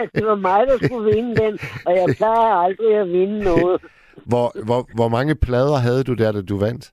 [0.00, 3.82] at det var mig, der skulle vinde den, og jeg plejer aldrig at vinde noget.
[4.26, 6.92] Hvor, hvor, hvor mange plader havde du der, da du vandt?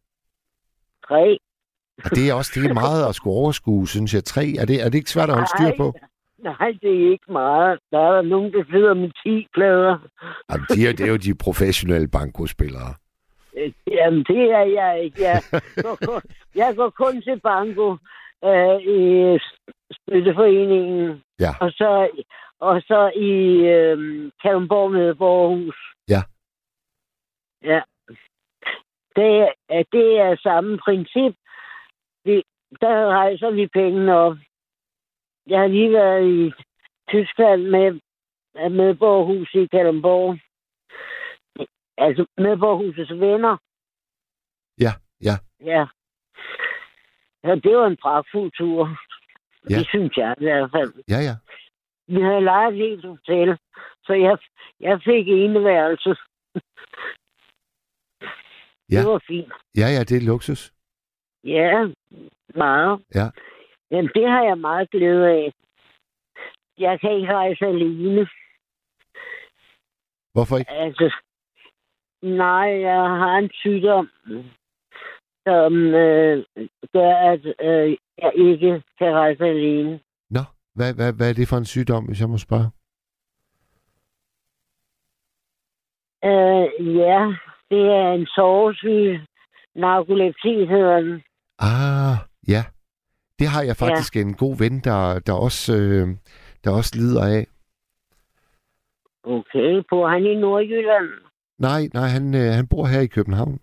[1.08, 1.38] Tre.
[2.06, 4.24] Og det er også det er meget at skulle overskue, synes jeg.
[4.24, 5.94] Tre, er det, er det ikke svært at holde styr på?
[6.44, 7.80] Nej, det er ikke meget.
[7.91, 9.98] Der er der nogen, der sidder med 10 plader.
[10.52, 12.94] Jamen, de er, det er jo de professionelle bankospillere.
[13.58, 15.22] Øh, Jamen, det er jeg ikke.
[15.22, 15.41] Jeg
[15.84, 16.22] går kun,
[16.56, 17.98] jeg går kun til banko
[18.46, 19.00] øh, i
[19.91, 21.22] Spytteforeningen.
[21.40, 21.52] Ja.
[21.62, 22.10] Og så,
[22.60, 23.32] og så i
[23.76, 25.76] øh, Kalundborg med Borghus.
[26.10, 26.22] Ja.
[27.64, 27.81] Ja.
[29.15, 31.36] Det, er- det er samme princip.
[32.23, 32.44] Vi,
[32.81, 34.38] der rejser vi pengene op.
[35.48, 36.52] Jeg har lige været i
[37.10, 37.99] Tyskland med,
[38.69, 40.40] med Borghus i Kalundborg.
[41.98, 43.57] Altså med Borghusets venner.
[44.80, 44.91] Ja,
[45.22, 45.36] ja.
[45.72, 45.86] Ja.
[47.44, 48.90] ja det var en pragtfuld tur.
[49.69, 49.76] Ja.
[49.80, 50.94] Det synes jeg i hvert fald.
[51.07, 51.36] Ja, ja.
[52.07, 53.57] Vi havde lejet et helt hotel,
[54.03, 54.38] så jeg,
[54.80, 56.15] jeg fik eneværelse.
[58.91, 58.99] Ja.
[58.99, 59.53] Det var fint.
[59.76, 60.74] Ja, ja, det er luksus.
[61.44, 61.88] Ja,
[62.56, 63.02] meget.
[63.16, 63.30] Ja.
[63.91, 65.53] Jamen, det har jeg meget glæde af.
[66.78, 68.28] Jeg kan ikke rejse alene.
[70.34, 70.72] Hvorfor ikke?
[70.72, 71.16] Altså,
[72.22, 74.10] nej, jeg har en sygdom,
[75.48, 76.45] som øh,
[76.94, 79.99] gør, at øh, jeg ikke kan rejse alene.
[80.30, 80.41] Nå,
[80.76, 82.70] hvad, hvad, hvad er det for en sygdom, hvis jeg må spørge?
[86.24, 87.34] Øh, ja,
[87.72, 89.26] det er en sovesyge.
[89.76, 91.24] Narkolepsi hedder den.
[91.60, 92.16] Ah,
[92.48, 92.64] ja.
[93.40, 94.22] Det har jeg faktisk ja.
[94.22, 96.08] en god ven, der, der, også, øh,
[96.64, 97.48] der også lider af.
[99.24, 101.10] Okay, bor han i Nordjylland?
[101.60, 103.60] Nej, nej, han, øh, han bor her i København.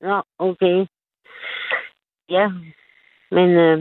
[0.00, 0.86] Nå, okay.
[2.28, 2.48] Ja,
[3.30, 3.80] men øh,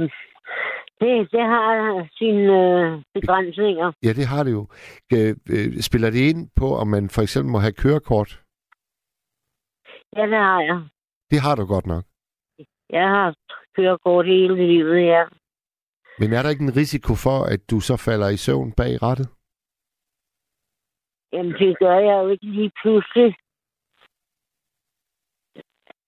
[1.01, 3.91] det, det har sine øh, begrænsninger.
[4.03, 4.67] Ja, det har det jo.
[5.13, 8.41] Øh, spiller det ind på, om man for eksempel må have kørekort?
[10.15, 10.89] Ja, det har jeg.
[11.31, 12.03] Det har du godt nok.
[12.89, 13.35] Jeg har
[13.75, 15.23] kørekort hele livet, ja.
[16.19, 19.27] Men er der ikke en risiko for, at du så falder i søvn bag rattet?
[21.33, 23.35] Jamen, det gør jeg jo ikke lige pludselig.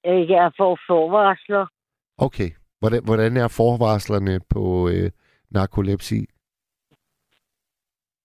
[0.03, 1.65] Jeg får forvarsler.
[2.17, 2.49] Okay.
[2.79, 5.11] Hvordan, hvordan er forvarslerne på øh,
[5.49, 6.19] narkolepsi?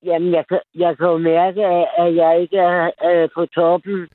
[0.02, 0.44] Jamen, jeg
[0.74, 4.08] jeg kan jo mærke, at- at jeg ikke er øh, på toppen.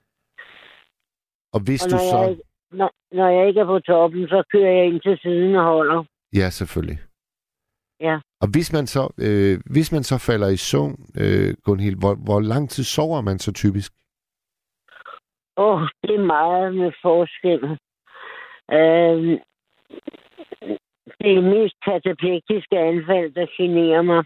[1.53, 2.17] Og hvis og du så...
[2.17, 2.37] jeg,
[2.71, 6.03] når, når jeg ikke er på toppen, så kører jeg ind til siden og holder.
[6.33, 6.99] Ja, selvfølgelig.
[7.99, 8.19] Ja.
[8.41, 12.39] Og hvis man så, øh, hvis man så falder i søvn, øh, Gunhild, hvor, hvor
[12.39, 13.91] lang tid sover man så typisk?
[15.57, 17.63] Åh, oh, det er meget med forskel.
[18.77, 19.39] Øh,
[21.21, 24.23] det er mest kataplektiske anfald, der generer mig.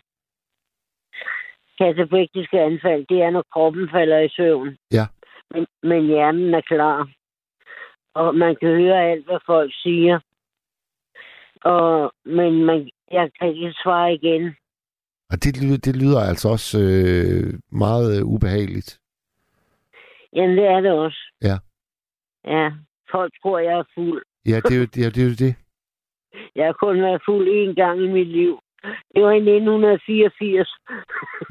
[1.78, 4.78] Kataplektiske anfald, det er, når kroppen falder i søvn.
[4.92, 5.06] Ja.
[5.52, 7.10] Men, men hjernen er klar.
[8.14, 10.20] Og man kan høre alt, hvad folk siger.
[11.62, 14.56] Og, men man, jeg kan ikke svare igen.
[15.30, 19.00] Og det, lyder- det lyder altså også øh, meget øh, ubehageligt.
[20.34, 21.22] Jamen, det er det også.
[21.42, 21.58] Ja.
[22.46, 22.72] Ja,
[23.12, 24.24] folk tror, jeg er fuld.
[24.46, 25.06] Ja, det er jo det.
[25.06, 25.56] Er, det, er jo det.
[26.56, 28.60] Jeg har kun været fuld én gang i mit liv.
[29.16, 30.70] Det var i 1984.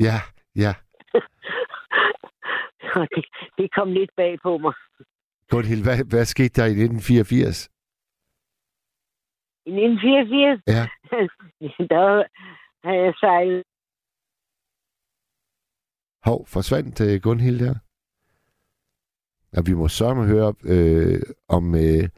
[0.01, 0.17] Ja,
[0.57, 0.75] ja.
[3.15, 3.25] Det,
[3.59, 4.75] det kom lidt bag på mig.
[5.51, 7.69] Gunhild, hvad, hvad skete der i 1984?
[9.67, 10.85] I 1984, Ja.
[11.95, 12.25] der
[12.85, 13.63] havde jeg sejlet.
[16.25, 17.75] Hov, forsvandt øh, Gunhild der?
[19.53, 22.09] Ja, vi må sørge høre øh, om, øh,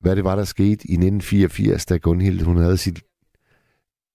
[0.00, 2.98] hvad det var, der skete i 1984, da Gunhild hun havde sit,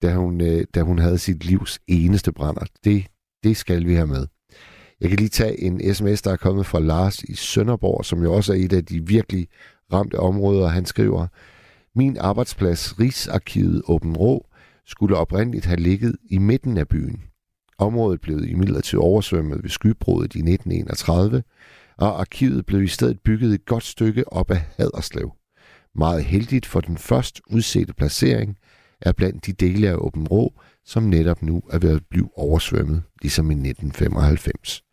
[0.02, 2.66] da hun, øh, da hun havde sit livs eneste brænder.
[2.84, 3.08] Det,
[3.44, 4.28] det skal vi have med.
[5.02, 8.34] Jeg kan lige tage en sms, der er kommet fra Lars i Sønderborg, som jo
[8.34, 9.48] også er et af de virkelig
[9.94, 10.68] ramte områder.
[10.68, 11.28] Han skriver,
[11.96, 14.48] min arbejdsplads, Rigsarkivet Åben Rå,
[14.86, 17.22] skulle oprindeligt have ligget i midten af byen.
[17.78, 21.44] Området blev imidlertid oversvømmet ved skybruddet i 1931,
[21.98, 25.32] og arkivet blev i stedet bygget et godt stykke op ad Haderslev.
[25.96, 28.58] Meget heldigt for den først udsete placering
[29.02, 30.54] er blandt de dele af Åben Rå,
[30.86, 34.84] som netop nu er ved at blive oversvømmet, ligesom i 1995.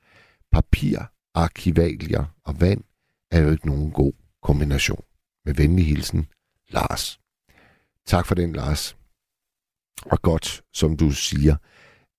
[0.52, 0.98] Papir,
[1.34, 2.84] arkivalier og vand
[3.30, 4.12] er jo ikke nogen god
[4.42, 5.04] kombination.
[5.44, 6.26] Med venlig hilsen,
[6.68, 7.20] Lars.
[8.06, 8.96] Tak for den, Lars.
[10.02, 11.56] Og godt, som du siger,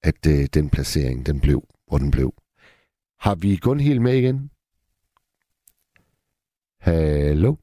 [0.04, 2.34] at øh, den placering, den blev, hvor den blev.
[3.20, 4.52] Har vi Gunhild med igen?
[6.82, 7.56] Hallo?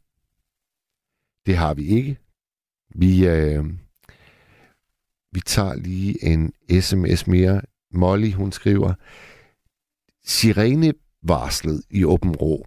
[1.47, 2.19] Det har vi ikke.
[2.95, 3.65] Vi, øh,
[5.33, 7.63] vi tager lige en sms mere.
[7.91, 8.95] Molly, hun skriver,
[10.25, 12.67] Sirene-varslet i Åben Rå.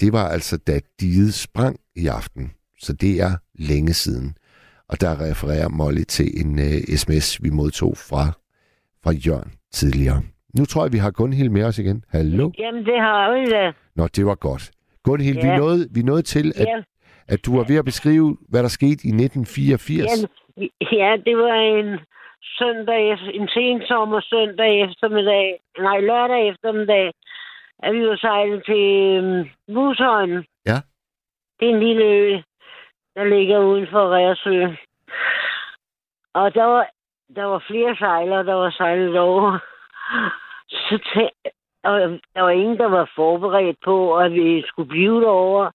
[0.00, 2.52] Det var altså, da diget sprang i aften.
[2.80, 4.34] Så det er længe siden.
[4.88, 8.32] Og der refererer Molly til en uh, sms, vi modtog fra
[9.04, 10.22] fra Jørgen tidligere.
[10.58, 12.04] Nu tror jeg, vi har Gunhild med os igen.
[12.08, 12.50] Hallo?
[12.58, 13.72] Jamen, det har vi da.
[13.96, 14.70] Nå, det var godt.
[15.02, 15.42] Gunhild, ja.
[15.42, 15.56] vi, Ja.
[15.56, 16.82] nåede, vi nåede til, at, Ja.
[17.28, 20.10] at du var ved at beskrive, hvad der skete i 1984.
[20.10, 20.28] Jamen,
[20.92, 21.98] ja, det var en
[22.42, 27.12] søndag, en sen sommer søndag eftermiddag, nej, lørdag eftermiddag,
[27.82, 28.84] at vi var sejlet til
[29.16, 30.46] øhm, Mushøjen.
[30.66, 30.78] Ja.
[31.60, 32.38] Det er en lille ø,
[33.14, 34.76] der ligger uden for Reersø.
[36.34, 36.86] Og der var,
[37.36, 39.58] der var flere sejlere, der var sejlet over.
[40.68, 41.50] Så tæ-
[41.84, 42.00] og
[42.34, 45.72] der var ingen, der var forberedt på, at vi skulle blive derovre.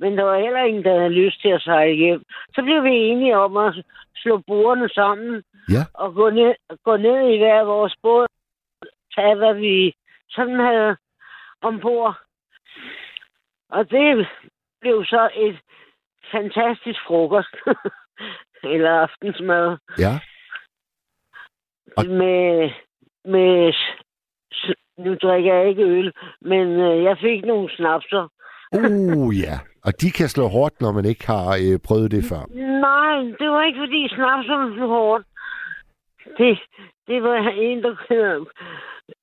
[0.00, 2.22] Men der var heller ingen, der havde lyst til at sejle hjem.
[2.54, 3.74] Så blev vi enige om at
[4.16, 5.82] slå bordene sammen Ja.
[5.94, 6.54] og gå ned,
[6.84, 8.26] gå ned i hver vores båd.
[9.14, 9.94] Tage, hvad vi
[10.30, 10.96] sådan havde
[11.62, 12.14] ombord.
[13.70, 14.28] Og det
[14.80, 15.58] blev så et
[16.32, 17.54] fantastisk frokost.
[18.74, 19.76] Eller aftensmad.
[19.98, 20.12] Ja.
[22.08, 22.70] Med,
[23.24, 23.72] med,
[24.52, 28.28] s- nu drikker jeg ikke øl, men øh, jeg fik nogle snapser.
[28.72, 29.58] Uh, ja.
[29.84, 32.42] Og de kan slå hårdt, når man ikke har øh, prøvet det før.
[32.88, 35.26] Nej, det var ikke fordi snapserne blev hårdt.
[36.38, 36.58] Det,
[37.06, 37.36] det var
[37.68, 37.94] en, der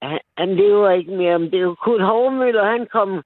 [0.02, 3.24] han, han lever ikke mere, men det var Kurt Hovmøller, han kom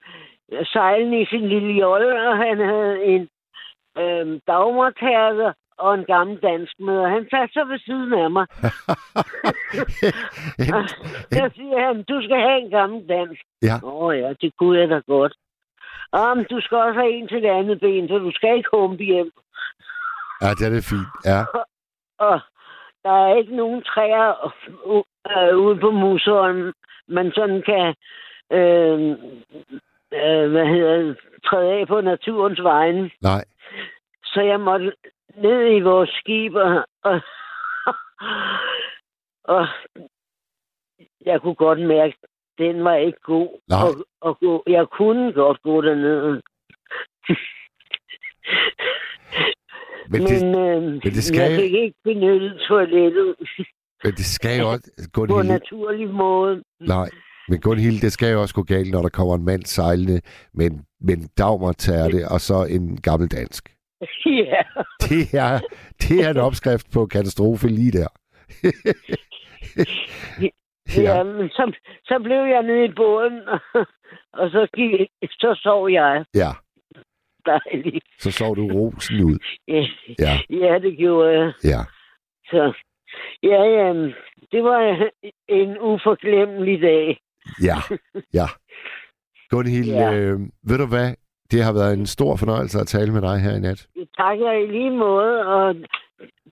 [0.63, 3.29] sejlende i sin lille jolle, og han havde en
[3.97, 8.45] øhm, dagmartærke og en gammel dansk med, og han satte sig ved siden af mig.
[11.37, 13.41] Så siger han, du skal have en gammel dansk.
[13.61, 13.75] Ja.
[13.83, 15.33] Åh oh, ja, det kunne jeg da godt.
[16.11, 19.03] Om du skal også have en til det andet ben, så du skal ikke humpe
[19.03, 19.31] hjem.
[20.41, 21.07] Ja, det er det fint.
[21.25, 21.41] Ja.
[22.19, 22.39] Og
[23.03, 24.53] der er ikke nogen træer
[25.31, 26.73] øh, ude på Musholm,
[27.07, 27.95] man sådan kan
[28.51, 29.11] øh,
[30.13, 33.11] øh, hvad hedder det, træde af på naturens vegne.
[33.21, 33.45] Nej.
[34.23, 34.93] Så jeg måtte
[35.35, 37.21] ned i vores skib, og, og,
[39.43, 39.67] og
[41.25, 42.17] jeg kunne godt mærke,
[42.57, 43.49] den var ikke god.
[43.69, 43.79] Nej.
[43.81, 46.41] Og, og gå, jeg kunne godt gå derned.
[50.09, 53.35] Men det, men, øh, men det skal jeg fik ikke benyttet toilettet
[54.03, 55.09] men det skal jo også...
[55.13, 56.63] på en naturlig måde.
[56.79, 57.09] nej.
[57.47, 60.21] Men Gunhild, det skal jo også gå galt, når der kommer en mand sejlende
[60.53, 63.75] med en, med en dagmartærte og så en gammel dansk.
[64.25, 64.61] ja.
[65.01, 65.59] Det er,
[66.01, 68.07] det er en opskrift på katastrofe lige der.
[70.97, 71.23] ja.
[71.23, 71.71] men så,
[72.05, 73.41] så blev jeg nede i båden,
[74.39, 76.51] og så, gik, så sov jeg Ja,
[77.45, 78.05] dejligt.
[78.19, 79.37] så sov du rosen ud.
[79.67, 79.85] Ja,
[80.19, 80.33] Ja.
[80.49, 81.53] ja det gjorde jeg.
[81.63, 81.81] Ja.
[82.45, 82.73] Så,
[83.43, 83.93] ja, ja,
[84.51, 85.09] det var
[85.47, 87.17] en uforglemmelig dag.
[87.63, 87.77] Ja,
[88.33, 88.45] ja.
[89.49, 90.11] Gunhild, Ja.
[90.11, 90.13] ja.
[90.17, 91.15] øh, ved du hvad?
[91.51, 93.87] Det har været en stor fornøjelse at tale med dig her i nat.
[93.95, 95.75] Jeg takker i lige måde, og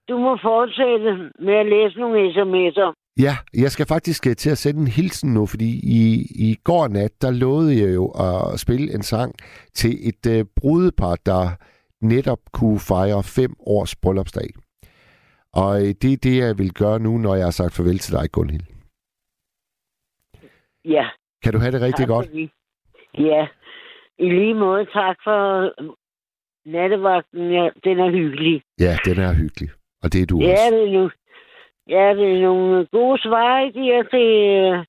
[0.10, 2.94] du må fortsætte med at læse nogle sms'er.
[3.20, 6.02] Ja, jeg skal faktisk øh, til at sende en hilsen nu, fordi i,
[6.50, 9.36] i går nat, der lovede jeg jo at spille en sang
[9.74, 11.44] til et øh, brudepar, der
[12.02, 14.50] netop kunne fejre fem års bryllupsdag.
[15.54, 18.14] Og øh, det er det, jeg vil gøre nu, når jeg har sagt farvel til
[18.14, 18.64] dig, Gunhild.
[20.86, 21.06] Ja.
[21.44, 22.28] Kan du have det rigtig tak godt?
[22.28, 22.52] fordi-
[23.18, 23.48] Ja,
[24.20, 25.40] i lige måde tak for
[26.66, 27.52] nattevagten.
[27.52, 28.62] Ja, den er hyggelig.
[28.80, 29.70] Ja, den er hyggelig.
[30.04, 30.76] Og det er du Ja, også.
[30.76, 31.10] det er nu.
[31.90, 34.30] Ja, det er nogle gode svar, I giver til
[34.60, 34.86] øh,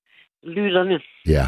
[0.57, 1.01] lytterne.
[1.27, 1.45] Ja,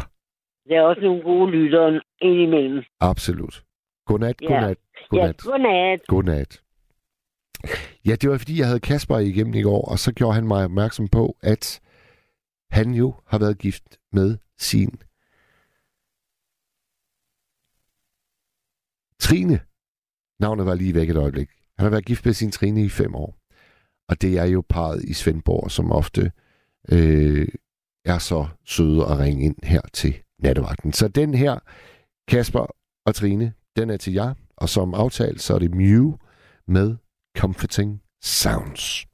[0.69, 2.83] Der er også nogle gode lyttere indimellem.
[2.99, 3.63] absolut.
[4.05, 4.47] Godnat, Ja.
[4.47, 4.77] godnat,
[5.09, 5.45] godnat.
[5.45, 6.01] Ja, godnat.
[6.07, 6.61] Godnat.
[8.07, 10.65] Ja, det var fordi, jeg havde Kasper igennem i går, og så gjorde han mig
[10.65, 11.81] opmærksom på, at
[12.71, 14.89] han jo har været gift med sin
[19.19, 19.59] Trine.
[20.39, 21.49] Navnet var lige væk et øjeblik.
[21.77, 23.35] Han har været gift med sin Trine i fem år.
[24.09, 26.31] Og det er jo parret i Svendborg, som ofte
[26.91, 27.47] øh,
[28.05, 30.93] er så søde at ringe ind her til nattevagten.
[30.93, 31.59] Så den her,
[32.27, 32.65] Kasper
[33.05, 34.33] og Trine, den er til jer.
[34.57, 36.13] Og som aftalt, så er det Mew
[36.67, 36.95] med
[37.37, 39.12] Comforting Sounds.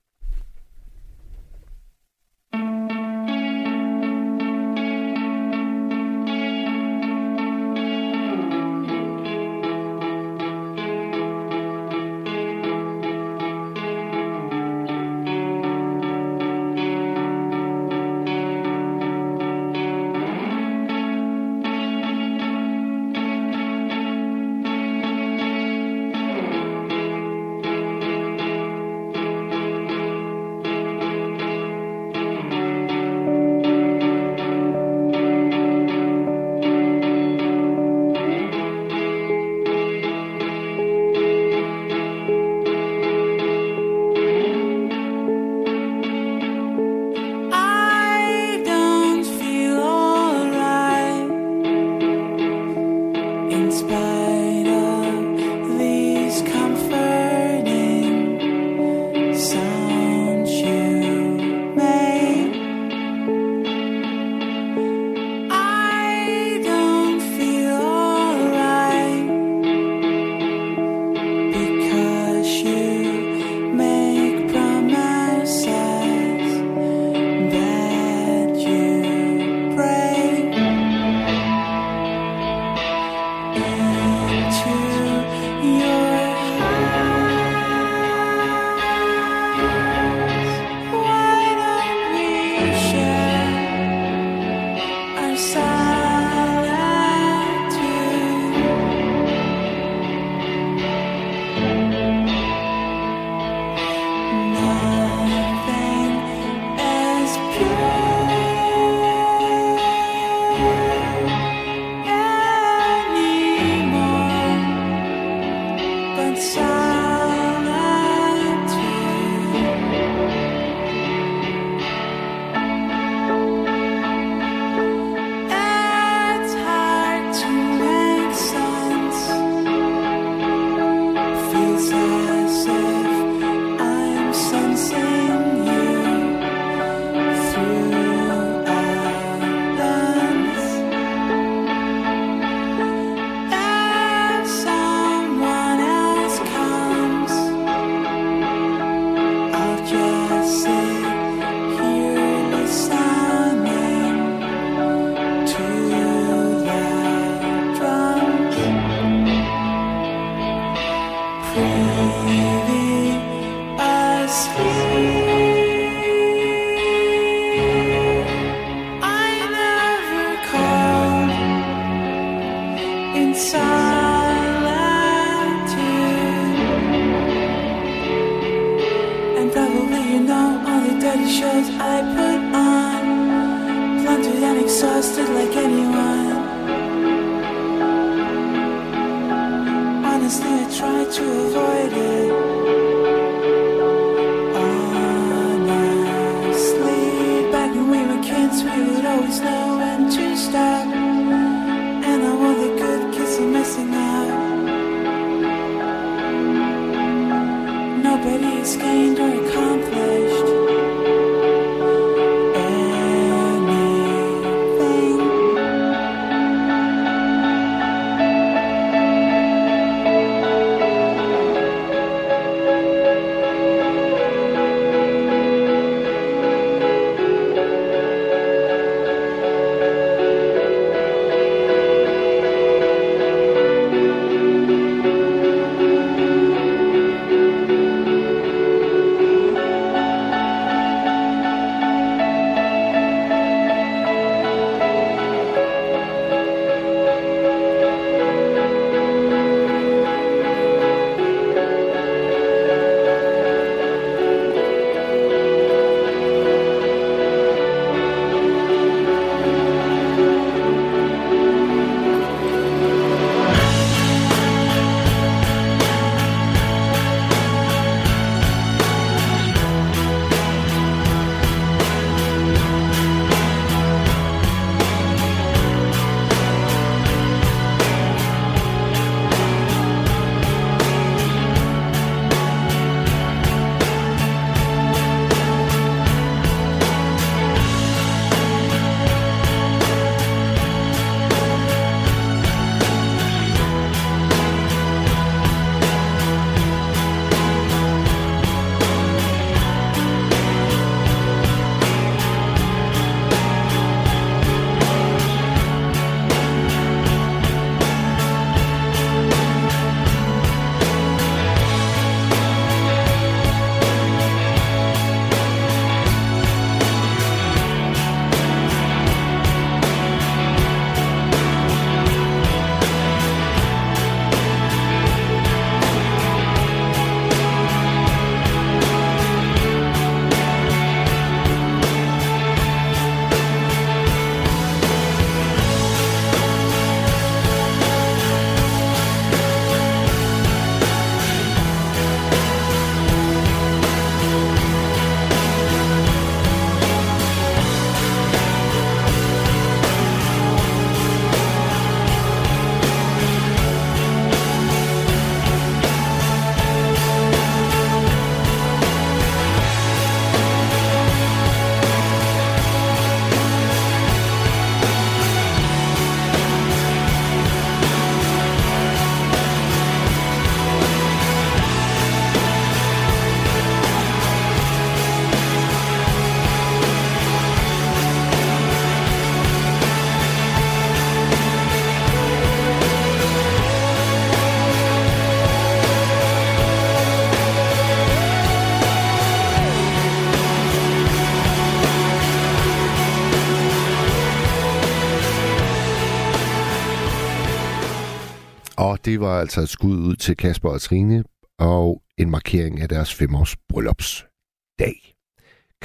[399.10, 401.24] Det var altså et skud ud til Kasper og Trine,
[401.60, 404.98] og en markering af deres femårs bryllupsdag.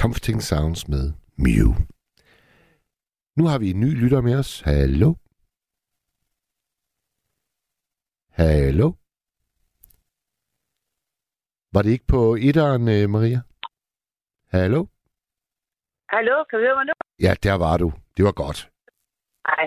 [0.01, 1.05] Comforting Sounds med
[1.45, 1.71] Mew.
[3.37, 4.61] Nu har vi en ny lytter med os.
[4.61, 5.11] Hallo?
[8.41, 8.89] Hallo?
[11.75, 13.41] Var det ikke på etteren, øh, Maria?
[14.57, 14.81] Hallo?
[16.13, 16.95] Hallo, kan du høre mig nu?
[17.27, 17.89] Ja, der var du.
[18.17, 18.61] Det var godt.
[19.49, 19.65] Nej.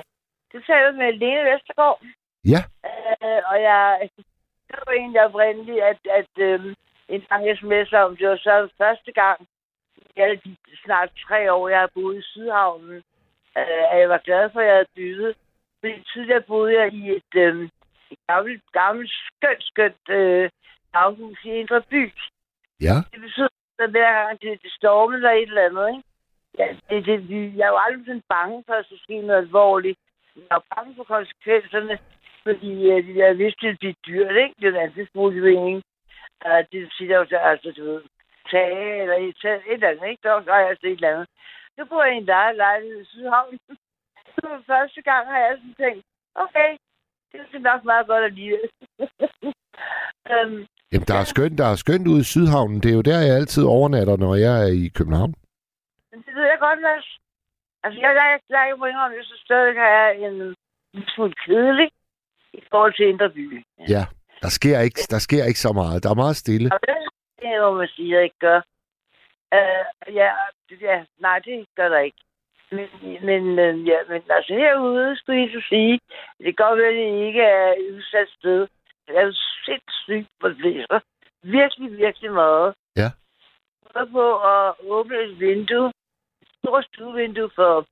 [0.51, 1.99] Du taler med Lene Vestergaard.
[2.53, 2.61] Ja,
[3.23, 4.09] Øh, og jeg
[4.67, 6.75] det var egentlig oprindeligt, at, at øh,
[7.09, 9.47] en gang sms om, det var så første gang,
[10.15, 12.95] i alle de snart tre år, jeg har boet i Sydhavnen,
[13.57, 15.35] øh, at jeg var glad for, at jeg havde byttet.
[15.79, 17.69] Fordi tidligere boede jeg i et, øh,
[18.27, 20.49] gammelt, gammelt, skønt, skønt øh,
[20.93, 22.13] daghus i Indre By.
[22.81, 22.95] ja.
[23.11, 23.47] Det betyder,
[23.79, 26.03] at hver gang det, det stormede eller et eller andet, ikke?
[26.59, 29.99] Ja, det, det, jeg jo aldrig sådan bange for, at der sker noget alvorligt.
[30.35, 31.99] Jeg jo bange for konsekvenserne,
[32.47, 32.71] fordi
[33.23, 34.55] jeg vidste, det ville blive dyrt, ikke?
[34.61, 35.81] Det er jo mulighed,
[36.45, 38.01] Uh, det vil sige, der var så, altså, du ved,
[38.51, 40.23] tage eller et, et eller andet, ikke?
[40.23, 41.27] Der var så altså et eller andet.
[41.77, 43.57] Nu bor jeg i en leje- lejlighed i Sydhavn.
[44.35, 46.05] Så for første gang har jeg sådan tænkt,
[46.35, 46.69] okay,
[47.31, 48.69] det er nok meget godt alligevel.
[50.33, 50.53] um,
[50.91, 52.79] Jamen, der er skønt, der er skønt ude i Sydhavnen.
[52.83, 55.33] Det er jo der, jeg altid overnatter, når jeg er i København.
[56.11, 57.07] Men det ved jeg godt, Mads.
[57.83, 60.55] Altså, jeg, jeg, jeg, jeg må indrømme, at jeg synes stadig er en
[60.93, 61.89] lille smule kedelig
[62.57, 63.63] i forhold til Indre By.
[63.89, 64.03] Ja,
[64.41, 66.03] der sker, ikke, der sker ikke så meget.
[66.03, 66.69] Der er meget stille.
[66.73, 66.95] Og det,
[67.41, 68.59] det må man sige, jeg ikke gør.
[69.57, 70.29] Uh, ja,
[70.69, 72.17] det- ja, nej, det gør der ikke.
[72.71, 72.87] Men,
[73.29, 75.99] men, øh, ja, men altså herude, skulle jeg så sige,
[76.37, 78.59] det kan godt være, at det ikke er et udsat sted.
[79.07, 79.33] Det er jo
[79.65, 80.99] sindssygt for blæser.
[81.43, 82.73] Virkelig, virkelig meget.
[82.95, 83.09] Ja.
[83.95, 85.87] Jeg på at åbne et vindue,
[86.41, 87.85] et stort stuevindue for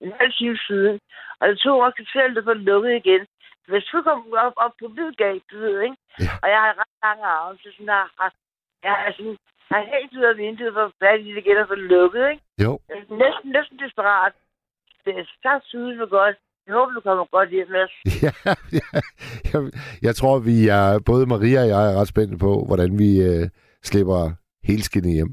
[0.00, 1.00] en halv time siden,
[1.40, 3.26] og det tog også kvarteret at det lukket igen.
[3.72, 4.86] Hvis du kom op, op på
[5.22, 5.96] gab, du ved, ikke?
[6.20, 6.30] Ja.
[6.42, 8.30] Og jeg har ret lange arme, så sådan, jeg har,
[8.86, 9.36] jeg har sådan,
[9.70, 12.42] jeg har helt ud af vinduet for fat i det få det lukket, ikke?
[12.64, 12.72] Jo.
[12.88, 14.32] Jeg er næsten, næsten desperat.
[15.04, 16.36] Det er så sygt for godt.
[16.66, 17.94] Jeg håber, du kommer godt hjem med os.
[18.24, 18.32] Ja,
[18.78, 18.88] ja.
[19.52, 19.60] Jeg,
[20.06, 23.44] jeg tror, vi er, både Maria og jeg er ret spændte på, hvordan vi øh,
[23.90, 24.22] slipper
[24.68, 25.32] helskindet hjem.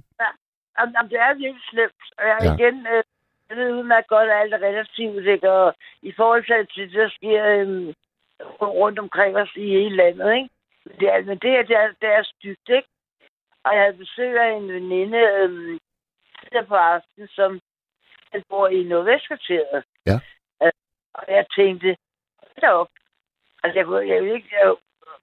[0.78, 2.04] Jamen, jamen, det er virkelig slemt.
[2.20, 2.48] Og jeg Ja.
[2.48, 2.56] ja.
[2.58, 3.04] igen, øh,
[3.50, 5.52] jeg ved udmærket godt, at alt er relativt, ikke?
[5.52, 7.94] Og i forhold til det, der sker øhm,
[8.62, 10.50] rundt omkring os i hele landet, ikke?
[11.00, 12.88] Det er, men det, er, det, er, det er stygt, ikke?
[13.64, 15.80] Og jeg havde besøg af en veninde øhm,
[16.52, 17.60] der på aften, som
[18.32, 19.84] han bor i Nordvestkvarteret.
[20.06, 20.18] Ja.
[20.64, 20.72] Øh,
[21.14, 21.98] og jeg tænkte,
[22.42, 22.90] hold op.
[23.64, 24.76] Altså, jeg kunne, jeg ville ikke, jeg,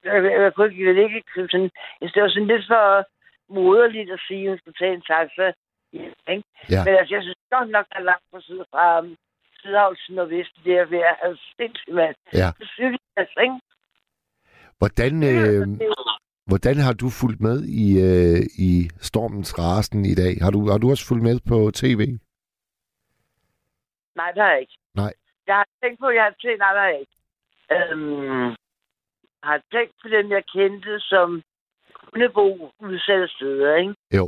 [0.04, 1.70] jeg, jeg, jeg kunne ikke, jeg ville ikke sådan,
[2.00, 3.04] jeg det var sådan lidt for
[3.48, 5.52] moderligt at sige, at hun skulle tage en taxa.
[5.92, 6.44] Ikke?
[6.70, 6.84] Ja.
[6.84, 9.16] Men altså, jeg synes godt nok, der er langt fra syd fra um,
[9.66, 10.52] Sydhavn til Nordvest.
[10.64, 12.16] Det er ved at have sindssygt, mand.
[12.32, 12.50] Ja.
[12.58, 13.60] Det synes jeg, altså, ikke?
[14.78, 15.62] Hvordan, øh,
[16.50, 18.72] hvordan har du fulgt med i, øh, i
[19.10, 20.34] stormens rasen i dag?
[20.44, 22.00] Har du, har du også fulgt med på tv?
[24.20, 24.78] Nej, det har jeg ikke.
[24.94, 25.12] Nej.
[25.46, 27.16] Jeg har tænkt på, jeg har tænkt, nej, det har jeg ikke.
[27.74, 28.48] Øhm,
[29.40, 31.42] jeg har tænkt på den, jeg kendte, som
[32.12, 33.94] kunne bo udsatte steder, ikke?
[34.18, 34.26] Jo.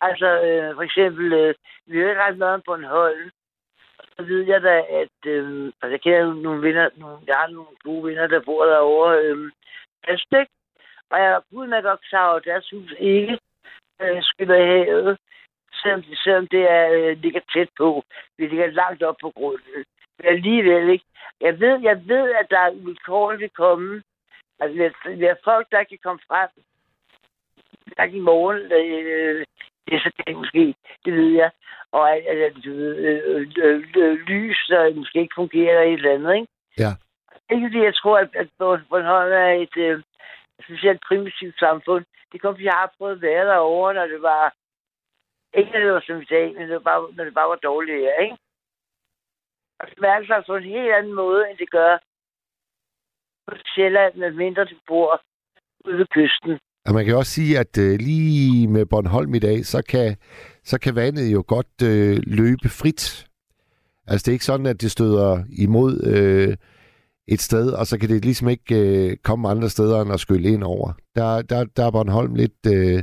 [0.00, 1.54] Altså, øh, for eksempel, øh,
[1.86, 3.30] vi ikke ret meget om Bornholm.
[4.16, 5.18] Så ved jeg da, at...
[5.26, 9.18] Øh, altså, jeg kender nogle venner, nogle, jeg har nogle gode venner, der bor derovre.
[9.22, 9.50] Øh,
[10.06, 10.34] fast.
[11.10, 13.38] Og jeg er udmærket godt klar over, at deres hus ikke
[14.02, 15.18] øh, skylder havet,
[15.82, 18.04] selvom, det- selvom det er, øh, ligger tæt på.
[18.38, 19.84] Vi ligger langt op på grunden.
[20.18, 21.04] Men alligevel ikke.
[21.40, 24.02] Jeg ved, jeg ved at der er vilkårligt vil komme.
[24.60, 26.48] Altså, der er folk, der kan komme frem.
[27.96, 29.46] Der i morgen, øh,
[29.86, 30.74] det er så det måske,
[31.04, 31.50] det ved jeg.
[31.92, 36.14] Og at, at, ved, øh, øh, øh, lys, der måske ikke fungerer i et eller
[36.14, 36.48] andet, ikke?
[36.78, 36.92] Ja.
[37.50, 40.02] Ikke fordi jeg tror, at, at Bornholm er et øh,
[40.64, 42.04] specielt primitivt samfund.
[42.32, 44.54] Det kom, fordi jeg har prøvet at være derovre, når det var...
[45.54, 47.56] Ikke når det var som i dag, men det var bare, når det bare var
[47.56, 48.36] dårligt her, ikke?
[49.80, 51.98] Og det mærker sig på en helt anden måde, end det gør
[53.46, 55.22] på Sjælland, medmindre du bor
[55.84, 56.60] ude ved kysten.
[56.86, 60.16] Og man kan også sige, at øh, lige med Bornholm i dag, så kan,
[60.64, 63.26] så kan vandet jo godt øh, løbe frit.
[64.06, 66.56] Altså det er ikke sådan, at det støder imod øh,
[67.28, 70.48] et sted, og så kan det ligesom ikke øh, komme andre steder end at skylle
[70.48, 70.92] ind over.
[71.14, 73.02] Der, der, der er Bornholm lidt, øh,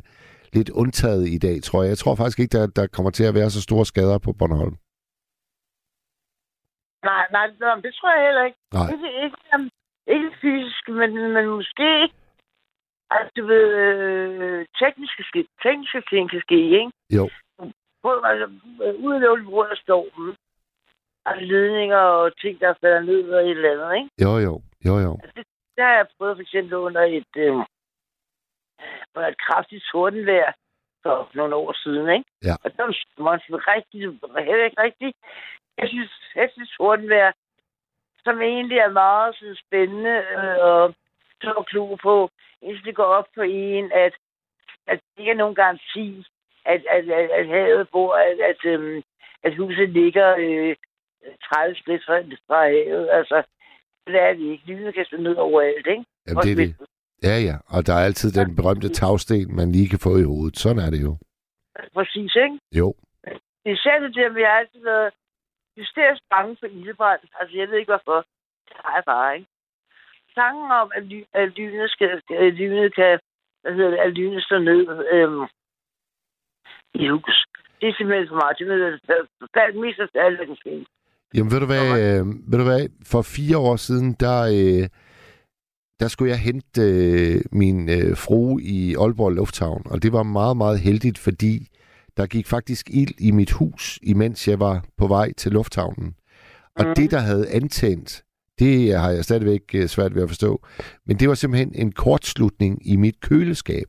[0.54, 1.90] lidt undtaget i dag, tror jeg.
[1.90, 4.76] Jeg tror faktisk ikke, der, der kommer til at være så store skader på Bornholm.
[7.10, 7.46] Nej, nej,
[7.86, 8.60] det tror jeg heller ikke.
[8.74, 8.88] Nej.
[8.94, 9.38] Ikke, ikke,
[10.16, 11.90] ikke fysisk, men, men måske...
[13.16, 16.92] Altså, du ved, øh, tekniske, ske, tekniske ting kan ske, ikke?
[17.18, 17.30] Jo.
[18.02, 18.48] Prøv, altså,
[18.84, 20.36] øh, udelukkende på grund af stormen.
[21.26, 24.10] Altså, ledninger og ting, der falder ned og et eller andet, ikke?
[24.24, 24.54] Jo, jo.
[24.88, 25.12] Jo, jo.
[25.76, 27.54] Der har jeg prøvet for eksempel under et, øh,
[29.16, 30.54] under et kraftigt tordenvejr
[31.04, 32.30] for nogle år siden, ikke?
[32.44, 32.56] Ja.
[32.64, 32.84] Og der
[33.18, 34.00] var sådan rigtig,
[34.50, 35.14] heller ikke rigtig,
[35.78, 36.12] jeg synes,
[36.54, 37.32] synes tordenvejr,
[38.24, 40.96] som egentlig er meget sådan spændende øh, og
[41.72, 42.30] klog på,
[42.62, 44.14] indtil det går op på en, at,
[44.88, 46.26] at det ikke er nogen garanti,
[46.66, 49.02] at, at, at, at havet bor, at, at, øhm,
[49.44, 50.76] at huset ligger øh,
[51.44, 53.10] 30 skridt fra, fra havet.
[53.12, 53.44] Altså,
[54.08, 54.66] det er det ikke.
[54.66, 56.06] Lynet kan stå ned overalt, ikke?
[56.28, 56.76] Jamen, det er det.
[57.24, 57.56] Ja, ja.
[57.76, 60.58] Og der er altid den berømte tagsten, man lige kan få i hovedet.
[60.58, 61.18] Sådan er det jo.
[61.94, 62.60] Præcis, ikke?
[62.80, 62.96] Jo.
[63.66, 65.14] Især det der, vi har altid været
[65.78, 67.22] hysterisk bange for ildebrand.
[67.40, 68.26] Altså, jeg ved ikke hvorfor.
[68.68, 69.48] Det har jeg bare, ikke?
[70.36, 72.10] Tanken om, at, ly, at lynet, skal,
[72.46, 73.20] at lynet kan,
[73.62, 74.82] hvad hedder det, at lynet står ned
[75.16, 75.44] øhm,
[77.02, 77.38] i hus.
[77.80, 78.58] Det er simpelthen for meget.
[78.60, 78.66] Det
[79.62, 80.86] er det mest af alt, der kan ske.
[81.36, 84.84] Jamen ved du hvad, øh, ved du hvad for fire år siden, der, øh,
[86.00, 90.58] der skulle jeg hente øh, min øh, frue i Aalborg Lufthavn, og det var meget,
[90.58, 91.68] meget heldigt, fordi
[92.18, 96.16] der gik faktisk ild i mit hus, imens jeg var på vej til lufthavnen.
[96.76, 96.96] Og Mhm.
[96.96, 98.24] det, der havde antændt,
[98.62, 100.62] det har jeg stadigvæk øh, svært ved at forstå,
[101.06, 103.86] men det var simpelthen en kortslutning i mit køleskab.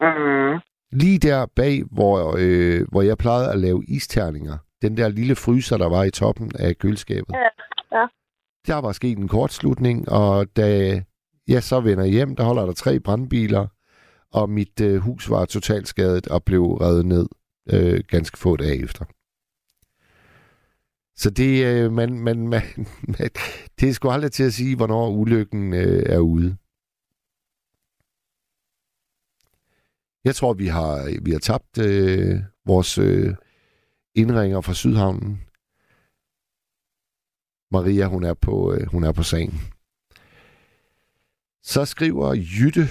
[0.00, 0.60] Mm-hmm.
[0.92, 5.76] Lige der bag, hvor, øh, hvor jeg plejede at lave isterninger, den der lille fryser,
[5.76, 7.34] der var i toppen af køleskabet.
[7.34, 8.06] Ja, ja.
[8.66, 11.00] Der var sket en kortslutning, og da
[11.48, 13.66] jeg så vender hjem, der holder der tre brandbiler,
[14.32, 17.26] og mit øh, hus var totalt skadet og blev revet ned
[17.72, 19.04] øh, ganske få dage efter.
[21.16, 22.62] Så det, øh, man, man, man,
[23.18, 23.30] man,
[23.80, 26.56] det er sgu aldrig til at sige, hvornår ulykken øh, er ude.
[30.24, 33.34] Jeg tror, vi har, vi har tabt øh, vores øh,
[34.14, 35.40] indringer fra Sydhavnen.
[37.70, 39.52] Maria, hun er på, øh, hun er på sagen.
[41.62, 42.88] Så skriver Jytte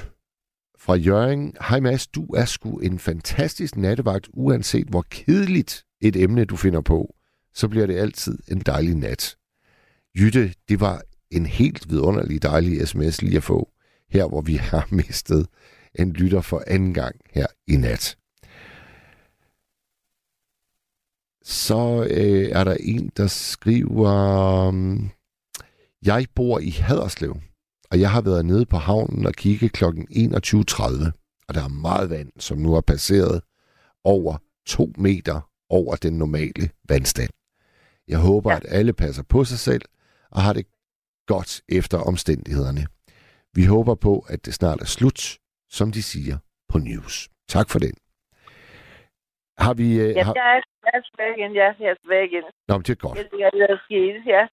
[0.78, 1.54] fra Jørgen.
[1.70, 6.82] Hej Mads, du er sgu en fantastisk nattevagt, uanset hvor kedeligt et emne du finder
[6.82, 7.16] på.
[7.54, 9.36] Så bliver det altid en dejlig nat.
[10.16, 11.02] Jytte, det var
[11.32, 13.70] en helt vidunderlig dejlig sms lige at få,
[14.10, 15.48] her hvor vi har mistet
[15.96, 18.18] en lytter for anden gang her i nat.
[21.44, 24.10] Så øh, er der en, der skriver,
[24.68, 25.10] øhm,
[26.06, 27.38] jeg bor i Haderslev,
[27.92, 29.84] og jeg har været nede på havnen og kigge kl.
[29.86, 31.12] 21.30,
[31.48, 33.42] og der er meget vand, som nu er passeret
[34.04, 37.30] over to meter over den normale vandstand.
[38.08, 38.58] Jeg håber, ja.
[38.58, 39.82] at alle passer på sig selv
[40.32, 40.66] og har det
[41.28, 42.84] godt efter omstændighederne.
[43.54, 45.38] Vi håber på, at det snart er slut,
[45.70, 46.38] som de siger
[46.70, 47.30] på news.
[47.48, 47.94] Tak for den.
[49.58, 49.88] Har vi...
[50.02, 50.34] Uh, Ja, har...
[50.36, 51.74] jeg er, jeg er tilbage igen, ja.
[51.80, 52.44] Jeg er tilbage igen.
[52.68, 53.18] Nå, men det er godt.
[53.18, 54.48] Jeg tænker, det er sket, ja.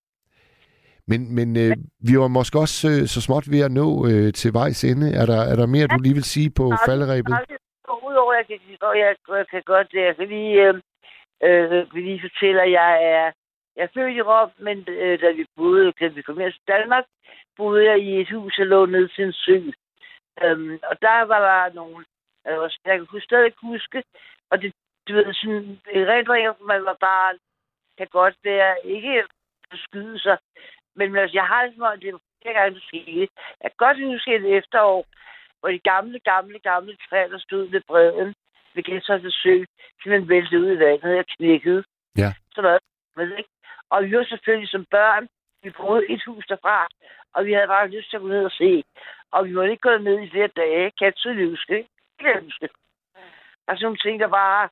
[1.10, 1.76] Men, men øh,
[2.08, 5.08] vi var måske også øh, så småt ved at nå øh, til vejs ende.
[5.20, 7.34] Er der, er der mere, du lige vil sige på falderæbet?
[8.08, 8.58] Udover, jeg kan,
[9.02, 9.88] jeg, jeg kan godt.
[9.92, 10.74] Jeg kan lige, øh,
[11.46, 13.26] øh, lige fortælle, at jeg er,
[13.76, 16.68] jeg er født i Rom, men øh, da vi boede, da vi kom her til
[16.68, 17.04] Danmark,
[17.56, 19.56] boede jeg i et hus, der lå ned til en sø.
[20.44, 22.04] Øhm, og der var der nogle,
[22.46, 24.02] øh, jeg kan huske, stadig huske,
[24.50, 24.72] og det,
[25.08, 27.38] du ved, sådan, erindringer, man var bare,
[27.98, 29.24] kan godt være, ikke
[29.70, 30.38] forskyde sig,
[30.96, 33.28] men altså, jeg har det som om, det er flere gange, det skete.
[33.62, 35.06] Jeg kan godt huske et efterår,
[35.60, 38.34] hvor de gamle, gamle, gamle træer, der stod ved bredden
[38.74, 39.64] ved Gensholds Sø,
[40.02, 41.84] simpelthen væltede ud i vandet og knækkede.
[42.16, 42.30] Ja.
[42.54, 42.78] Så var
[43.16, 43.50] det, ikke?
[43.90, 45.28] Og vi var selvfølgelig som børn,
[45.62, 46.88] vi boede et hus derfra,
[47.34, 48.84] og vi havde bare lyst til at gå ned og se.
[49.30, 51.90] Og vi måtte ikke gå ned i flere dage, kan jeg tydeligt huske, ikke?
[52.16, 52.68] Det kan jeg huske.
[53.68, 54.68] Altså nogle ting, der bare...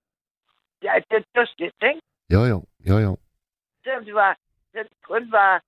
[0.83, 2.01] Ja, det, det var slemt, ikke?
[2.35, 2.59] Jo, jo,
[2.89, 3.17] jo, jo.
[3.85, 4.39] Selvom det var,
[4.73, 5.63] det kun var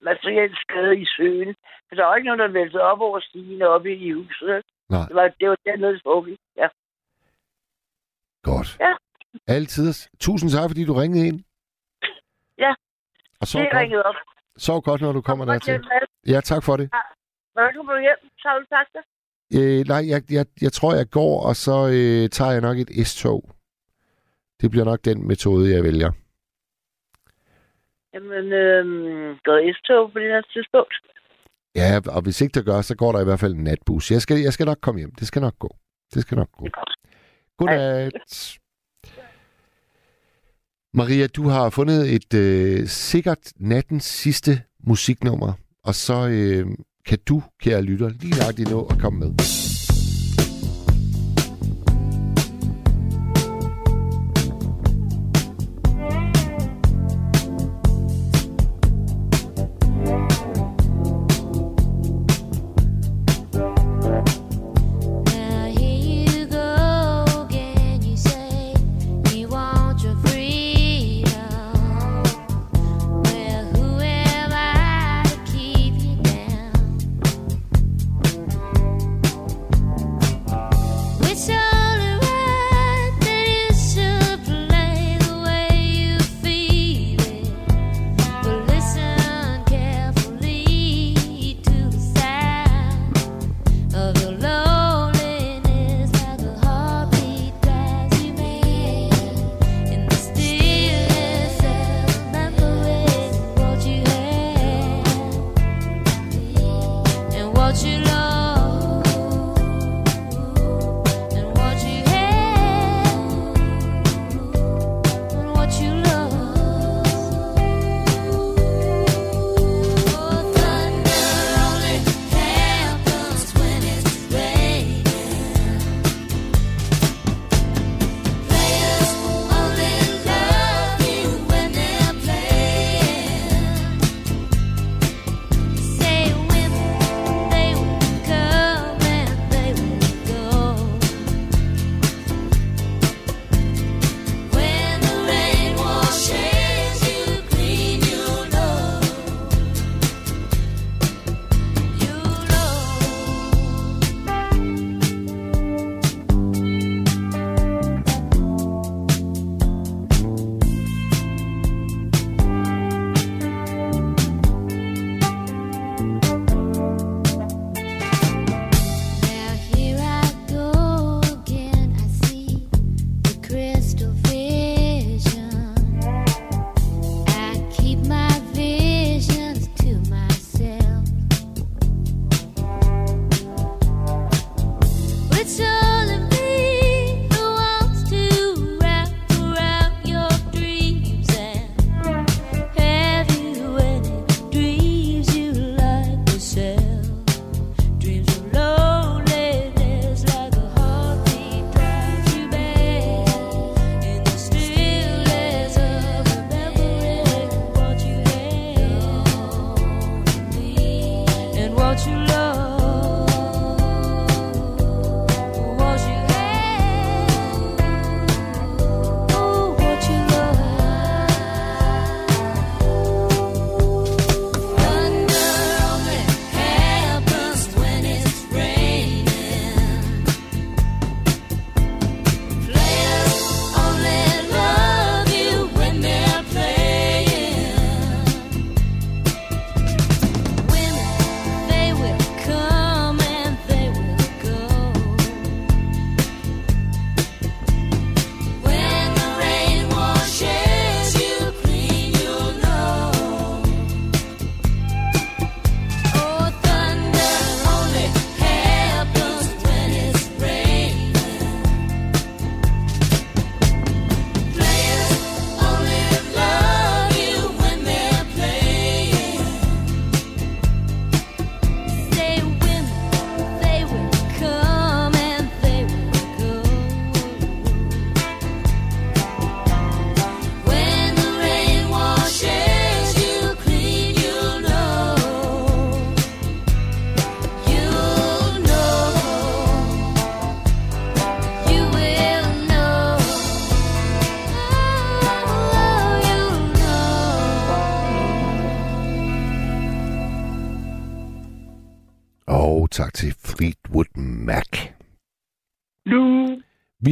[0.00, 1.54] materiel skade i søen.
[1.88, 4.64] For der var ikke nogen, der væltede op over stigen oppe i huset.
[4.88, 5.06] Nej.
[5.08, 6.38] Det var, det var dernede, foregik.
[6.56, 6.68] Ja.
[8.42, 8.76] Godt.
[8.80, 8.92] Ja.
[9.48, 9.92] Altid.
[10.20, 11.44] Tusind tak, fordi du ringede ind.
[12.58, 12.72] Ja.
[13.40, 14.14] Og så det er ringet op.
[14.56, 16.08] Sov godt, når du kommer hjem, Mads.
[16.32, 16.90] Ja, tak for det.
[17.56, 18.64] Du kommer hjem, så har du
[18.94, 19.04] det.
[19.58, 23.06] Øh, nej, jeg, jeg, jeg tror, jeg går, og så øh, tager jeg nok et
[23.06, 23.50] S-tog.
[24.60, 26.12] Det bliver nok den metode, jeg vælger.
[28.14, 30.94] Jamen, øhm, går S-tog på det her tidspunkt?
[31.74, 34.10] Ja, og hvis ikke der gør, så går der i hvert fald en natbus.
[34.10, 35.14] Jeg skal, jeg skal nok komme hjem.
[35.14, 35.70] Det skal nok gå.
[36.14, 36.66] Det skal nok gå.
[37.58, 38.58] Godnat.
[40.96, 45.52] Maria, du har fundet et øh, sikkert nattens sidste musiknummer,
[45.84, 46.66] og så øh,
[47.06, 49.65] kan du, kære lytter, lige nøjagtigt nå at komme med.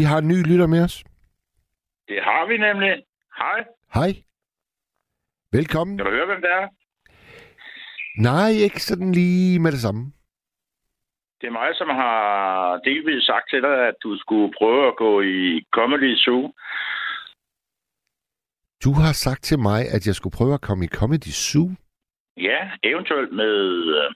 [0.04, 1.04] Har en ny lytter med os.
[2.08, 3.04] Det har vi nemlig.
[3.38, 3.64] Hej.
[3.94, 4.10] Hej.
[5.52, 5.96] Velkommen.
[5.98, 6.68] Kan du høre, hvem det er?
[8.18, 10.12] Nej, ikke sådan lige med det samme.
[11.40, 15.20] Det er mig, som har delvis sagt til dig, at du skulle prøve at gå
[15.20, 16.52] i Comedy Zoo.
[18.84, 21.70] Du har sagt til mig, at jeg skulle prøve at komme i Comedy Zoo.
[22.36, 23.54] Ja, eventuelt med
[23.98, 24.14] øh,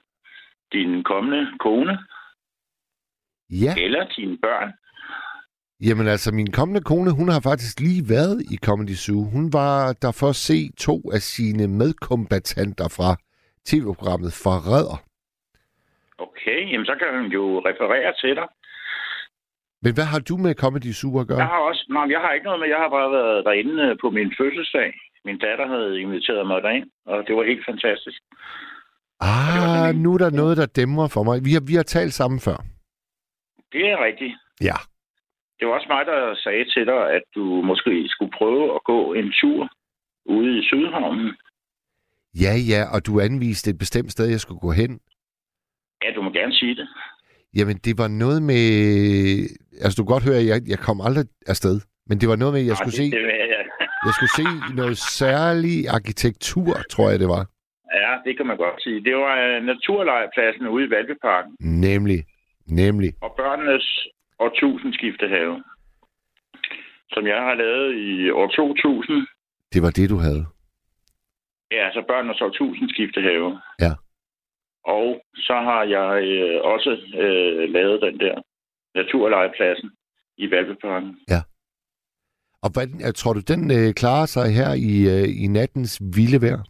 [0.73, 1.97] din kommende kone.
[3.49, 3.73] Ja.
[3.77, 4.73] Eller dine børn.
[5.87, 9.23] Jamen altså, min kommende kone, hun har faktisk lige været i Comedy Zoo.
[9.35, 13.09] Hun var der for at se to af sine medkombatanter fra
[13.69, 14.97] tv-programmet Forræder.
[16.25, 18.47] Okay, jamen så kan hun jo referere til dig.
[19.83, 21.37] Men hvad har du med Comedy Zoo at gøre?
[21.37, 23.97] Jeg har også, nej, jeg har ikke noget med, jeg har bare været derinde øh,
[24.01, 24.89] på min fødselsdag.
[25.25, 28.19] Min datter havde inviteret mig derind, og det var helt fantastisk.
[29.21, 31.45] Ah, nu er der noget, der dæmmer for mig.
[31.45, 32.57] Vi har, vi har talt sammen før.
[33.73, 34.33] Det er rigtigt.
[34.61, 34.77] Ja.
[35.59, 39.13] Det var også mig, der sagde til dig, at du måske skulle prøve at gå
[39.13, 39.69] en tur
[40.25, 41.37] ude i Sydhavnen.
[42.43, 44.99] Ja, ja, og du anviste et bestemt sted, jeg skulle gå hen.
[46.03, 46.87] Ja, du må gerne sige det.
[47.55, 48.63] Jamen, det var noget med...
[49.83, 51.75] Altså, du kan godt høre, at jeg, jeg kom aldrig afsted.
[52.07, 53.17] Men det var noget med, at jeg Nej, skulle det, se...
[53.17, 53.23] Det,
[53.55, 53.65] jeg,
[54.05, 54.47] Jeg skulle se
[54.81, 57.43] noget særlig arkitektur, tror jeg, det var.
[58.03, 59.03] ja, det kan man godt sige.
[59.07, 61.51] Det var øh, naturlejrpladsen ude i Valbyparken.
[61.59, 62.19] Nemlig.
[62.81, 63.11] Nemlig.
[63.21, 63.87] og børnenes
[64.39, 65.63] årtusindskiftehave,
[67.13, 69.27] som jeg har lavet i år 2000.
[69.73, 70.45] Det var det, du havde.
[71.71, 73.61] Ja, altså børnenes årtusindskiftehave.
[73.79, 73.93] Ja.
[74.83, 76.91] Og så har jeg øh, også
[77.23, 78.35] øh, lavet den der
[78.95, 79.91] naturlejepladsen
[80.37, 81.19] i Valbyparken.
[81.29, 81.41] Ja.
[82.63, 86.41] Og hvad, jeg tror du, den øh, klarer sig her i, øh, i nattens vilde
[86.45, 86.61] vejr?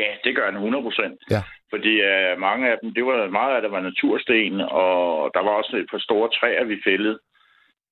[0.00, 1.18] Ja, det gør den 100 procent.
[1.30, 1.42] Ja.
[1.70, 5.50] Fordi øh, mange af dem, det var meget af det var natursten, og der var
[5.50, 7.18] også et par store træer, vi fældede.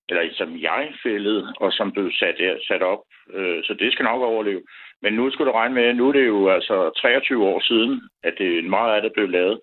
[0.09, 2.37] Eller som jeg fældede, og som blev sat,
[2.69, 3.03] sat op.
[3.35, 4.63] Øh, så det skal nok overleve.
[5.03, 8.35] Men nu skulle du regne med, nu er det jo altså 23 år siden, at
[8.39, 9.61] det meget af det blev lavet.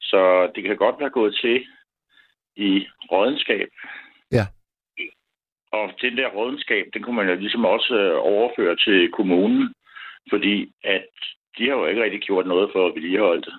[0.00, 1.64] Så det kan godt være gået til
[2.56, 3.68] i rådenskab.
[4.32, 4.46] Ja.
[5.72, 9.74] Og den der rådenskab, den kunne man jo ligesom også øh, overføre til kommunen,
[10.30, 11.06] fordi at
[11.58, 13.54] de har jo ikke rigtig gjort noget for at vedligeholde det.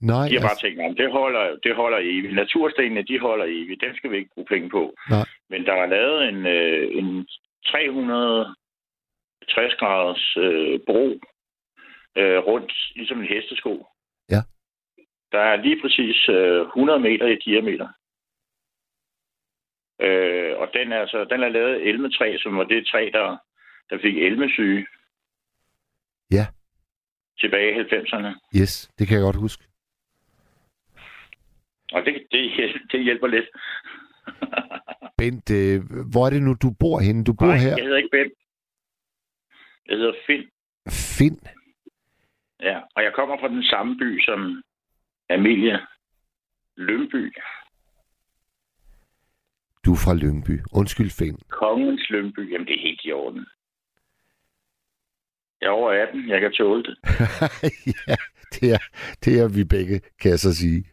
[0.00, 2.34] Nej, De har bare tænkt, at det holder, det holder evigt.
[2.34, 3.80] Naturstenene, de holder evigt.
[3.80, 4.94] Dem skal vi ikke bruge penge på.
[5.10, 5.26] Nej.
[5.50, 7.28] Men der er lavet en, øh, en
[7.66, 11.20] 360 graders øh, bro
[12.16, 13.86] øh, rundt, ligesom en hestesko.
[14.30, 14.40] Ja.
[15.32, 17.88] Der er lige præcis øh, 100 meter i diameter.
[20.00, 23.36] Øh, og den er, altså, den er lavet af elmetræ, som var det træ, der,
[23.90, 24.86] der fik elmesyge
[26.30, 26.46] Ja.
[27.40, 28.60] tilbage i 90'erne.
[28.60, 29.64] Yes, det kan jeg godt huske.
[31.92, 32.42] Og det, det,
[32.92, 33.48] det hjælper lidt.
[35.18, 35.80] Bent, øh,
[36.12, 37.24] hvor er det nu, du bor henne?
[37.24, 37.68] Du bor Nej, her.
[37.76, 38.32] jeg hedder ikke Bent.
[39.88, 40.44] Jeg hedder Finn.
[41.18, 41.40] Finn.
[42.60, 44.62] Ja, og jeg kommer fra den samme by som
[45.30, 45.78] Amelia.
[46.76, 47.32] Lønby.
[49.84, 50.60] Du er fra Lyngby.
[50.72, 51.38] Undskyld, Finn.
[51.48, 52.52] Kongens Lønby.
[52.52, 53.46] Jamen, det er helt i orden.
[55.60, 56.28] Jeg er over 18.
[56.28, 56.96] Jeg kan tåle det.
[58.08, 58.16] ja,
[58.54, 58.82] det er,
[59.24, 60.84] det er vi begge, kan jeg så sige.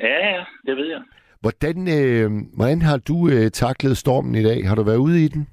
[0.00, 1.02] Ja, ja, det ved jeg.
[1.40, 4.68] Hvordan, øh, hvordan har du øh, taklet stormen i dag?
[4.68, 5.48] Har du været ude i den?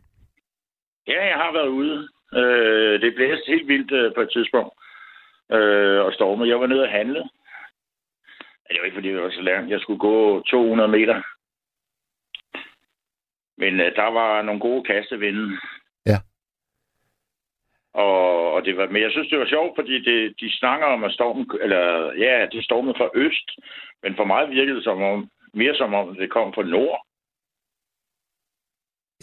[1.08, 2.08] Ja, jeg har været ude.
[2.34, 4.74] Øh, det blæste helt vildt øh, på et tidspunkt.
[5.52, 6.48] Øh, og stormet.
[6.48, 7.24] Jeg var nede og handle.
[8.70, 9.72] Det var ikke, fordi det var så langt.
[9.72, 11.22] Jeg skulle gå 200 meter.
[13.58, 15.58] Men øh, der var nogle gode kastevinde.
[17.94, 21.03] Og, og det var, men jeg synes, det var sjovt, fordi det, de snakker om,
[21.03, 23.49] at stormen, eller ja, det stormede fra øst.
[24.03, 27.06] Men for mig virkede det som om, mere som om, det kom fra nord.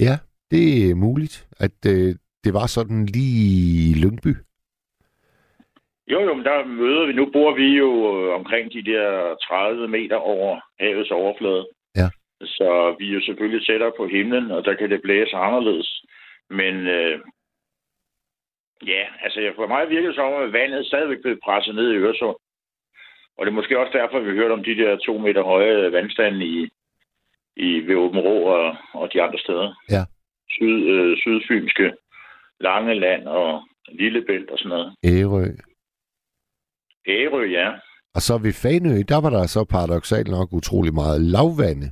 [0.01, 0.15] Ja,
[0.51, 2.15] det er muligt, at øh,
[2.45, 3.39] det var sådan lige
[3.91, 4.33] i Lyngby.
[6.13, 7.13] Jo, jo, men der møder vi.
[7.13, 11.67] Nu bor vi jo øh, omkring de der 30 meter over havets overflade.
[11.97, 12.09] Ja.
[12.41, 16.05] Så vi er jo selvfølgelig tættere på himlen, og der kan det blæse anderledes.
[16.51, 17.21] Men øh,
[18.83, 21.97] ja, altså for mig virker det som om, at vandet stadigvæk blev presset ned i
[21.97, 22.37] Øresund.
[23.37, 26.47] Og det er måske også derfor, vi hørte om de der to meter høje vandstande
[26.47, 26.69] i,
[27.57, 29.75] i ved Åben Rå og, og de andre steder.
[29.91, 30.03] Ja.
[30.51, 31.93] Syd, øh, sydfynske,
[32.61, 34.95] lange land og Lillebælt og sådan noget.
[35.05, 35.47] Ærø.
[37.09, 37.73] Ærø, ja.
[38.15, 41.89] Og så ved Fanø, der var der så paradoxalt nok utrolig meget lavvande.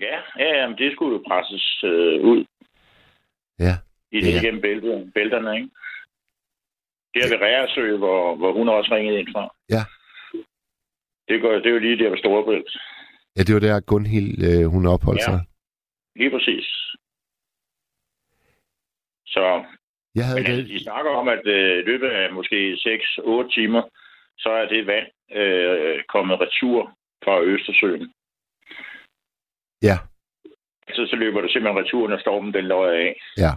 [0.00, 2.44] Ja, ja, ja men det skulle jo presses øh, ud
[3.66, 3.74] Ja.
[4.12, 4.40] I det Ja.
[4.40, 5.68] igennem bæltet, bælterne, ikke?
[7.14, 9.54] Der ved Ræresø, hvor, hvor hun også ringede ind fra.
[9.70, 9.82] Ja.
[11.28, 12.70] Det, går, det er jo lige der ved Storebælt.
[13.36, 15.24] Ja, det var der Gunhild, øh, hun opholdt Ja.
[15.24, 15.40] sig.
[16.16, 16.66] Lige præcis.
[19.26, 19.64] Så
[20.14, 23.82] Jeg havde men altså, det, de snakker om, at øh, løbet af måske 6-8 timer,
[24.38, 25.06] så er det vand
[25.40, 28.12] øh, kommet retur fra Østersøen.
[29.82, 29.96] ja,
[30.96, 33.20] Så, så løber det simpelthen retur, når stormen den løjer af.
[33.38, 33.52] ja.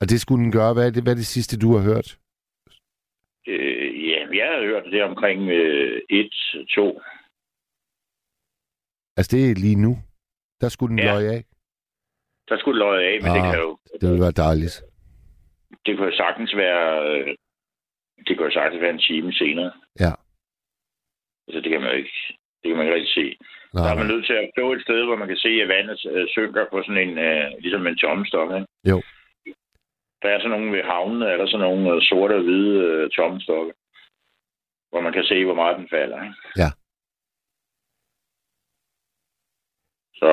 [0.00, 0.74] Og det skulle den gøre.
[0.74, 2.08] Hvad er det, hvad er det sidste, du har hørt?
[3.52, 6.82] Øh, ja, jeg har hørt det omkring øh, 1-2.
[9.16, 9.92] Altså, det er lige nu.
[10.60, 11.04] Der skulle den Ja.
[11.12, 11.42] løje af.
[12.48, 13.34] Der skulle det løje af, men ah.
[13.36, 14.76] det kan jo Det ville være dejligt.
[15.86, 17.36] det jo sagtens være øh,
[18.26, 19.72] det jo sagtens være en time senere.
[20.04, 20.12] Ja.
[21.46, 22.16] Altså det kan man jo ikke
[22.60, 23.26] det kan man ikke rigtig se.
[23.74, 25.68] Nej, Der er man nødt til at stå et sted, hvor man kan se, at
[25.68, 28.48] vandet øh, synker på sådan en, øh, ligesom en tommestok.
[28.58, 28.66] Ikke?
[28.90, 28.98] Jo.
[30.22, 33.10] Der er sådan nogle ved havnene, er der sådan nogle øh, sorte og hvide øh,
[33.10, 33.72] tommestokke,
[34.90, 36.22] hvor man kan se, hvor meget den falder.
[36.22, 36.36] Ikke?
[36.62, 36.70] Ja.
[40.14, 40.30] Så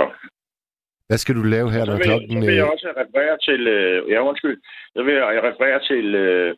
[1.07, 2.41] Hvad skal du lave her, når klokken...
[2.41, 3.68] så vil jeg øh, også referere til...
[3.68, 4.62] Øh, ja, undskyld.
[4.95, 6.16] Så vil jeg referere til...
[6.16, 6.56] Øh,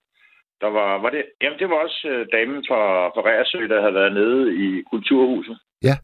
[0.61, 3.93] der var, var det, jamen, det var også øh, damen fra, fra Ræsø, der havde
[3.93, 5.57] været nede i Kulturhuset.
[5.83, 5.95] Ja.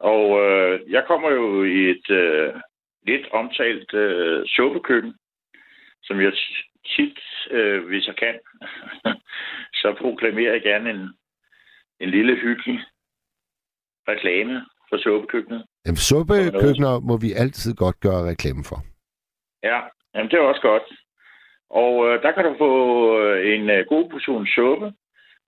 [0.00, 2.54] Og øh, jeg kommer jo i et øh,
[3.06, 5.14] lidt omtalt øh, suppekøkken,
[6.12, 6.32] som jeg
[6.96, 7.18] tit,
[7.50, 8.34] øh, hvis jeg kan,
[9.80, 11.02] så proklamerer jeg gerne en,
[12.00, 12.78] en lille hyggelig
[14.08, 15.62] reklame for suppekøkkenet.
[15.86, 18.78] Jamen, suppekøkkener må vi altid godt gøre reklame for.
[19.62, 19.78] Ja,
[20.14, 20.86] jamen det er også godt.
[21.70, 22.72] Og øh, der kan du få
[23.20, 24.92] øh, en øh, god portion suppe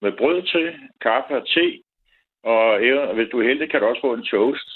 [0.02, 0.66] med brød til,
[1.00, 1.82] kaffe og te.
[2.42, 4.68] Og øh, hvis du er heldig, kan du også få en toast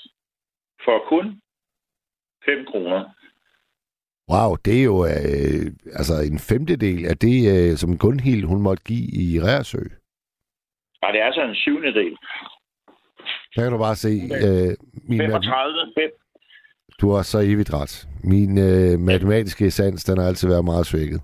[0.85, 1.27] for kun
[2.44, 3.01] 5 kroner.
[4.32, 5.66] Wow, det er jo øh,
[6.00, 9.82] altså en femtedel af det, øh, som Gunhild hun måtte give i Rærsø.
[11.02, 12.16] Og det er altså en syvende del.
[13.56, 14.70] Der kan du bare se, øh,
[15.09, 16.10] min, mat- 35, 5.
[17.00, 18.09] du har så evigt ret.
[18.24, 21.20] Min øh, matematiske sans, den har altid været meget svækket.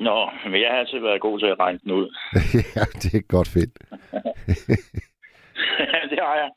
[0.00, 2.14] Nå, men jeg har altid været god til at regne den ud.
[2.76, 3.70] ja, det er godt fedt.
[6.10, 6.50] det har jeg.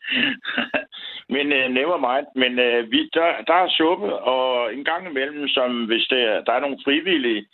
[1.36, 2.28] men øh, never mind.
[2.36, 6.41] Men øh, vi, der, der er suppe, og en gang imellem, som hvis det, er-
[6.44, 7.45] der er nogle frivillige,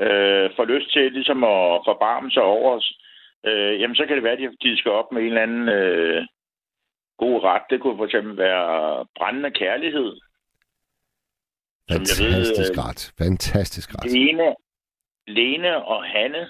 [0.00, 2.92] øh, får lyst til ligesom at forbarme sig over os,
[3.46, 6.26] øh, jamen så kan det være, at de skal op med en eller anden øh,
[7.18, 7.62] god ret.
[7.70, 10.10] Det kunne for eksempel være brændende kærlighed.
[11.88, 13.12] Jeg ved, Fantastisk øh, ret.
[13.18, 14.12] Fantastisk ret.
[14.12, 14.54] Lene,
[15.26, 16.48] Lene og Hanne.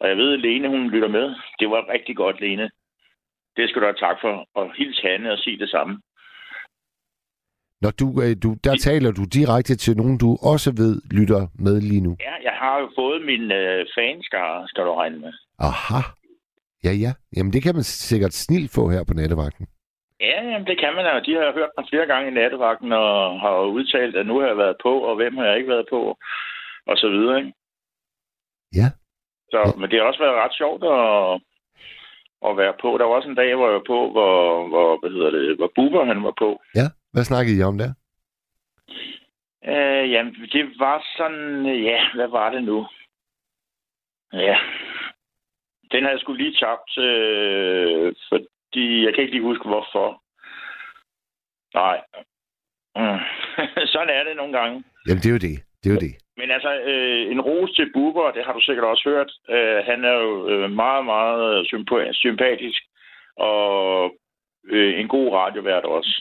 [0.00, 1.34] Og jeg ved, at Lene, hun lytter med.
[1.60, 2.70] Det var rigtig godt, Lene.
[3.56, 4.34] Det skal du have tak for.
[4.54, 5.94] Og hils Hanne og sige det samme.
[7.80, 11.80] Når du, øh, du, der taler du direkte til nogen, du også ved lytter med
[11.80, 12.16] lige nu.
[12.20, 15.32] Ja, jeg har jo fået min øh, fanskare, skal du regne med.
[15.58, 16.00] Aha.
[16.84, 17.12] Ja, ja.
[17.36, 19.66] Jamen, det kan man sikkert snilt få her på nattevagten.
[20.20, 21.20] Ja, jamen, det kan man jo.
[21.26, 24.58] De har hørt mig flere gange i nattevagten og har udtalt, at nu har jeg
[24.64, 26.00] været på, og hvem har jeg ikke været på,
[26.86, 27.52] og så videre, ikke?
[28.80, 28.88] Ja.
[29.52, 31.40] Så, men det har også været ret sjovt at,
[32.48, 32.88] at være på.
[32.98, 34.32] Der var også en dag, hvor jeg var på, hvor,
[34.68, 36.60] hvor hvad hedder det, hvor Bubber han var på.
[36.74, 37.90] Ja, hvad snakkede I om der?
[39.72, 41.66] Øh, jamen, det var sådan...
[41.66, 42.86] Ja, hvad var det nu?
[44.32, 44.56] Ja.
[45.90, 50.22] Den havde jeg sgu lige tabt, øh, fordi jeg kan ikke lige huske, hvorfor.
[51.74, 51.96] Nej.
[52.96, 53.20] Mm.
[53.92, 54.84] sådan er det nogle gange.
[55.06, 55.56] Jamen, det er jo det.
[55.80, 56.25] Det er jo det.
[56.40, 59.30] Men altså, øh, en ros til Bubber, det har du sikkert også hørt.
[59.54, 62.82] Øh, han er jo øh, meget, meget sympa- sympatisk
[63.36, 64.10] og
[64.74, 66.12] øh, en god radiovært også.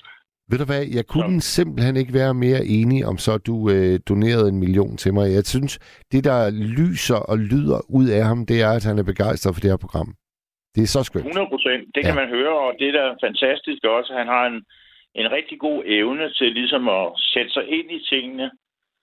[0.49, 4.47] Ved du hvad, jeg kunne simpelthen ikke være mere enig, om så du øh, donerede
[4.49, 5.27] en million til mig.
[5.37, 5.73] Jeg synes,
[6.11, 6.39] det der
[6.79, 9.83] lyser og lyder ud af ham, det er, at han er begejstret for det her
[9.85, 10.09] program.
[10.75, 11.25] Det er så skønt.
[11.25, 11.83] 100 procent.
[11.95, 12.19] Det kan Ja.
[12.21, 14.57] man høre, og det der er fantastisk også, at han har en,
[15.21, 18.47] en rigtig god evne til ligesom at sætte sig ind i tingene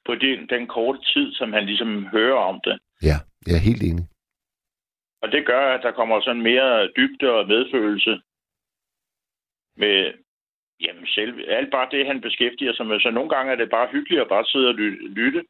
[0.06, 2.78] på den, den korte tid, som han ligesom hører om det.
[3.02, 3.16] Ja,
[3.46, 4.06] jeg er helt enig.
[5.22, 8.20] Og det gør, at der kommer sådan mere dybde og medfølelse
[9.76, 10.12] med
[10.80, 13.00] jamen selv, alt bare det, han beskæftiger sig med.
[13.00, 14.98] Så nogle gange er det bare hyggeligt at bare sidde og lytte.
[15.08, 15.42] lytte.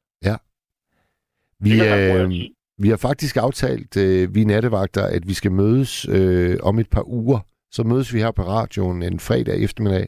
[1.65, 2.31] Vi, Det kan øh,
[2.79, 7.09] vi har faktisk aftalt, øh, vi nattevagter, at vi skal mødes øh, om et par
[7.09, 7.41] uger.
[7.71, 10.07] Så mødes vi her på radioen en fredag eftermiddag,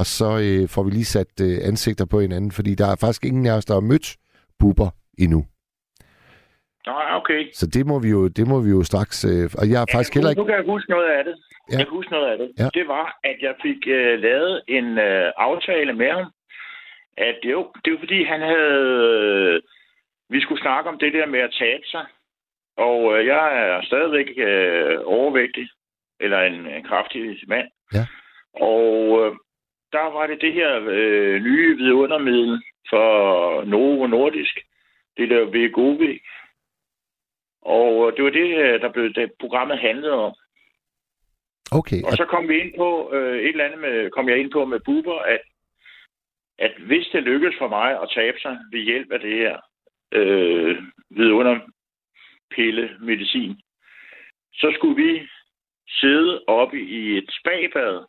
[0.00, 3.24] og så øh, får vi lige sat øh, ansigter på hinanden, fordi der er faktisk
[3.24, 4.08] ingen af os, der har mødt
[4.58, 5.40] Bubber endnu.
[6.86, 7.40] Nej, okay.
[7.52, 9.24] Så det må vi jo, det må vi jo straks...
[9.24, 10.40] Øh, og jeg har faktisk heller ikke...
[10.42, 11.36] Nu kan jeg huske noget af det.
[11.36, 11.72] Ja.
[11.72, 11.78] Ja.
[11.78, 12.48] Jeg kan huske noget af det.
[12.58, 12.68] Ja.
[12.78, 16.26] Det var, at jeg fik øh, lavet en øh, aftale med ham.
[17.16, 18.82] At det, jo, det var fordi, han havde...
[19.12, 19.62] Øh,
[20.30, 22.04] vi skulle snakke om det der med at tabe sig.
[22.76, 25.68] Og øh, jeg er stadigvæk øh, overvægtig.
[26.20, 27.68] Eller en, en kraftig mand.
[27.94, 28.04] Ja.
[28.60, 29.32] Og øh,
[29.92, 34.58] der var det det her øh, nye vidundermiddel for Novo Nordisk.
[35.16, 36.22] Det der Vegovic.
[37.62, 40.34] Og det var det, øh, der blev det programmet handlede om.
[41.72, 44.50] Okay, Og så kom vi ind på øh, et eller andet med, kom jeg ind
[44.50, 45.40] på med Buber, at,
[46.58, 49.58] at hvis det lykkes for mig at tabe sig ved hjælp af det her
[50.12, 50.76] øh,
[51.10, 53.60] vidunderpille medicin,
[54.52, 55.28] så skulle vi
[55.88, 58.04] sidde oppe i et spabad,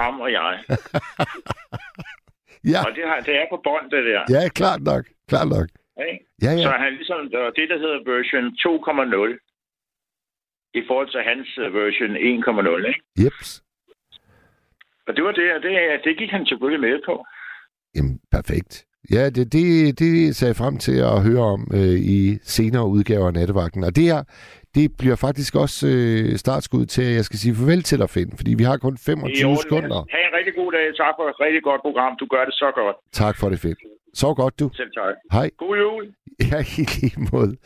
[0.00, 0.52] ham og jeg.
[2.72, 2.80] Ja.
[2.86, 4.22] Og det, har, det er på bånd, det der.
[4.34, 5.04] Ja, klart nok.
[5.30, 5.68] Klart nok.
[6.08, 6.24] Ikke?
[6.44, 6.64] Ja, ja.
[6.66, 9.46] Så han ligesom, og det, der hedder version 2.0,
[10.80, 13.02] i forhold til hans øh, version 1.0, ikke?
[13.22, 13.62] Jeps.
[15.06, 15.70] Og det var det, og det,
[16.04, 17.24] det gik han selvfølgelig med på.
[17.94, 18.86] Jamen, perfekt.
[19.10, 23.26] Ja, det, det, det ser jeg frem til at høre om øh, i senere udgaver
[23.26, 23.84] af Nattevagten.
[23.84, 24.24] Og det her,
[24.76, 28.32] det bliver faktisk også øh, startskud til, at jeg skal sige farvel til dig, Finn,
[28.36, 29.62] fordi vi har kun I 25 orden.
[29.62, 30.00] sekunder.
[30.14, 30.84] Ha' en rigtig god dag.
[31.02, 32.12] Tak for et rigtig godt program.
[32.20, 32.96] Du gør det så godt.
[33.12, 33.76] Tak for det, Finn.
[34.14, 34.70] Sov godt, du.
[34.74, 35.14] Selv tak.
[35.32, 35.50] Hej.
[35.58, 36.04] God jul.
[36.50, 37.56] Ja, i lige måde.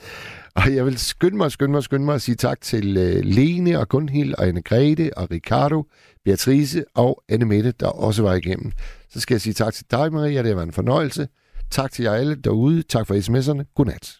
[0.57, 3.79] Og jeg vil skynde mig, skynde mig, skynde mig at sige tak til uh, Lene
[3.79, 5.85] og Gunhild og Anne Grete og Ricardo,
[6.25, 8.73] Beatrice og Anne Mette, der også var igennem.
[9.11, 10.39] Så skal jeg sige tak til dig, Maria.
[10.39, 11.29] Det har været en fornøjelse.
[11.71, 12.83] Tak til jer alle derude.
[12.83, 13.73] Tak for sms'erne.
[13.75, 14.20] Godnat.